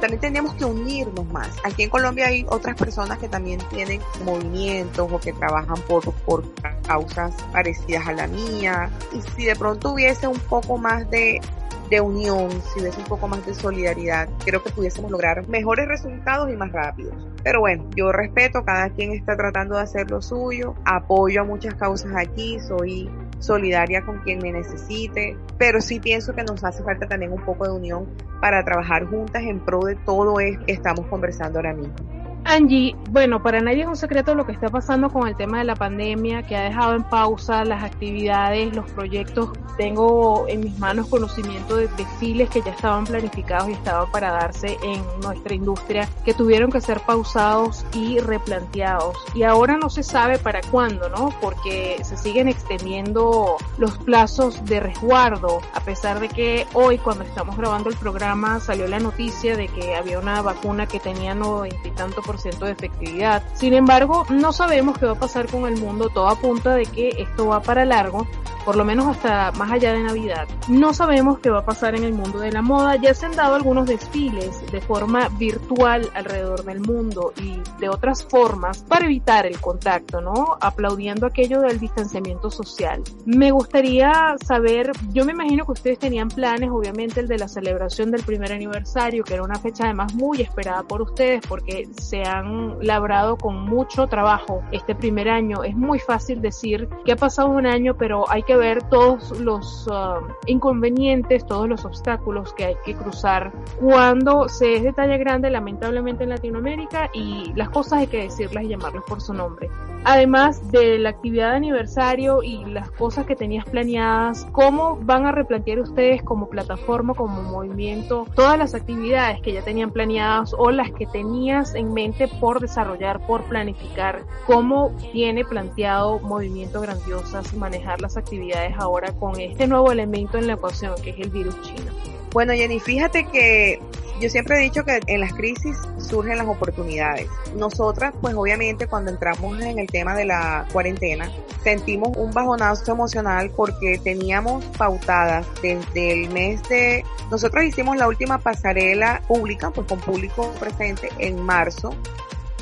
también 0.00 0.20
tenemos 0.20 0.54
que 0.54 0.64
unirnos 0.64 1.26
más. 1.26 1.48
Aquí 1.64 1.84
en 1.84 1.90
Colombia 1.90 2.26
hay 2.26 2.46
otras 2.48 2.76
personas 2.76 3.18
que 3.18 3.28
también 3.28 3.60
tienen 3.70 4.00
movimientos 4.24 5.10
o 5.10 5.18
que 5.18 5.32
trabajan 5.32 5.80
por, 5.88 6.12
por 6.12 6.44
causas 6.86 7.34
parecidas 7.52 8.06
a 8.06 8.12
la 8.12 8.26
mía. 8.26 8.90
Y 9.12 9.20
si 9.36 9.44
de 9.44 9.56
pronto 9.56 9.92
hubiese 9.92 10.28
un 10.28 10.38
poco 10.38 10.78
más 10.78 11.10
de, 11.10 11.40
de 11.88 12.00
unión, 12.00 12.50
si 12.50 12.80
hubiese 12.80 13.00
un 13.00 13.06
poco 13.06 13.28
más 13.28 13.44
de 13.46 13.54
solidaridad, 13.54 14.28
creo 14.44 14.62
que 14.62 14.70
pudiésemos 14.70 15.10
lograr 15.10 15.46
mejores 15.48 15.88
resultados 15.88 16.50
y 16.50 16.56
más 16.56 16.72
rápidos. 16.72 17.14
Pero 17.42 17.60
bueno, 17.60 17.84
yo 17.96 18.12
respeto, 18.12 18.64
cada 18.64 18.90
quien 18.90 19.12
está 19.12 19.36
tratando 19.36 19.76
de 19.76 19.82
hacer 19.82 20.10
lo 20.10 20.20
suyo, 20.20 20.74
apoyo 20.84 21.40
a 21.40 21.44
muchas 21.44 21.74
causas 21.74 22.12
aquí, 22.16 22.58
soy 22.60 23.10
solidaria 23.38 24.04
con 24.04 24.18
quien 24.18 24.40
me 24.40 24.52
necesite, 24.52 25.36
pero 25.58 25.80
sí 25.80 26.00
pienso 26.00 26.34
que 26.34 26.42
nos 26.42 26.64
hace 26.64 26.82
falta 26.82 27.06
también 27.06 27.32
un 27.32 27.44
poco 27.44 27.64
de 27.64 27.72
unión 27.72 28.06
para 28.40 28.64
trabajar 28.64 29.06
juntas 29.06 29.42
en 29.44 29.60
pro 29.60 29.80
de 29.80 29.94
todo 29.96 30.40
esto 30.40 30.64
que 30.66 30.72
estamos 30.72 31.06
conversando 31.06 31.58
ahora 31.58 31.74
mismo. 31.74 32.17
Angie, 32.48 32.96
bueno, 33.10 33.42
para 33.42 33.60
nadie 33.60 33.82
es 33.82 33.88
un 33.88 33.94
secreto 33.94 34.34
lo 34.34 34.46
que 34.46 34.52
está 34.52 34.70
pasando 34.70 35.10
con 35.10 35.28
el 35.28 35.36
tema 35.36 35.58
de 35.58 35.64
la 35.64 35.76
pandemia, 35.76 36.44
que 36.44 36.56
ha 36.56 36.62
dejado 36.62 36.94
en 36.94 37.04
pausa 37.04 37.62
las 37.66 37.84
actividades, 37.84 38.74
los 38.74 38.90
proyectos. 38.92 39.50
Tengo 39.76 40.46
en 40.48 40.60
mis 40.60 40.78
manos 40.78 41.08
conocimiento 41.08 41.76
de 41.76 41.88
desfiles 41.88 42.48
que 42.48 42.62
ya 42.62 42.70
estaban 42.70 43.04
planificados 43.04 43.68
y 43.68 43.72
estaban 43.72 44.10
para 44.10 44.32
darse 44.32 44.78
en 44.82 45.02
nuestra 45.20 45.54
industria, 45.54 46.08
que 46.24 46.32
tuvieron 46.32 46.72
que 46.72 46.80
ser 46.80 47.00
pausados 47.00 47.84
y 47.92 48.18
replanteados. 48.18 49.18
Y 49.34 49.42
ahora 49.42 49.76
no 49.76 49.90
se 49.90 50.02
sabe 50.02 50.38
para 50.38 50.62
cuándo, 50.62 51.10
¿no? 51.10 51.34
Porque 51.42 51.98
se 52.02 52.16
siguen 52.16 52.48
extendiendo 52.48 53.58
los 53.76 53.98
plazos 53.98 54.64
de 54.64 54.80
resguardo, 54.80 55.60
a 55.74 55.80
pesar 55.80 56.18
de 56.18 56.30
que 56.30 56.66
hoy, 56.72 56.96
cuando 56.96 57.24
estamos 57.24 57.58
grabando 57.58 57.90
el 57.90 57.96
programa, 57.96 58.58
salió 58.58 58.88
la 58.88 59.00
noticia 59.00 59.54
de 59.54 59.68
que 59.68 59.94
había 59.94 60.18
una 60.18 60.40
vacuna 60.40 60.86
que 60.86 60.98
tenía 60.98 61.34
noventa 61.34 61.86
y 61.86 61.90
tanto 61.90 62.22
por 62.22 62.37
de 62.42 62.70
efectividad. 62.70 63.42
Sin 63.54 63.74
embargo, 63.74 64.24
no 64.30 64.52
sabemos 64.52 64.98
qué 64.98 65.06
va 65.06 65.12
a 65.12 65.18
pasar 65.18 65.46
con 65.46 65.66
el 65.66 65.80
mundo, 65.80 66.08
todo 66.08 66.28
apunta 66.28 66.74
de 66.74 66.86
que 66.86 67.08
esto 67.18 67.48
va 67.48 67.60
para 67.60 67.84
largo, 67.84 68.26
por 68.64 68.76
lo 68.76 68.84
menos 68.84 69.06
hasta 69.06 69.50
más 69.52 69.72
allá 69.72 69.92
de 69.92 70.02
Navidad. 70.02 70.46
No 70.68 70.92
sabemos 70.92 71.38
qué 71.38 71.50
va 71.50 71.60
a 71.60 71.64
pasar 71.64 71.94
en 71.94 72.04
el 72.04 72.12
mundo 72.12 72.38
de 72.38 72.52
la 72.52 72.60
moda. 72.60 72.96
Ya 72.96 73.14
se 73.14 73.26
han 73.26 73.34
dado 73.34 73.54
algunos 73.54 73.86
desfiles 73.86 74.60
de 74.70 74.80
forma 74.80 75.28
virtual 75.38 76.10
alrededor 76.14 76.64
del 76.64 76.80
mundo 76.80 77.32
y 77.40 77.62
de 77.80 77.88
otras 77.88 78.24
formas 78.24 78.82
para 78.82 79.06
evitar 79.06 79.46
el 79.46 79.58
contacto, 79.60 80.20
¿no? 80.20 80.58
Aplaudiendo 80.60 81.26
aquello 81.26 81.60
del 81.60 81.80
distanciamiento 81.80 82.50
social. 82.50 83.02
Me 83.24 83.50
gustaría 83.50 84.36
saber, 84.44 84.92
yo 85.12 85.24
me 85.24 85.32
imagino 85.32 85.64
que 85.64 85.72
ustedes 85.72 85.98
tenían 85.98 86.28
planes, 86.28 86.68
obviamente 86.70 87.20
el 87.20 87.28
de 87.28 87.38
la 87.38 87.48
celebración 87.48 88.10
del 88.10 88.22
primer 88.22 88.52
aniversario, 88.52 89.24
que 89.24 89.34
era 89.34 89.42
una 89.42 89.58
fecha 89.58 89.84
además 89.84 90.14
muy 90.14 90.42
esperada 90.42 90.82
por 90.82 91.00
ustedes 91.00 91.40
porque 91.48 91.88
se 91.98 92.22
han 92.28 92.76
labrado 92.80 93.36
con 93.36 93.62
mucho 93.62 94.06
trabajo 94.06 94.62
este 94.70 94.94
primer 94.94 95.28
año. 95.28 95.64
Es 95.64 95.76
muy 95.76 95.98
fácil 95.98 96.40
decir 96.40 96.88
que 97.04 97.12
ha 97.12 97.16
pasado 97.16 97.48
un 97.48 97.66
año, 97.66 97.96
pero 97.96 98.30
hay 98.30 98.42
que 98.42 98.56
ver 98.56 98.82
todos 98.84 99.38
los 99.40 99.86
uh, 99.88 100.24
inconvenientes, 100.46 101.46
todos 101.46 101.68
los 101.68 101.84
obstáculos 101.84 102.52
que 102.52 102.66
hay 102.66 102.76
que 102.84 102.94
cruzar 102.94 103.52
cuando 103.80 104.48
se 104.48 104.74
es 104.74 104.82
de 104.82 104.92
talla 104.92 105.16
grande, 105.16 105.50
lamentablemente 105.50 106.24
en 106.24 106.30
Latinoamérica, 106.30 107.10
y 107.12 107.52
las 107.54 107.70
cosas 107.70 108.00
hay 108.00 108.06
que 108.06 108.22
decirlas 108.22 108.64
y 108.64 108.68
llamarlas 108.68 109.04
por 109.06 109.20
su 109.20 109.32
nombre. 109.34 109.70
Además 110.04 110.70
de 110.70 110.98
la 110.98 111.10
actividad 111.10 111.50
de 111.50 111.56
aniversario 111.56 112.42
y 112.42 112.64
las 112.64 112.90
cosas 112.92 113.26
que 113.26 113.34
tenías 113.34 113.64
planeadas, 113.64 114.46
¿cómo 114.52 114.96
van 115.02 115.26
a 115.26 115.32
replantear 115.32 115.80
ustedes 115.80 116.22
como 116.22 116.48
plataforma, 116.48 117.14
como 117.14 117.42
movimiento, 117.42 118.26
todas 118.34 118.58
las 118.58 118.74
actividades 118.74 119.40
que 119.42 119.52
ya 119.52 119.62
tenían 119.62 119.90
planeadas 119.90 120.54
o 120.56 120.70
las 120.70 120.92
que 120.92 121.06
tenías 121.06 121.74
en 121.74 121.92
mente 121.92 122.07
por 122.40 122.60
desarrollar, 122.60 123.24
por 123.26 123.44
planificar? 123.44 124.24
¿Cómo 124.46 124.94
tiene 125.12 125.44
planteado 125.44 126.18
Movimiento 126.20 126.80
Grandiosas 126.80 127.54
manejar 127.54 128.00
las 128.00 128.16
actividades 128.16 128.74
ahora 128.78 129.12
con 129.12 129.38
este 129.40 129.66
nuevo 129.66 129.92
elemento 129.92 130.38
en 130.38 130.46
la 130.46 130.54
ecuación 130.54 130.94
que 131.02 131.10
es 131.10 131.18
el 131.18 131.30
virus 131.30 131.60
chino? 131.62 132.17
Bueno, 132.32 132.52
Jenny, 132.52 132.78
fíjate 132.80 133.26
que 133.26 133.80
yo 134.20 134.28
siempre 134.28 134.56
he 134.56 134.60
dicho 134.60 134.84
que 134.84 135.00
en 135.06 135.20
las 135.20 135.32
crisis 135.32 135.76
surgen 135.98 136.38
las 136.38 136.48
oportunidades. 136.48 137.28
Nosotras, 137.54 138.12
pues 138.20 138.34
obviamente 138.34 138.86
cuando 138.86 139.10
entramos 139.10 139.60
en 139.60 139.78
el 139.78 139.86
tema 139.86 140.14
de 140.16 140.24
la 140.24 140.66
cuarentena, 140.72 141.30
sentimos 141.62 142.16
un 142.16 142.32
bajonazo 142.32 142.92
emocional 142.92 143.50
porque 143.54 144.00
teníamos 144.02 144.64
pautadas 144.76 145.46
desde 145.62 146.12
el 146.12 146.30
mes 146.30 146.62
de... 146.68 147.04
Nosotros 147.30 147.64
hicimos 147.64 147.96
la 147.96 148.08
última 148.08 148.38
pasarela 148.38 149.22
pública, 149.28 149.70
pues 149.70 149.86
con 149.86 150.00
público 150.00 150.52
presente 150.58 151.10
en 151.18 151.40
marzo 151.40 151.94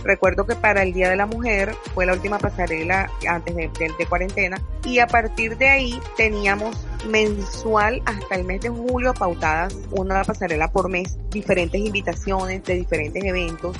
Recuerdo 0.07 0.47
que 0.47 0.55
para 0.55 0.85
el 0.85 0.93
Día 0.93 1.11
de 1.11 1.17
la 1.17 1.27
Mujer 1.27 1.75
fue 1.93 2.07
la 2.07 2.13
última 2.13 2.39
pasarela 2.39 3.11
antes 3.29 3.57
de, 3.57 3.69
de, 3.99 4.07
cuarentena 4.07 4.63
y 4.85 5.01
a 5.01 5.09
partir 5.09 5.59
de 5.59 5.69
ahí 5.69 6.01
teníamos 6.17 6.87
mensual 7.09 8.01
hasta 8.07 8.37
el 8.37 8.45
mes 8.45 8.61
de 8.61 8.69
julio 8.69 9.13
pautadas 9.15 9.77
una 9.91 10.23
pasarela 10.23 10.71
por 10.71 10.89
mes, 10.89 11.19
diferentes 11.31 11.81
invitaciones 11.81 12.63
de 12.63 12.75
diferentes 12.77 13.25
eventos 13.25 13.77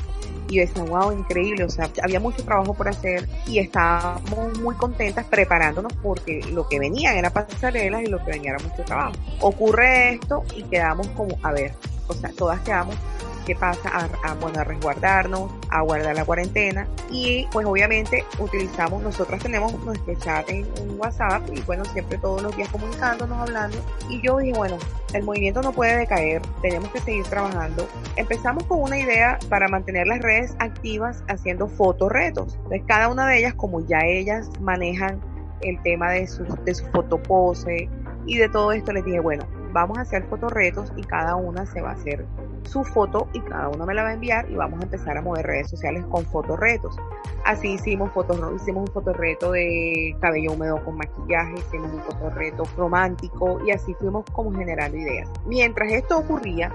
y 0.49 0.57
yo 0.57 0.63
decía, 0.63 0.83
wow, 0.83 1.13
increíble, 1.13 1.63
o 1.63 1.71
sea, 1.71 1.89
había 2.03 2.19
mucho 2.19 2.45
trabajo 2.45 2.75
por 2.75 2.89
hacer 2.89 3.29
y 3.47 3.61
estábamos 3.61 4.59
muy 4.59 4.75
contentas 4.75 5.27
preparándonos 5.27 5.93
porque 6.03 6.41
lo 6.51 6.69
que 6.69 6.81
venía 6.81 7.15
era 7.15 7.31
pasarelas 7.31 8.03
y 8.03 8.07
lo 8.07 8.19
que 8.25 8.33
venía 8.33 8.51
era 8.51 8.65
mucho 8.65 8.83
trabajo. 8.83 9.13
Ocurre 9.41 10.15
esto 10.15 10.43
y 10.57 10.65
quedamos 10.65 11.07
como, 11.09 11.39
a 11.45 11.53
ver, 11.53 11.73
o 12.09 12.15
sea, 12.15 12.31
todas 12.37 12.61
quedamos 12.61 12.97
qué 13.47 13.55
pasa, 13.55 14.09
a, 14.25 14.35
bueno, 14.35 14.61
a 14.61 14.65
resguardarnos, 14.65 15.51
a 15.71 15.81
guardar 15.81 16.17
la 16.17 16.25
cuarentena 16.25 16.87
y 17.11 17.47
pues 17.53 17.65
obviamente 17.65 18.25
utilizamos, 18.39 19.03
nosotras 19.03 19.41
tenemos 19.41 19.73
nuestro 19.85 20.15
chat 20.17 20.51
en, 20.51 20.67
WhatsApp 20.99 21.43
y 21.53 21.61
bueno, 21.63 21.85
siempre 21.85 22.17
todos 22.19 22.43
los 22.43 22.57
días 22.57 22.69
comunicándonos, 22.71 23.39
hablando 23.39 23.77
y 24.09 24.21
yo 24.23 24.39
dije, 24.39 24.55
bueno, 24.57 24.79
el 25.13 25.23
movimiento 25.23 25.61
no 25.63 25.73
puede 25.73 25.97
decaer, 25.97 26.43
tenemos 26.63 26.89
que 26.91 27.01
seguir 27.01 27.25
trabajando. 27.25 27.87
Empezamos 28.17 28.65
con 28.65 28.83
una 28.83 28.99
idea 28.99 29.39
para 29.51 29.69
mantener 29.69 30.07
las 30.07 30.21
redes 30.21 30.57
activas 30.59 31.23
haciendo 31.29 31.69
fotorretos. 31.69 32.55
Entonces 32.55 32.83
cada 32.87 33.09
una 33.09 33.29
de 33.29 33.39
ellas, 33.39 33.55
como 33.55 33.87
ya 33.87 34.01
ellas 34.07 34.51
manejan 34.61 35.21
el 35.61 35.81
tema 35.83 36.11
de 36.11 36.27
su, 36.27 36.45
de 36.65 36.75
su 36.75 36.87
fotopose 36.87 37.91
y 38.27 38.39
de 38.39 38.49
todo 38.49 38.73
esto, 38.73 38.93
les 38.93 39.05
dije, 39.05 39.21
bueno, 39.21 39.47
vamos 39.73 39.99
a 39.99 40.01
hacer 40.01 40.25
fotorretos 40.25 40.91
y 40.97 41.03
cada 41.03 41.37
una 41.37 41.67
se 41.67 41.83
va 41.83 41.91
a 41.91 41.93
hacer 41.93 42.25
su 42.67 42.85
foto 42.85 43.29
y 43.33 43.41
cada 43.41 43.69
una 43.69 43.87
me 43.87 43.95
la 43.95 44.03
va 44.03 44.11
a 44.11 44.13
enviar 44.15 44.51
y 44.51 44.57
vamos 44.57 44.81
a 44.81 44.85
empezar 44.85 45.17
a 45.17 45.23
mover 45.23 45.47
redes 45.47 45.71
sociales 45.71 46.05
con 46.07 46.25
fotorretos. 46.27 46.97
Así 47.45 47.75
hicimos 47.75 48.11
fotos, 48.13 48.41
hicimos 48.57 48.89
un 48.89 48.93
fotorreto 48.93 49.53
de 49.53 50.17
cabello 50.21 50.53
húmedo 50.53 50.85
con 50.85 50.97
maquillaje, 50.97 51.55
hicimos 51.59 51.93
un 51.93 52.03
fotorreto 52.03 52.65
romántico 52.77 53.61
y 53.65 53.71
así 53.71 53.95
fuimos 53.95 54.25
como 54.33 54.53
generando 54.53 54.99
ideas. 54.99 55.29
Mientras 55.47 55.93
esto 55.93 56.19
ocurría 56.19 56.73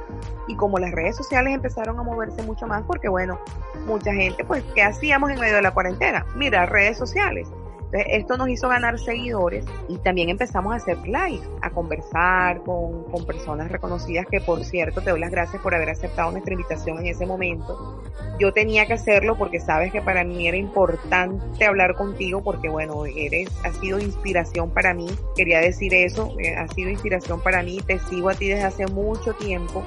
y 0.48 0.56
como 0.56 0.80
las 0.80 0.92
redes 0.92 1.18
sociales 1.18 1.54
empezaron 1.54 2.00
a 2.00 2.04
moverse 2.04 2.42
mucho 2.44 2.68
más, 2.68 2.84
porque 2.84 3.10
bueno, 3.10 3.38
mucha 3.86 4.14
gente, 4.14 4.46
pues, 4.46 4.64
¿qué 4.74 4.82
hacíamos 4.82 5.32
en 5.32 5.40
medio 5.40 5.56
de 5.56 5.62
la 5.62 5.72
cuarentena? 5.72 6.26
Mirar 6.36 6.72
redes 6.72 6.98
sociales 6.98 7.50
esto 7.92 8.38
nos 8.38 8.50
hizo 8.50 8.70
ganar 8.70 9.00
seguidores 9.00 9.66
y 9.88 9.98
también 9.98 10.30
empezamos 10.30 10.74
a 10.74 10.78
hacer 10.78 10.98
live, 11.06 11.42
a 11.62 11.70
conversar 11.70 12.62
con, 12.64 13.04
con, 13.12 13.26
personas 13.26 13.72
reconocidas 13.72 14.26
que 14.30 14.40
por 14.40 14.64
cierto 14.64 15.02
te 15.02 15.12
doy 15.12 15.20
las 15.20 15.32
gracias 15.32 15.62
por 15.62 15.76
haber 15.76 15.90
aceptado 15.90 16.32
nuestra 16.32 16.54
invitación 16.54 17.00
en 17.00 17.08
ese 17.08 17.26
momento. 17.26 18.02
Yo 18.40 18.54
tenía 18.54 18.86
que 18.86 18.94
hacerlo 18.94 19.38
porque 19.38 19.60
sabes 19.60 19.92
que 19.92 20.02
para 20.02 20.24
mí 20.24 20.48
era 20.48 20.58
importante 20.58 21.66
hablar 21.66 21.96
contigo 21.96 22.42
porque 22.42 22.70
bueno, 22.70 23.06
eres, 23.06 23.50
ha 23.64 23.72
sido 23.74 24.00
inspiración 24.00 24.72
para 24.72 24.94
mí. 24.94 25.08
Quería 25.36 25.60
decir 25.60 25.94
eso, 25.94 26.34
eh, 26.40 26.56
ha 26.56 26.68
sido 26.70 26.90
inspiración 26.90 27.42
para 27.42 27.62
mí. 27.62 27.80
Te 27.86 28.00
sigo 28.00 28.30
a 28.30 28.34
ti 28.34 28.48
desde 28.48 28.64
hace 28.64 28.88
mucho 28.88 29.34
tiempo 29.34 29.86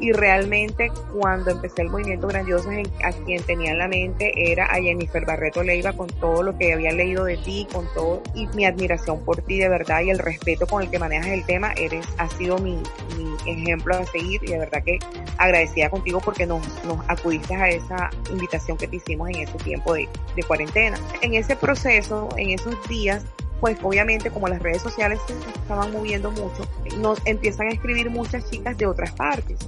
y 0.00 0.12
realmente 0.12 0.90
cuando 1.12 1.50
empecé 1.50 1.82
el 1.82 1.90
movimiento 1.90 2.28
grandioso 2.28 2.70
a 3.04 3.12
quien 3.12 3.42
tenía 3.42 3.72
en 3.72 3.78
la 3.78 3.88
mente 3.88 4.52
era 4.52 4.66
a 4.66 4.74
Jennifer 4.74 5.24
Barreto 5.24 5.62
Leiva 5.62 5.92
con 5.92 6.08
todo 6.08 6.42
lo 6.42 6.56
que 6.58 6.72
había 6.72 6.92
leído 6.92 7.24
de 7.24 7.36
ti, 7.36 7.66
con 7.72 7.86
todo 7.94 8.22
y 8.34 8.46
mi 8.48 8.64
admiración 8.64 9.24
por 9.24 9.42
ti 9.42 9.58
de 9.58 9.68
verdad 9.68 10.02
y 10.02 10.10
el 10.10 10.18
respeto 10.18 10.66
con 10.66 10.82
el 10.82 10.90
que 10.90 10.98
manejas 10.98 11.28
el 11.28 11.44
tema, 11.44 11.72
eres, 11.72 12.06
ha 12.18 12.28
sido 12.28 12.58
mi, 12.58 12.82
mi 13.16 13.52
ejemplo 13.52 13.96
a 13.96 14.04
seguir 14.06 14.40
y 14.44 14.48
de 14.48 14.58
verdad 14.58 14.82
que 14.84 14.98
agradecida 15.38 15.90
contigo 15.90 16.20
porque 16.20 16.46
nos, 16.46 16.62
nos 16.84 16.98
acudiste 17.08 17.54
a 17.54 17.68
esa 17.68 18.10
invitación 18.30 18.76
que 18.76 18.88
te 18.88 18.96
hicimos 18.96 19.28
en 19.30 19.36
ese 19.36 19.58
tiempo 19.58 19.94
de, 19.94 20.08
de 20.34 20.42
cuarentena. 20.42 20.98
En 21.22 21.34
ese 21.34 21.56
proceso, 21.56 22.28
en 22.36 22.50
esos 22.50 22.76
días, 22.88 23.24
pues 23.60 23.78
obviamente 23.82 24.30
como 24.30 24.48
las 24.48 24.62
redes 24.62 24.82
sociales 24.82 25.18
se 25.26 25.34
estaban 25.60 25.92
moviendo 25.92 26.30
mucho, 26.30 26.68
nos 26.98 27.24
empiezan 27.26 27.68
a 27.68 27.70
escribir 27.70 28.10
muchas 28.10 28.50
chicas 28.50 28.76
de 28.78 28.86
otras 28.86 29.12
partes. 29.12 29.58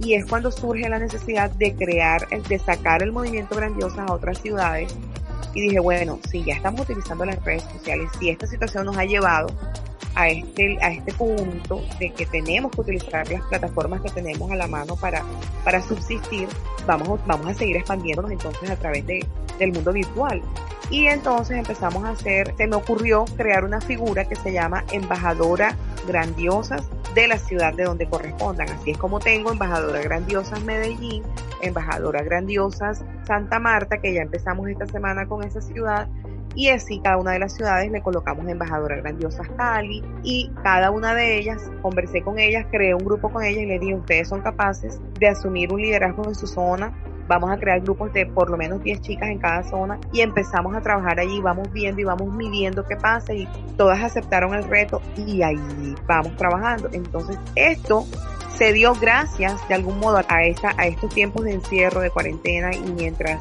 Y 0.00 0.14
es 0.14 0.26
cuando 0.26 0.50
surge 0.50 0.88
la 0.88 0.98
necesidad 0.98 1.50
de 1.50 1.74
crear, 1.74 2.26
de 2.28 2.58
sacar 2.58 3.02
el 3.02 3.12
movimiento 3.12 3.54
grandioso 3.54 4.00
a 4.00 4.12
otras 4.12 4.40
ciudades. 4.40 4.94
Y 5.52 5.62
dije, 5.62 5.80
bueno, 5.80 6.18
si 6.30 6.42
ya 6.42 6.54
estamos 6.54 6.80
utilizando 6.82 7.24
las 7.24 7.42
redes 7.44 7.64
sociales, 7.64 8.10
si 8.18 8.30
esta 8.30 8.46
situación 8.46 8.86
nos 8.86 8.96
ha 8.96 9.04
llevado 9.04 9.48
a 10.14 10.28
este, 10.28 10.78
a 10.80 10.92
este 10.92 11.12
punto 11.12 11.82
de 11.98 12.12
que 12.12 12.26
tenemos 12.26 12.72
que 12.72 12.80
utilizar 12.82 13.28
las 13.30 13.42
plataformas 13.42 14.00
que 14.00 14.10
tenemos 14.10 14.50
a 14.50 14.56
la 14.56 14.66
mano 14.66 14.96
para, 14.96 15.22
para 15.64 15.82
subsistir, 15.82 16.48
vamos, 16.86 17.20
vamos 17.26 17.46
a 17.48 17.54
seguir 17.54 17.76
expandiéndonos 17.76 18.30
entonces 18.30 18.70
a 18.70 18.76
través 18.76 19.06
de, 19.06 19.26
del 19.58 19.72
mundo 19.72 19.92
virtual. 19.92 20.40
Y 20.90 21.06
entonces 21.06 21.56
empezamos 21.56 22.04
a 22.04 22.10
hacer, 22.10 22.54
se 22.56 22.66
me 22.66 22.76
ocurrió 22.76 23.24
crear 23.36 23.64
una 23.64 23.80
figura 23.80 24.26
que 24.26 24.36
se 24.36 24.52
llama 24.52 24.84
embajadora 24.92 25.76
grandiosas 26.06 26.82
de 27.14 27.28
la 27.28 27.38
ciudad 27.38 27.72
de 27.74 27.84
donde 27.84 28.08
correspondan. 28.08 28.68
Así 28.70 28.90
es 28.92 28.98
como 28.98 29.20
tengo 29.20 29.52
embajadora 29.52 30.00
grandiosas 30.02 30.62
Medellín, 30.64 31.22
embajadora 31.60 32.22
grandiosas 32.22 33.04
Santa 33.26 33.58
Marta, 33.58 33.98
que 33.98 34.12
ya 34.12 34.22
empezamos 34.22 34.68
esta 34.68 34.86
semana 34.86 35.26
con 35.26 35.42
esa 35.44 35.60
ciudad, 35.60 36.08
y 36.54 36.68
así 36.68 37.00
cada 37.00 37.16
una 37.16 37.32
de 37.32 37.40
las 37.40 37.54
ciudades 37.54 37.90
le 37.90 38.00
colocamos 38.00 38.46
embajadora 38.48 38.96
grandiosas 38.96 39.48
Cali 39.56 40.04
y 40.22 40.50
cada 40.62 40.90
una 40.90 41.14
de 41.14 41.38
ellas, 41.38 41.70
conversé 41.82 42.22
con 42.22 42.38
ellas, 42.38 42.66
creé 42.70 42.94
un 42.94 43.04
grupo 43.04 43.30
con 43.30 43.42
ellas 43.42 43.62
y 43.62 43.66
les 43.66 43.80
dije, 43.80 43.94
ustedes 43.94 44.28
son 44.28 44.40
capaces 44.40 45.00
de 45.18 45.28
asumir 45.28 45.72
un 45.72 45.82
liderazgo 45.82 46.24
en 46.28 46.34
su 46.34 46.46
zona, 46.46 46.92
vamos 47.28 47.50
a 47.50 47.56
crear 47.56 47.80
grupos 47.80 48.12
de 48.12 48.26
por 48.26 48.50
lo 48.50 48.56
menos 48.56 48.82
10 48.82 49.00
chicas 49.00 49.28
en 49.28 49.38
cada 49.38 49.62
zona 49.64 49.98
y 50.12 50.20
empezamos 50.20 50.74
a 50.74 50.80
trabajar 50.80 51.20
allí, 51.20 51.40
vamos 51.40 51.72
viendo 51.72 52.00
y 52.00 52.04
vamos 52.04 52.32
midiendo 52.34 52.84
qué 52.84 52.96
pasa 52.96 53.32
y 53.32 53.48
todas 53.76 54.02
aceptaron 54.02 54.54
el 54.54 54.64
reto 54.64 55.00
y 55.16 55.42
ahí 55.42 55.94
vamos 56.06 56.36
trabajando. 56.36 56.88
Entonces 56.92 57.38
esto 57.54 58.06
se 58.56 58.72
dio 58.72 58.94
gracias 58.94 59.66
de 59.68 59.74
algún 59.74 59.98
modo 59.98 60.20
a, 60.28 60.44
esta, 60.44 60.74
a 60.76 60.86
estos 60.86 61.12
tiempos 61.12 61.44
de 61.44 61.54
encierro, 61.54 62.00
de 62.00 62.10
cuarentena 62.10 62.74
y 62.74 62.92
mientras 62.92 63.40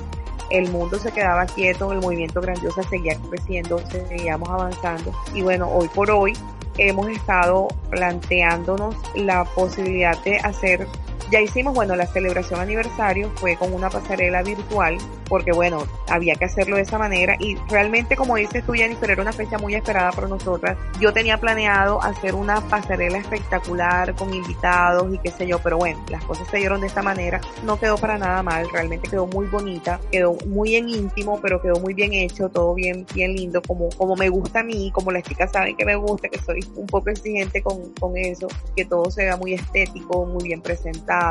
el 0.49 0.69
mundo 0.71 0.99
se 0.99 1.11
quedaba 1.11 1.45
quieto, 1.45 1.91
el 1.91 1.99
movimiento 1.99 2.41
grandioso 2.41 2.83
seguía 2.83 3.17
creciendo, 3.29 3.79
seguíamos 3.89 4.49
avanzando 4.49 5.11
y 5.33 5.41
bueno, 5.41 5.67
hoy 5.69 5.87
por 5.89 6.11
hoy 6.11 6.33
hemos 6.77 7.07
estado 7.07 7.67
planteándonos 7.89 8.95
la 9.15 9.45
posibilidad 9.45 10.21
de 10.23 10.37
hacer 10.37 10.87
Ya 11.31 11.41
hicimos, 11.41 11.73
bueno, 11.73 11.95
la 11.95 12.05
celebración 12.05 12.59
aniversario 12.59 13.31
fue 13.35 13.55
con 13.55 13.73
una 13.73 13.89
pasarela 13.89 14.43
virtual, 14.43 14.97
porque 15.27 15.51
bueno, 15.51 15.85
había 16.09 16.35
que 16.35 16.45
hacerlo 16.45 16.75
de 16.75 16.83
esa 16.83 16.97
manera 16.97 17.35
y 17.39 17.55
realmente 17.69 18.15
como 18.15 18.35
dices 18.35 18.63
tú 18.65 18.73
Jennifer, 18.73 19.09
era 19.09 19.21
una 19.21 19.33
fecha 19.33 19.57
muy 19.57 19.73
esperada 19.73 20.11
por 20.11 20.29
nosotras. 20.29 20.77
Yo 20.99 21.13
tenía 21.13 21.39
planeado 21.39 22.01
hacer 22.03 22.35
una 22.35 22.61
pasarela 22.61 23.17
espectacular 23.17 24.13
con 24.15 24.33
invitados 24.33 25.13
y 25.13 25.17
qué 25.19 25.31
sé 25.31 25.47
yo, 25.47 25.59
pero 25.59 25.77
bueno, 25.77 25.99
las 26.09 26.23
cosas 26.25 26.47
se 26.49 26.57
dieron 26.57 26.81
de 26.81 26.87
esta 26.87 27.01
manera, 27.01 27.41
no 27.63 27.79
quedó 27.79 27.97
para 27.97 28.17
nada 28.17 28.43
mal, 28.43 28.69
realmente 28.71 29.09
quedó 29.09 29.25
muy 29.25 29.47
bonita, 29.47 29.99
quedó 30.11 30.37
muy 30.47 30.75
en 30.75 30.89
íntimo, 30.89 31.39
pero 31.41 31.61
quedó 31.61 31.79
muy 31.79 31.93
bien 31.93 32.13
hecho, 32.13 32.49
todo 32.49 32.73
bien, 32.75 33.05
bien 33.13 33.33
lindo, 33.33 33.61
como, 33.61 33.89
como 33.89 34.15
me 34.15 34.29
gusta 34.29 34.59
a 34.59 34.63
mí, 34.63 34.91
como 34.93 35.11
las 35.11 35.23
chicas 35.23 35.51
saben 35.51 35.75
que 35.75 35.85
me 35.85 35.95
gusta, 35.95 36.29
que 36.29 36.39
soy 36.39 36.59
un 36.75 36.85
poco 36.85 37.09
exigente 37.09 37.63
con, 37.63 37.93
con 37.99 38.17
eso, 38.17 38.47
que 38.75 38.85
todo 38.85 39.09
se 39.09 39.23
vea 39.23 39.37
muy 39.37 39.53
estético, 39.53 40.25
muy 40.25 40.43
bien 40.43 40.61
presentado 40.61 41.22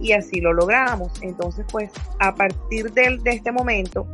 y 0.00 0.12
así 0.12 0.40
lo 0.40 0.52
logramos. 0.52 1.10
Entonces, 1.22 1.66
pues 1.70 1.90
a 2.18 2.34
partir 2.34 2.92
de, 2.92 3.18
de 3.22 3.30
este 3.30 3.52
momento 3.52 4.06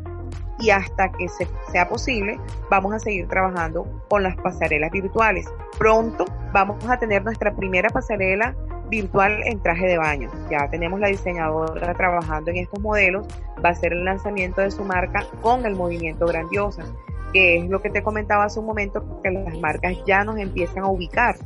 y 0.58 0.70
hasta 0.70 1.10
que 1.12 1.28
se, 1.28 1.48
sea 1.72 1.88
posible, 1.88 2.38
vamos 2.70 2.92
a 2.94 2.98
seguir 2.98 3.28
trabajando 3.28 3.86
con 4.08 4.22
las 4.22 4.36
pasarelas 4.36 4.90
virtuales. 4.90 5.46
Pronto 5.78 6.24
vamos 6.52 6.84
a 6.88 6.98
tener 6.98 7.24
nuestra 7.24 7.54
primera 7.54 7.90
pasarela 7.90 8.54
virtual 8.88 9.40
en 9.44 9.60
traje 9.60 9.86
de 9.86 9.98
baño. 9.98 10.30
Ya 10.50 10.68
tenemos 10.70 11.00
la 11.00 11.08
diseñadora 11.08 11.94
trabajando 11.94 12.50
en 12.50 12.58
estos 12.58 12.80
modelos. 12.80 13.26
Va 13.64 13.70
a 13.70 13.74
ser 13.74 13.92
el 13.92 14.04
lanzamiento 14.04 14.60
de 14.60 14.70
su 14.70 14.84
marca 14.84 15.26
con 15.42 15.66
el 15.66 15.74
movimiento 15.74 16.26
grandiosa, 16.26 16.84
que 17.32 17.58
es 17.58 17.68
lo 17.68 17.82
que 17.82 17.90
te 17.90 18.02
comentaba 18.02 18.44
hace 18.44 18.60
un 18.60 18.66
momento, 18.66 19.20
que 19.22 19.30
las 19.30 19.58
marcas 19.58 19.96
ya 20.06 20.24
nos 20.24 20.38
empiezan 20.38 20.84
a 20.84 20.88
ubicar 20.88 21.36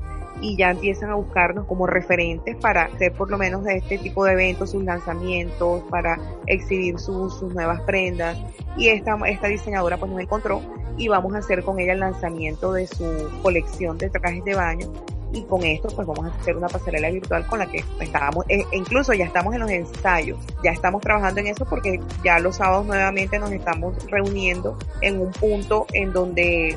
y 0.41 0.57
ya 0.57 0.71
empiezan 0.71 1.11
a 1.11 1.15
buscarnos 1.15 1.67
como 1.67 1.87
referentes 1.87 2.57
para 2.57 2.85
hacer 2.85 3.13
por 3.13 3.31
lo 3.31 3.39
menos 3.39 3.65
de 3.65 3.77
este 3.77 3.99
tipo 3.99 4.25
de 4.25 4.33
eventos 4.33 4.71
sus 4.71 4.85
lanzamientos, 4.85 5.83
para 5.91 6.19
exhibir 6.47 6.99
sus, 6.99 7.39
sus 7.39 7.55
nuevas 7.55 7.81
prendas. 7.83 8.39
Y 8.77 8.89
esta, 8.89 9.17
esta 9.27 9.49
diseñadora 9.49 9.97
pues 9.97 10.11
nos 10.11 10.21
encontró 10.21 10.63
y 10.97 11.09
vamos 11.09 11.35
a 11.35 11.39
hacer 11.39 11.63
con 11.63 11.79
ella 11.79 11.93
el 11.93 12.01
lanzamiento 12.01 12.73
de 12.73 12.87
su 12.87 13.31
colección 13.43 13.99
de 13.99 14.11
trajes 14.11 14.45
de 14.45 14.55
baño 14.55 14.93
y 15.33 15.43
con 15.43 15.63
esto 15.63 15.89
pues 15.89 16.07
vamos 16.07 16.27
a 16.27 16.35
hacer 16.35 16.57
una 16.57 16.69
pasarela 16.69 17.11
virtual 17.11 17.47
con 17.47 17.59
la 17.59 17.67
que 17.67 17.85
estábamos, 18.01 18.45
e 18.49 18.65
incluso 18.73 19.13
ya 19.13 19.27
estamos 19.27 19.55
en 19.55 19.61
los 19.61 19.71
ensayos, 19.71 20.39
ya 20.63 20.71
estamos 20.71 21.03
trabajando 21.03 21.41
en 21.41 21.49
eso 21.49 21.67
porque 21.67 22.01
ya 22.25 22.39
los 22.39 22.57
sábados 22.57 22.87
nuevamente 22.87 23.39
nos 23.39 23.53
estamos 23.53 23.95
reuniendo 24.07 24.79
en 25.03 25.21
un 25.21 25.31
punto 25.33 25.87
en 25.93 26.13
donde 26.13 26.77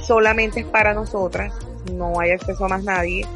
solamente 0.00 0.60
es 0.60 0.66
para 0.66 0.94
nosotras 0.94 1.54
no 1.90 2.20
hay 2.20 2.30
acceso 2.30 2.64
a 2.64 2.68
más 2.68 2.84
nadie. 2.84 3.26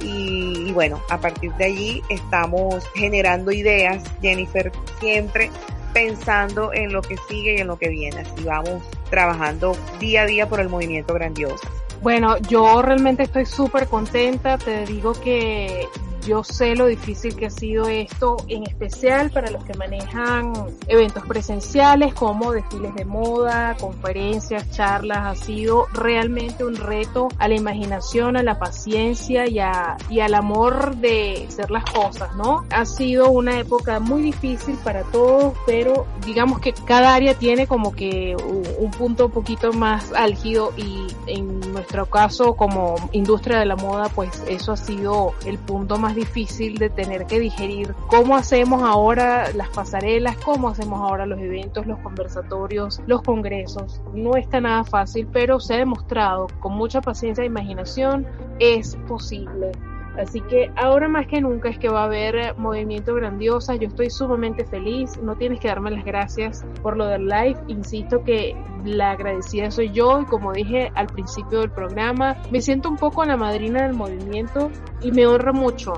Y, 0.00 0.72
bueno, 0.72 1.00
a 1.10 1.18
partir 1.18 1.52
de 1.54 1.64
allí 1.64 2.02
estamos 2.10 2.84
generando 2.94 3.50
ideas, 3.50 4.04
Jennifer, 4.20 4.70
siempre 5.00 5.50
pensando 5.94 6.74
en 6.74 6.92
lo 6.92 7.00
que 7.00 7.16
sigue 7.28 7.56
y 7.56 7.60
en 7.60 7.68
lo 7.68 7.78
que 7.78 7.88
viene. 7.88 8.20
Así 8.20 8.44
vamos 8.44 8.82
trabajando 9.08 9.74
día 9.98 10.22
a 10.22 10.26
día 10.26 10.48
por 10.48 10.60
el 10.60 10.68
movimiento 10.68 11.14
grandioso. 11.14 11.66
Bueno, 12.02 12.36
yo 12.38 12.82
realmente 12.82 13.22
estoy 13.22 13.46
súper 13.46 13.88
contenta. 13.88 14.58
Te 14.58 14.84
digo 14.84 15.14
que 15.14 15.88
yo 16.26 16.42
sé 16.42 16.74
lo 16.74 16.86
difícil 16.86 17.36
que 17.36 17.46
ha 17.46 17.50
sido 17.50 17.86
esto, 17.88 18.36
en 18.48 18.64
especial 18.64 19.30
para 19.30 19.50
los 19.50 19.64
que 19.64 19.74
manejan 19.74 20.52
eventos 20.88 21.24
presenciales 21.24 22.14
como 22.14 22.52
desfiles 22.52 22.94
de 22.94 23.04
moda, 23.04 23.76
conferencias, 23.80 24.70
charlas. 24.72 25.18
Ha 25.18 25.34
sido 25.36 25.86
realmente 25.92 26.64
un 26.64 26.74
reto 26.74 27.28
a 27.38 27.46
la 27.46 27.54
imaginación, 27.54 28.36
a 28.36 28.42
la 28.42 28.58
paciencia 28.58 29.46
y, 29.46 29.60
a, 29.60 29.96
y 30.10 30.20
al 30.20 30.34
amor 30.34 30.96
de 30.96 31.46
hacer 31.48 31.70
las 31.70 31.84
cosas, 31.84 32.34
¿no? 32.36 32.64
Ha 32.70 32.84
sido 32.84 33.30
una 33.30 33.60
época 33.60 34.00
muy 34.00 34.22
difícil 34.22 34.76
para 34.82 35.04
todos, 35.04 35.54
pero 35.64 36.06
digamos 36.24 36.58
que 36.58 36.72
cada 36.72 37.14
área 37.14 37.34
tiene 37.34 37.68
como 37.68 37.92
que 37.92 38.36
un 38.78 38.90
punto 38.90 39.26
un 39.26 39.32
poquito 39.32 39.72
más 39.72 40.12
álgido 40.12 40.72
y 40.76 41.06
en 41.26 41.60
nuestro 41.72 42.06
caso 42.06 42.54
como 42.56 42.96
industria 43.12 43.60
de 43.60 43.66
la 43.66 43.76
moda, 43.76 44.08
pues 44.08 44.42
eso 44.48 44.72
ha 44.72 44.76
sido 44.76 45.34
el 45.44 45.58
punto 45.58 45.98
más 45.98 46.15
difícil 46.16 46.78
de 46.78 46.90
tener 46.90 47.26
que 47.26 47.38
digerir 47.38 47.94
cómo 48.08 48.36
hacemos 48.36 48.82
ahora 48.82 49.52
las 49.52 49.68
pasarelas, 49.68 50.36
cómo 50.38 50.68
hacemos 50.68 51.00
ahora 51.00 51.26
los 51.26 51.38
eventos, 51.38 51.86
los 51.86 51.98
conversatorios, 52.00 53.00
los 53.06 53.22
congresos. 53.22 54.02
No 54.12 54.36
está 54.36 54.60
nada 54.60 54.82
fácil, 54.82 55.28
pero 55.32 55.60
se 55.60 55.74
ha 55.74 55.78
demostrado 55.78 56.48
con 56.58 56.72
mucha 56.72 57.00
paciencia 57.00 57.42
e 57.42 57.46
imaginación 57.46 58.26
es 58.58 58.96
posible. 59.06 59.72
Así 60.18 60.40
que 60.40 60.70
ahora 60.76 61.08
más 61.08 61.26
que 61.26 61.40
nunca 61.40 61.68
es 61.68 61.78
que 61.78 61.88
va 61.88 62.02
a 62.02 62.04
haber 62.04 62.56
movimiento 62.56 63.14
grandiosa. 63.14 63.74
Yo 63.76 63.88
estoy 63.88 64.10
sumamente 64.10 64.64
feliz. 64.64 65.18
No 65.22 65.36
tienes 65.36 65.60
que 65.60 65.68
darme 65.68 65.90
las 65.90 66.04
gracias 66.04 66.64
por 66.82 66.96
lo 66.96 67.06
del 67.06 67.26
live. 67.26 67.56
Insisto 67.68 68.22
que 68.24 68.56
la 68.84 69.12
agradecida 69.12 69.70
soy 69.70 69.90
yo 69.92 70.20
y 70.20 70.24
como 70.24 70.52
dije 70.52 70.90
al 70.94 71.06
principio 71.06 71.60
del 71.60 71.70
programa, 71.70 72.36
me 72.50 72.60
siento 72.60 72.88
un 72.88 72.96
poco 72.96 73.24
la 73.24 73.36
madrina 73.36 73.82
del 73.82 73.94
movimiento 73.94 74.70
y 75.02 75.12
me 75.12 75.26
honra 75.26 75.52
mucho 75.52 75.94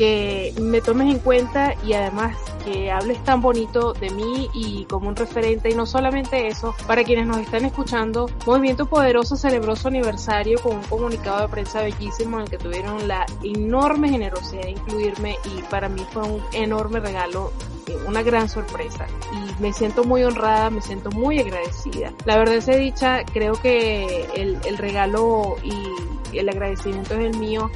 que 0.00 0.54
me 0.58 0.80
tomes 0.80 1.14
en 1.14 1.18
cuenta 1.18 1.74
y 1.84 1.92
además 1.92 2.34
que 2.64 2.90
hables 2.90 3.22
tan 3.22 3.42
bonito 3.42 3.92
de 3.92 4.08
mí 4.08 4.48
y 4.54 4.86
como 4.86 5.10
un 5.10 5.14
referente. 5.14 5.68
Y 5.68 5.74
no 5.74 5.84
solamente 5.84 6.48
eso, 6.48 6.74
para 6.86 7.04
quienes 7.04 7.26
nos 7.26 7.36
están 7.36 7.66
escuchando, 7.66 8.30
Movimiento 8.46 8.86
Poderoso 8.86 9.36
celebró 9.36 9.76
su 9.76 9.88
aniversario 9.88 10.58
con 10.62 10.76
un 10.76 10.82
comunicado 10.84 11.42
de 11.42 11.48
prensa 11.48 11.82
bellísimo 11.82 12.38
en 12.38 12.44
el 12.44 12.48
que 12.48 12.56
tuvieron 12.56 13.06
la 13.08 13.26
enorme 13.42 14.08
generosidad 14.08 14.62
de 14.62 14.70
incluirme 14.70 15.36
y 15.44 15.60
para 15.64 15.90
mí 15.90 16.00
fue 16.14 16.22
un 16.22 16.42
enorme 16.54 17.00
regalo 17.00 17.52
eh, 17.86 17.94
una 18.06 18.22
gran 18.22 18.48
sorpresa. 18.48 19.06
Y 19.34 19.62
me 19.62 19.74
siento 19.74 20.04
muy 20.04 20.24
honrada, 20.24 20.70
me 20.70 20.80
siento 20.80 21.10
muy 21.10 21.40
agradecida. 21.40 22.14
La 22.24 22.38
verdad 22.38 22.58
sea 22.60 22.76
dicha, 22.76 23.22
creo 23.30 23.52
que 23.52 24.24
el, 24.34 24.56
el 24.64 24.78
regalo 24.78 25.56
y 25.62 26.38
el 26.38 26.48
agradecimiento 26.48 27.12
es 27.16 27.20
el 27.20 27.36
mío 27.36 27.70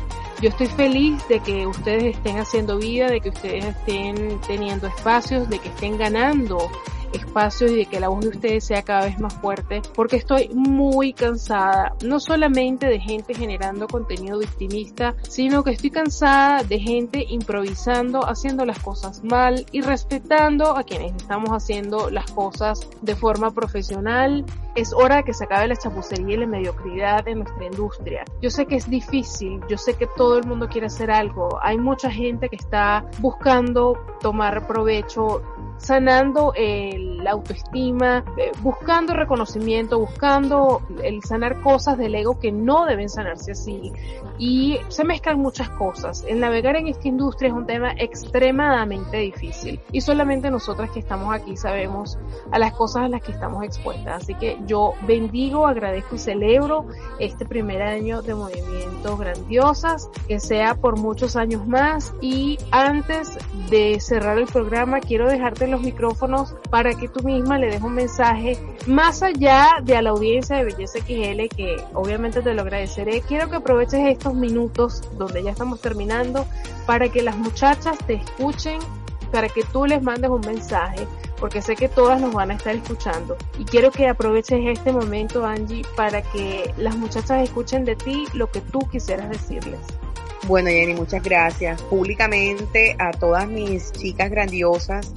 yo 0.45 0.51
estoy 0.51 0.67
feliz 0.67 1.27
de 1.27 1.41
que 1.41 1.67
ustedes 1.67 2.17
estén 2.17 2.37
haciendo 2.37 2.77
vida, 2.77 3.07
de 3.07 3.23
que 3.23 3.31
ustedes 3.31 3.65
estén 3.65 4.39
teniendo 4.47 4.87
espacios, 4.87 5.49
de 5.49 5.59
que 5.59 5.71
estén 5.71 5.97
ganando 5.97 6.71
espacios 7.15 7.71
y 7.71 7.77
de 7.77 7.87
que 7.87 7.99
la 7.99 8.09
voz 8.09 8.21
de 8.21 8.29
ustedes 8.29 8.65
sea 8.65 8.83
cada 8.83 9.07
vez 9.07 9.19
más 9.19 9.33
fuerte, 9.33 9.81
porque 9.95 10.17
estoy 10.17 10.51
muy 10.53 11.15
cansada, 11.15 11.95
no 12.05 12.21
solamente 12.21 12.89
de 12.89 13.01
gente 13.01 13.33
generando 13.33 13.89
contenido 13.89 14.39
victimista, 14.39 15.15
sino 15.27 15.65
que 15.65 15.71
estoy 15.71 15.91
cansada 15.91 16.63
de 16.63 16.79
gente 16.79 17.25
improvisando, 17.27 18.29
haciendo 18.29 18.67
las 18.67 18.81
cosas 18.81 19.25
mal 19.25 19.65
y 19.73 19.81
respetando 19.81 20.77
a 20.77 20.83
quienes 20.83 21.15
estamos 21.17 21.53
haciendo 21.53 22.11
las 22.11 22.31
cosas 22.33 22.87
de 23.01 23.17
forma 23.17 23.51
profesional. 23.53 24.45
Es 24.75 24.93
hora 24.93 25.17
de 25.17 25.25
que 25.25 25.35
se 25.35 25.45
acabe 25.45 25.69
la 25.69 25.77
chapucería 25.77 26.35
y 26.35 26.39
la 26.39 26.47
mediocridad 26.47 27.27
en 27.29 27.41
nuestra 27.41 27.65
industria. 27.65 28.25
Yo 28.41 28.51
sé 28.51 28.67
que 28.67 28.77
es 28.77 28.89
difícil, 28.89 29.61
yo 29.69 29.79
sé 29.79 29.95
que 29.95 30.07
todo 30.07 30.39
el 30.39 30.45
mundo 30.45 30.69
quiere 30.69 30.89
hacer 30.89 31.11
algo, 31.11 31.59
hay 31.63 31.79
mucha 31.79 32.11
gente 32.11 32.49
que 32.49 32.57
está 32.57 33.05
buscando 33.21 33.99
tomar 34.21 34.67
provecho 34.67 35.43
sanando 35.79 36.53
la 36.57 37.33
autoestima, 37.33 38.25
eh, 38.37 38.53
buscando 38.61 39.13
reconocimiento, 39.15 39.99
buscando 39.99 40.83
el 41.03 41.23
sanar 41.23 41.61
cosas 41.61 41.99
del 41.99 42.15
ego 42.15 42.39
que 42.39 42.53
no 42.53 42.87
deben 42.87 43.09
sanarse 43.09 43.53
así. 43.53 43.93
Y 44.39 44.79
se 44.89 45.05
mezclan 45.05 45.39
muchas 45.39 45.69
cosas. 45.71 46.25
El 46.27 46.41
navegar 46.41 46.77
en 46.77 46.89
esta 46.89 47.09
industria 47.09 47.49
es 47.49 47.55
un 47.55 47.67
tema 47.67 47.93
extremadamente 47.99 49.19
difícil. 49.19 49.81
Y 49.93 50.01
solamente 50.01 50.51
nosotras 50.51 50.91
que 50.91 51.01
estamos 51.01 51.35
aquí 51.35 51.57
sabemos 51.57 52.19
a 52.51 52.59
las 52.59 52.73
cosas 52.73 53.05
a 53.05 53.09
las 53.09 53.23
que 53.23 53.33
estamos 53.33 53.63
expuestas. 53.65 54.23
Así 54.23 54.35
que 54.35 54.59
yo 54.67 54.95
bendigo, 55.07 55.67
agradezco 55.67 56.17
y 56.17 56.19
celebro 56.19 56.87
este 57.19 57.45
primer 57.45 57.83
año 57.83 58.23
de 58.23 58.35
movimientos 58.35 59.19
grandiosas, 59.19 60.09
que 60.27 60.41
sea 60.41 60.75
por 60.75 60.99
muchos 60.99 61.37
años 61.37 61.67
más. 61.67 62.15
Y 62.21 62.59
antes 62.71 63.37
de 63.71 63.99
cerrar 64.01 64.39
el 64.39 64.47
programa, 64.47 65.01
quiero 65.01 65.29
dejarte 65.29 65.67
los 65.67 65.81
micrófonos 65.81 66.55
para 66.71 66.95
que 66.95 67.09
tú 67.09 67.25
misma 67.25 67.59
le 67.59 67.69
des 67.69 67.83
un 67.83 67.95
mensaje 67.95 68.59
más 68.87 69.23
allá 69.23 69.79
de 69.83 70.01
la 70.01 70.11
audiencia 70.11 70.57
de 70.57 70.65
Belleza 70.65 70.99
XL, 70.99 71.55
que 71.55 71.77
obviamente 71.95 72.43
te 72.43 72.55
lo 72.55 72.63
agradeceré. 72.63 73.21
Quiero 73.23 73.49
que 73.49 73.57
aproveches 73.57 74.01
estos 74.07 74.35
minutos 74.35 75.03
donde 75.17 75.43
ya 75.43 75.51
estamos 75.51 75.81
terminando 75.81 76.47
para 76.87 77.09
que 77.09 77.23
las 77.23 77.37
muchachas 77.37 77.99
te 78.07 78.15
escuchen, 78.15 78.79
para 79.33 79.49
que 79.49 79.63
tú 79.65 79.87
les 79.87 80.03
mandes 80.03 80.31
un 80.31 80.41
mensaje, 80.41 81.07
porque 81.39 81.63
sé 81.63 81.77
que 81.77 81.89
todas 81.89 82.21
nos 82.21 82.33
van 82.33 82.51
a 82.51 82.55
estar 82.55 82.75
escuchando. 82.75 83.37
Y 83.59 83.65
quiero 83.65 83.91
que 83.91 84.09
aproveches 84.09 84.61
este 84.67 84.93
momento, 84.93 85.45
Angie, 85.45 85.83
para 85.97 86.23
que 86.23 86.73
las 86.77 86.97
muchachas 86.97 87.43
escuchen 87.43 87.85
de 87.85 87.97
ti 87.97 88.27
lo 88.35 88.51
que 88.51 88.61
tú 88.61 88.81
quisieras 88.91 89.29
decirles. 89.31 89.81
Bueno, 90.47 90.69
Jenny, 90.69 90.95
muchas 90.95 91.23
gracias. 91.23 91.81
Públicamente 91.83 92.97
a 92.99 93.11
todas 93.13 93.49
mis 93.49 93.93
chicas 93.93 94.31
grandiosas 94.31 95.13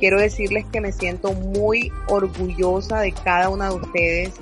quiero 0.00 0.18
decirles 0.18 0.64
que 0.72 0.80
me 0.80 0.92
siento 0.92 1.34
muy 1.34 1.92
orgullosa 2.08 3.00
de 3.00 3.12
cada 3.12 3.50
una 3.50 3.68
de 3.68 3.76
ustedes, 3.76 4.32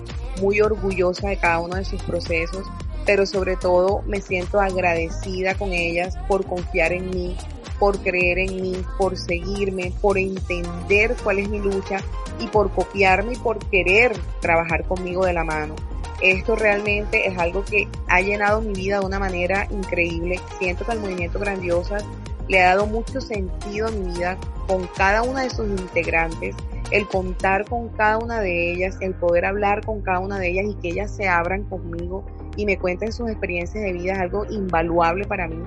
muy 0.41 0.61
orgullosa 0.61 1.29
de 1.29 1.37
cada 1.37 1.59
uno 1.59 1.75
de 1.75 1.85
sus 1.85 2.01
procesos, 2.05 2.65
pero 3.05 3.27
sobre 3.27 3.57
todo 3.57 4.03
me 4.07 4.21
siento 4.21 4.61
agradecida 4.61 5.57
con 5.57 5.73
ellas 5.73 6.17
por 6.29 6.47
confiar 6.47 6.93
en 6.93 7.11
mí, 7.11 7.37
por 7.79 7.99
creer 8.01 8.39
en 8.39 8.61
mí, 8.61 8.77
por 8.97 9.17
seguirme, 9.17 9.93
por 10.01 10.19
entender 10.19 11.15
cuál 11.23 11.39
es 11.39 11.49
mi 11.49 11.59
lucha 11.59 11.99
y 12.41 12.47
por 12.47 12.71
copiarme 12.71 13.35
y 13.35 13.37
por 13.37 13.59
querer 13.71 14.13
trabajar 14.41 14.85
conmigo 14.85 15.25
de 15.25 15.33
la 15.33 15.45
mano. 15.45 15.75
Esto 16.21 16.57
realmente 16.57 17.29
es 17.29 17.39
algo 17.39 17.65
que 17.65 17.89
ha 18.09 18.21
llenado 18.21 18.61
mi 18.61 18.73
vida 18.73 18.99
de 18.99 19.07
una 19.07 19.21
manera 19.21 19.69
increíble. 19.71 20.41
Siento 20.59 20.85
que 20.85 20.93
el 20.93 21.01
movimiento 21.01 21.39
Grandiosas 21.39 22.05
le 22.49 22.61
ha 22.61 22.71
dado 22.71 22.87
mucho 22.87 23.21
sentido 23.21 23.87
a 23.87 23.91
mi 23.91 24.13
vida 24.15 24.37
con 24.67 24.89
cada 24.97 25.23
una 25.23 25.43
de 25.43 25.51
sus 25.51 25.69
integrantes, 25.69 26.57
el 26.91 27.07
contar 27.07 27.67
con 27.67 27.89
cada 27.91 28.19
una 28.19 28.41
de 28.41 28.73
ellas, 28.73 28.97
el 29.01 29.15
poder 29.15 29.45
hablar 29.45 29.85
con 29.85 30.01
cada 30.01 30.19
una 30.19 30.39
de 30.39 30.49
ellas 30.49 30.67
y 30.69 30.75
que 30.75 30.89
ellas 30.89 31.15
se 31.15 31.29
abran 31.29 31.65
conmigo 31.65 32.25
y 32.57 32.67
me 32.67 32.79
cuenten 32.79 33.13
sus 33.13 33.31
experiencias 33.31 33.85
de 33.85 33.93
vida 33.93 34.15
es 34.15 34.19
algo 34.19 34.45
invaluable 34.47 35.25
para 35.27 35.47
mí, 35.47 35.63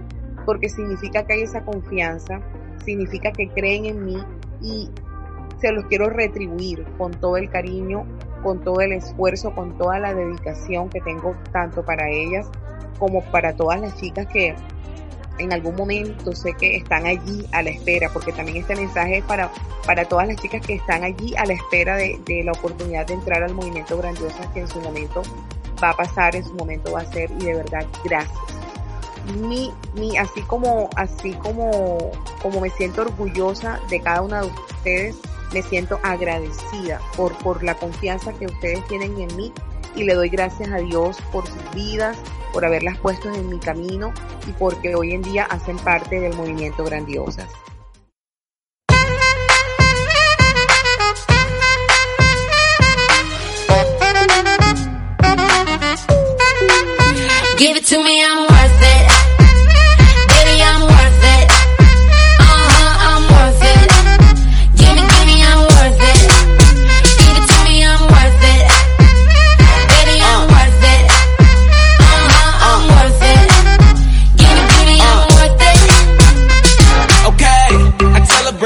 porque 0.45 0.69
significa 0.69 1.25
que 1.25 1.33
hay 1.33 1.41
esa 1.43 1.63
confianza, 1.63 2.41
significa 2.83 3.31
que 3.31 3.49
creen 3.49 3.85
en 3.85 4.05
mí 4.05 4.23
y 4.61 4.89
se 5.59 5.71
los 5.71 5.85
quiero 5.85 6.09
retribuir 6.09 6.85
con 6.97 7.11
todo 7.11 7.37
el 7.37 7.49
cariño, 7.49 8.05
con 8.43 8.63
todo 8.63 8.81
el 8.81 8.93
esfuerzo, 8.93 9.53
con 9.53 9.77
toda 9.77 9.99
la 9.99 10.13
dedicación 10.13 10.89
que 10.89 11.01
tengo 11.01 11.35
tanto 11.51 11.85
para 11.85 12.09
ellas 12.09 12.49
como 12.97 13.21
para 13.31 13.55
todas 13.55 13.79
las 13.79 13.95
chicas 13.95 14.27
que 14.27 14.55
en 15.37 15.53
algún 15.53 15.75
momento 15.75 16.35
sé 16.35 16.53
que 16.53 16.75
están 16.75 17.05
allí 17.05 17.45
a 17.51 17.63
la 17.63 17.71
espera, 17.71 18.09
porque 18.13 18.31
también 18.31 18.57
este 18.57 18.75
mensaje 18.75 19.17
es 19.17 19.23
para, 19.23 19.51
para 19.87 20.05
todas 20.05 20.27
las 20.27 20.37
chicas 20.37 20.65
que 20.65 20.75
están 20.75 21.03
allí 21.03 21.33
a 21.35 21.45
la 21.45 21.53
espera 21.53 21.95
de, 21.95 22.19
de 22.25 22.43
la 22.43 22.51
oportunidad 22.51 23.07
de 23.07 23.15
entrar 23.15 23.41
al 23.43 23.53
movimiento 23.53 23.97
grandioso 23.97 24.37
que 24.53 24.61
en 24.61 24.67
su 24.67 24.79
momento 24.81 25.23
va 25.83 25.91
a 25.91 25.97
pasar, 25.97 26.35
en 26.35 26.43
su 26.43 26.53
momento 26.53 26.91
va 26.91 27.01
a 27.01 27.05
ser, 27.05 27.31
y 27.31 27.45
de 27.45 27.55
verdad, 27.55 27.85
gracias. 28.03 28.61
Mi, 29.38 29.72
mi, 29.93 30.17
así 30.17 30.41
como, 30.41 30.89
así 30.95 31.34
como, 31.34 32.11
como 32.41 32.61
me 32.61 32.69
siento 32.72 33.01
orgullosa 33.01 33.80
de 33.89 34.01
cada 34.01 34.22
una 34.22 34.41
de 34.41 34.47
ustedes, 34.47 35.15
me 35.53 35.61
siento 35.61 35.99
agradecida 36.03 36.99
por, 37.15 37.38
por 37.39 37.63
la 37.63 37.76
confianza 37.76 38.34
que 38.34 38.45
ustedes 38.45 38.86
tienen 38.88 39.19
en 39.19 39.36
mí 39.36 39.53
y 39.95 40.03
le 40.03 40.15
doy 40.15 40.30
gracias 40.30 40.72
a 40.72 40.78
Dios 40.78 41.17
por 41.32 41.45
sus 41.45 41.72
vidas, 41.76 42.17
por 42.53 42.65
haberlas 42.65 42.97
puesto 42.97 43.30
en 43.34 43.49
mi 43.49 43.59
camino 43.59 44.13
y 44.47 44.51
porque 44.53 44.95
hoy 44.95 45.13
en 45.13 45.22
día 45.22 45.45
hacen 45.45 45.78
parte 45.78 46.19
del 46.19 46.36
movimiento 46.36 46.84
Grandiosas. 46.84 47.49
Give 57.57 57.78
it 57.78 57.86
to 57.89 58.03
me, 58.03 58.24
I'm 58.26 58.47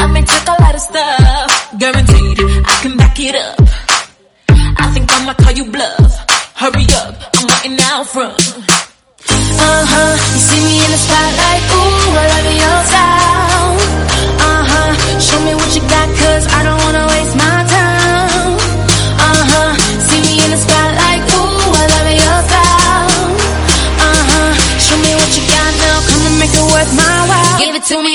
I 0.00 0.06
may 0.12 0.22
take 0.24 0.48
a 0.48 0.56
lot 0.62 0.74
of 0.74 0.80
stuff, 0.80 1.78
guaranteed 1.78 2.38
I 2.40 2.74
can 2.82 2.96
back 2.96 3.20
it 3.20 3.34
up. 3.36 3.60
I 4.48 4.86
think 4.94 5.12
I'ma 5.12 5.34
call 5.34 5.52
you 5.52 5.66
bluff. 5.70 6.12
Hurry 6.56 6.86
up, 7.04 7.14
I'm 7.36 7.44
waiting 7.52 7.76
out 7.84 8.06
front. 8.08 8.40
Uh 9.60 9.82
huh, 9.92 10.12
you 10.32 10.40
see 10.40 10.62
me 10.64 10.76
in 10.80 10.90
the 10.90 11.00
spotlight, 11.04 11.62
ooh, 11.76 12.16
I 12.16 12.24
love 12.32 12.48
your 12.64 12.78
style. 12.88 13.76
Uh 14.40 14.62
huh, 14.72 14.90
show 15.20 15.40
me 15.44 15.52
what 15.60 15.70
you 15.76 15.82
got, 15.84 16.08
cause 16.16 16.44
I 16.48 16.60
don't 16.64 16.80
wanna 16.80 17.04
waste 17.12 17.36
my 17.36 17.58
time. 17.68 18.56
Uh 19.20 19.42
huh, 19.52 19.70
see 20.08 20.20
me 20.24 20.32
in 20.44 20.48
the 20.48 20.60
spotlight, 20.64 21.22
ooh, 21.28 21.76
I 21.76 21.84
love 21.92 22.08
your 22.24 22.38
style. 22.48 23.36
Uh 24.00 24.20
huh, 24.32 24.48
show 24.80 24.96
me 24.96 25.12
what 25.12 25.30
you 25.36 25.44
got 25.44 25.72
now, 25.76 25.96
come 26.08 26.22
and 26.24 26.36
make 26.40 26.54
it 26.56 26.66
worth 26.72 26.92
my 26.96 27.16
while. 27.28 27.58
Give 27.60 27.74
it 27.76 27.84
to 27.92 27.96
me, 28.00 28.14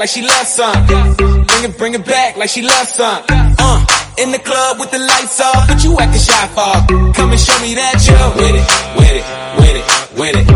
Like 0.00 0.08
she 0.08 0.22
loves 0.22 0.48
some. 0.48 0.86
Bring 0.86 1.64
it, 1.64 1.76
bring 1.76 1.94
it 1.94 2.06
back 2.06 2.36
like 2.38 2.48
she 2.48 2.62
loves 2.62 2.88
some. 2.88 3.22
Uh, 3.28 3.84
in 4.16 4.32
the 4.32 4.38
club 4.38 4.80
with 4.80 4.90
the 4.90 4.98
lights 4.98 5.38
off, 5.42 5.68
but 5.68 5.84
you 5.84 5.98
acting 6.00 6.20
shy 6.20 6.46
for. 6.56 7.12
Come 7.12 7.30
and 7.30 7.40
show 7.40 7.58
me 7.60 7.74
that 7.74 8.00
you're 8.08 8.30
with 8.40 8.56
it, 8.56 8.66
with 8.96 9.12
it, 9.12 9.24
with 9.60 9.76
it, 9.76 10.18
with 10.18 10.48
it. 10.48 10.49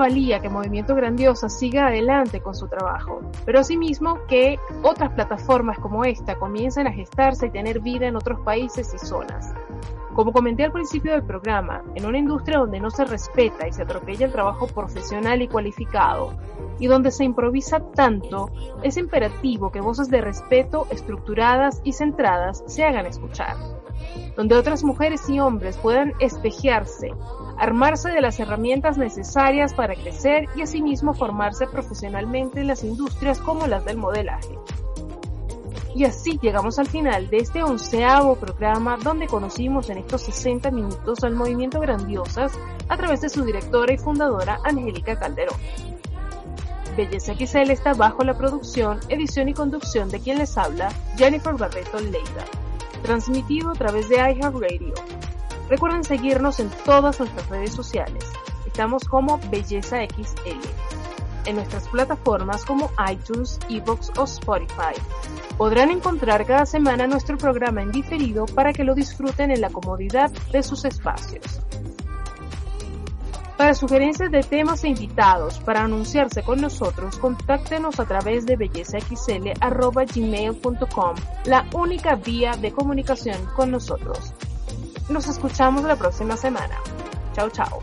Valía 0.00 0.40
que 0.40 0.48
Movimiento 0.48 0.94
Grandiosa 0.94 1.50
siga 1.50 1.88
adelante 1.88 2.40
con 2.40 2.54
su 2.54 2.66
trabajo, 2.68 3.20
pero 3.44 3.60
asimismo 3.60 4.18
que 4.26 4.58
otras 4.82 5.12
plataformas 5.12 5.78
como 5.78 6.04
esta 6.04 6.36
comiencen 6.36 6.86
a 6.86 6.92
gestarse 6.92 7.46
y 7.46 7.50
tener 7.50 7.80
vida 7.80 8.06
en 8.06 8.16
otros 8.16 8.40
países 8.40 8.92
y 8.94 8.98
zonas. 8.98 9.54
Como 10.14 10.32
comenté 10.32 10.64
al 10.64 10.72
principio 10.72 11.12
del 11.12 11.22
programa, 11.22 11.84
en 11.94 12.06
una 12.06 12.18
industria 12.18 12.58
donde 12.58 12.80
no 12.80 12.90
se 12.90 13.04
respeta 13.04 13.68
y 13.68 13.72
se 13.72 13.82
atropella 13.82 14.26
el 14.26 14.32
trabajo 14.32 14.66
profesional 14.66 15.42
y 15.42 15.48
cualificado, 15.48 16.32
y 16.78 16.86
donde 16.86 17.10
se 17.10 17.24
improvisa 17.24 17.80
tanto, 17.94 18.50
es 18.82 18.96
imperativo 18.96 19.70
que 19.70 19.82
voces 19.82 20.08
de 20.08 20.22
respeto, 20.22 20.86
estructuradas 20.90 21.82
y 21.84 21.92
centradas, 21.92 22.64
se 22.66 22.84
hagan 22.84 23.04
escuchar. 23.04 23.56
Donde 24.34 24.56
otras 24.56 24.82
mujeres 24.82 25.28
y 25.28 25.40
hombres 25.40 25.76
puedan 25.76 26.14
espejearse, 26.20 27.12
armarse 27.60 28.10
de 28.10 28.22
las 28.22 28.40
herramientas 28.40 28.96
necesarias 28.96 29.74
para 29.74 29.94
crecer 29.94 30.48
y 30.56 30.62
asimismo 30.62 31.12
formarse 31.12 31.66
profesionalmente 31.66 32.62
en 32.62 32.68
las 32.68 32.82
industrias 32.82 33.38
como 33.38 33.66
las 33.66 33.84
del 33.84 33.98
modelaje. 33.98 34.58
Y 35.94 36.04
así 36.04 36.38
llegamos 36.40 36.78
al 36.78 36.86
final 36.86 37.28
de 37.28 37.36
este 37.36 37.62
onceavo 37.62 38.36
programa 38.36 38.96
donde 39.02 39.26
conocimos 39.26 39.90
en 39.90 39.98
estos 39.98 40.22
60 40.22 40.70
minutos 40.70 41.22
al 41.22 41.34
movimiento 41.34 41.80
Grandiosas 41.80 42.52
a 42.88 42.96
través 42.96 43.20
de 43.20 43.28
su 43.28 43.44
directora 43.44 43.92
y 43.92 43.98
fundadora 43.98 44.58
Angélica 44.64 45.18
Calderón. 45.18 45.58
Belleza 46.96 47.34
XL 47.34 47.70
está 47.70 47.92
bajo 47.92 48.24
la 48.24 48.38
producción, 48.38 49.00
edición 49.10 49.48
y 49.50 49.54
conducción 49.54 50.08
de 50.08 50.20
quien 50.20 50.38
les 50.38 50.56
habla, 50.56 50.90
Jennifer 51.16 51.54
Barreto 51.54 52.00
Leiva, 52.00 52.44
transmitido 53.02 53.70
a 53.70 53.74
través 53.74 54.08
de 54.08 54.16
iHeartRadio. 54.16 54.94
Recuerden 55.70 56.04
seguirnos 56.04 56.58
en 56.58 56.68
todas 56.84 57.20
nuestras 57.20 57.48
redes 57.48 57.72
sociales. 57.72 58.24
Estamos 58.66 59.04
como 59.04 59.38
Belleza 59.50 59.98
XL 60.04 60.58
en 61.46 61.56
nuestras 61.56 61.88
plataformas 61.88 62.64
como 62.64 62.90
iTunes, 63.10 63.58
Evox 63.68 64.10
o 64.18 64.24
Spotify. 64.24 64.94
Podrán 65.56 65.90
encontrar 65.90 66.44
cada 66.44 66.66
semana 66.66 67.06
nuestro 67.06 67.38
programa 67.38 67.82
en 67.82 67.92
diferido 67.92 68.46
para 68.46 68.72
que 68.72 68.82
lo 68.84 68.96
disfruten 68.96 69.52
en 69.52 69.60
la 69.60 69.70
comodidad 69.70 70.30
de 70.52 70.64
sus 70.64 70.84
espacios. 70.84 71.60
Para 73.56 73.74
sugerencias 73.74 74.30
de 74.30 74.42
temas 74.42 74.84
e 74.84 74.88
invitados, 74.88 75.58
para 75.60 75.84
anunciarse 75.84 76.42
con 76.42 76.60
nosotros, 76.60 77.16
contáctenos 77.18 78.00
a 78.00 78.06
través 78.06 78.44
de 78.44 78.56
bellezaxl.gmail.com, 78.56 81.14
la 81.44 81.66
única 81.74 82.16
vía 82.16 82.50
de 82.52 82.72
comunicación 82.72 83.36
con 83.54 83.70
nosotros. 83.70 84.34
Nos 85.10 85.26
escuchamos 85.26 85.82
la 85.82 85.96
próxima 85.96 86.36
semana. 86.36 86.76
Chao, 87.34 87.50
chao. 87.50 87.80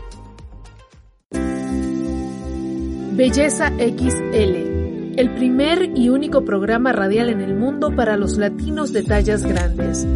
Belleza 3.12 3.68
XL, 3.76 5.18
el 5.18 5.34
primer 5.34 5.90
y 5.94 6.08
único 6.08 6.44
programa 6.44 6.92
radial 6.92 7.28
en 7.28 7.42
el 7.42 7.54
mundo 7.54 7.94
para 7.94 8.16
los 8.16 8.38
latinos 8.38 8.92
de 8.92 9.02
tallas 9.02 9.44
grandes, 9.44 10.06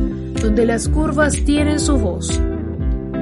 donde 0.40 0.64
las 0.64 0.88
curvas 0.88 1.34
tienen 1.44 1.80
su 1.80 1.98
voz. 1.98 2.40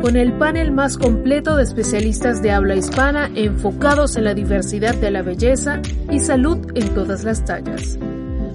Con 0.02 0.16
el 0.16 0.34
panel 0.34 0.70
más 0.70 0.96
completo 0.96 1.56
de 1.56 1.64
especialistas 1.64 2.42
de 2.42 2.52
habla 2.52 2.76
hispana 2.76 3.28
enfocados 3.34 4.16
en 4.16 4.24
la 4.24 4.34
diversidad 4.34 4.94
de 4.94 5.10
la 5.10 5.22
belleza 5.22 5.80
y 6.10 6.20
salud 6.20 6.58
en 6.74 6.94
todas 6.94 7.24
las 7.24 7.44
tallas. 7.44 7.98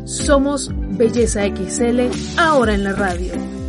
Somos 0.05 0.71
Belleza 0.73 1.41
XL, 1.47 2.39
ahora 2.39 2.73
en 2.73 2.83
la 2.83 2.93
radio. 2.93 3.64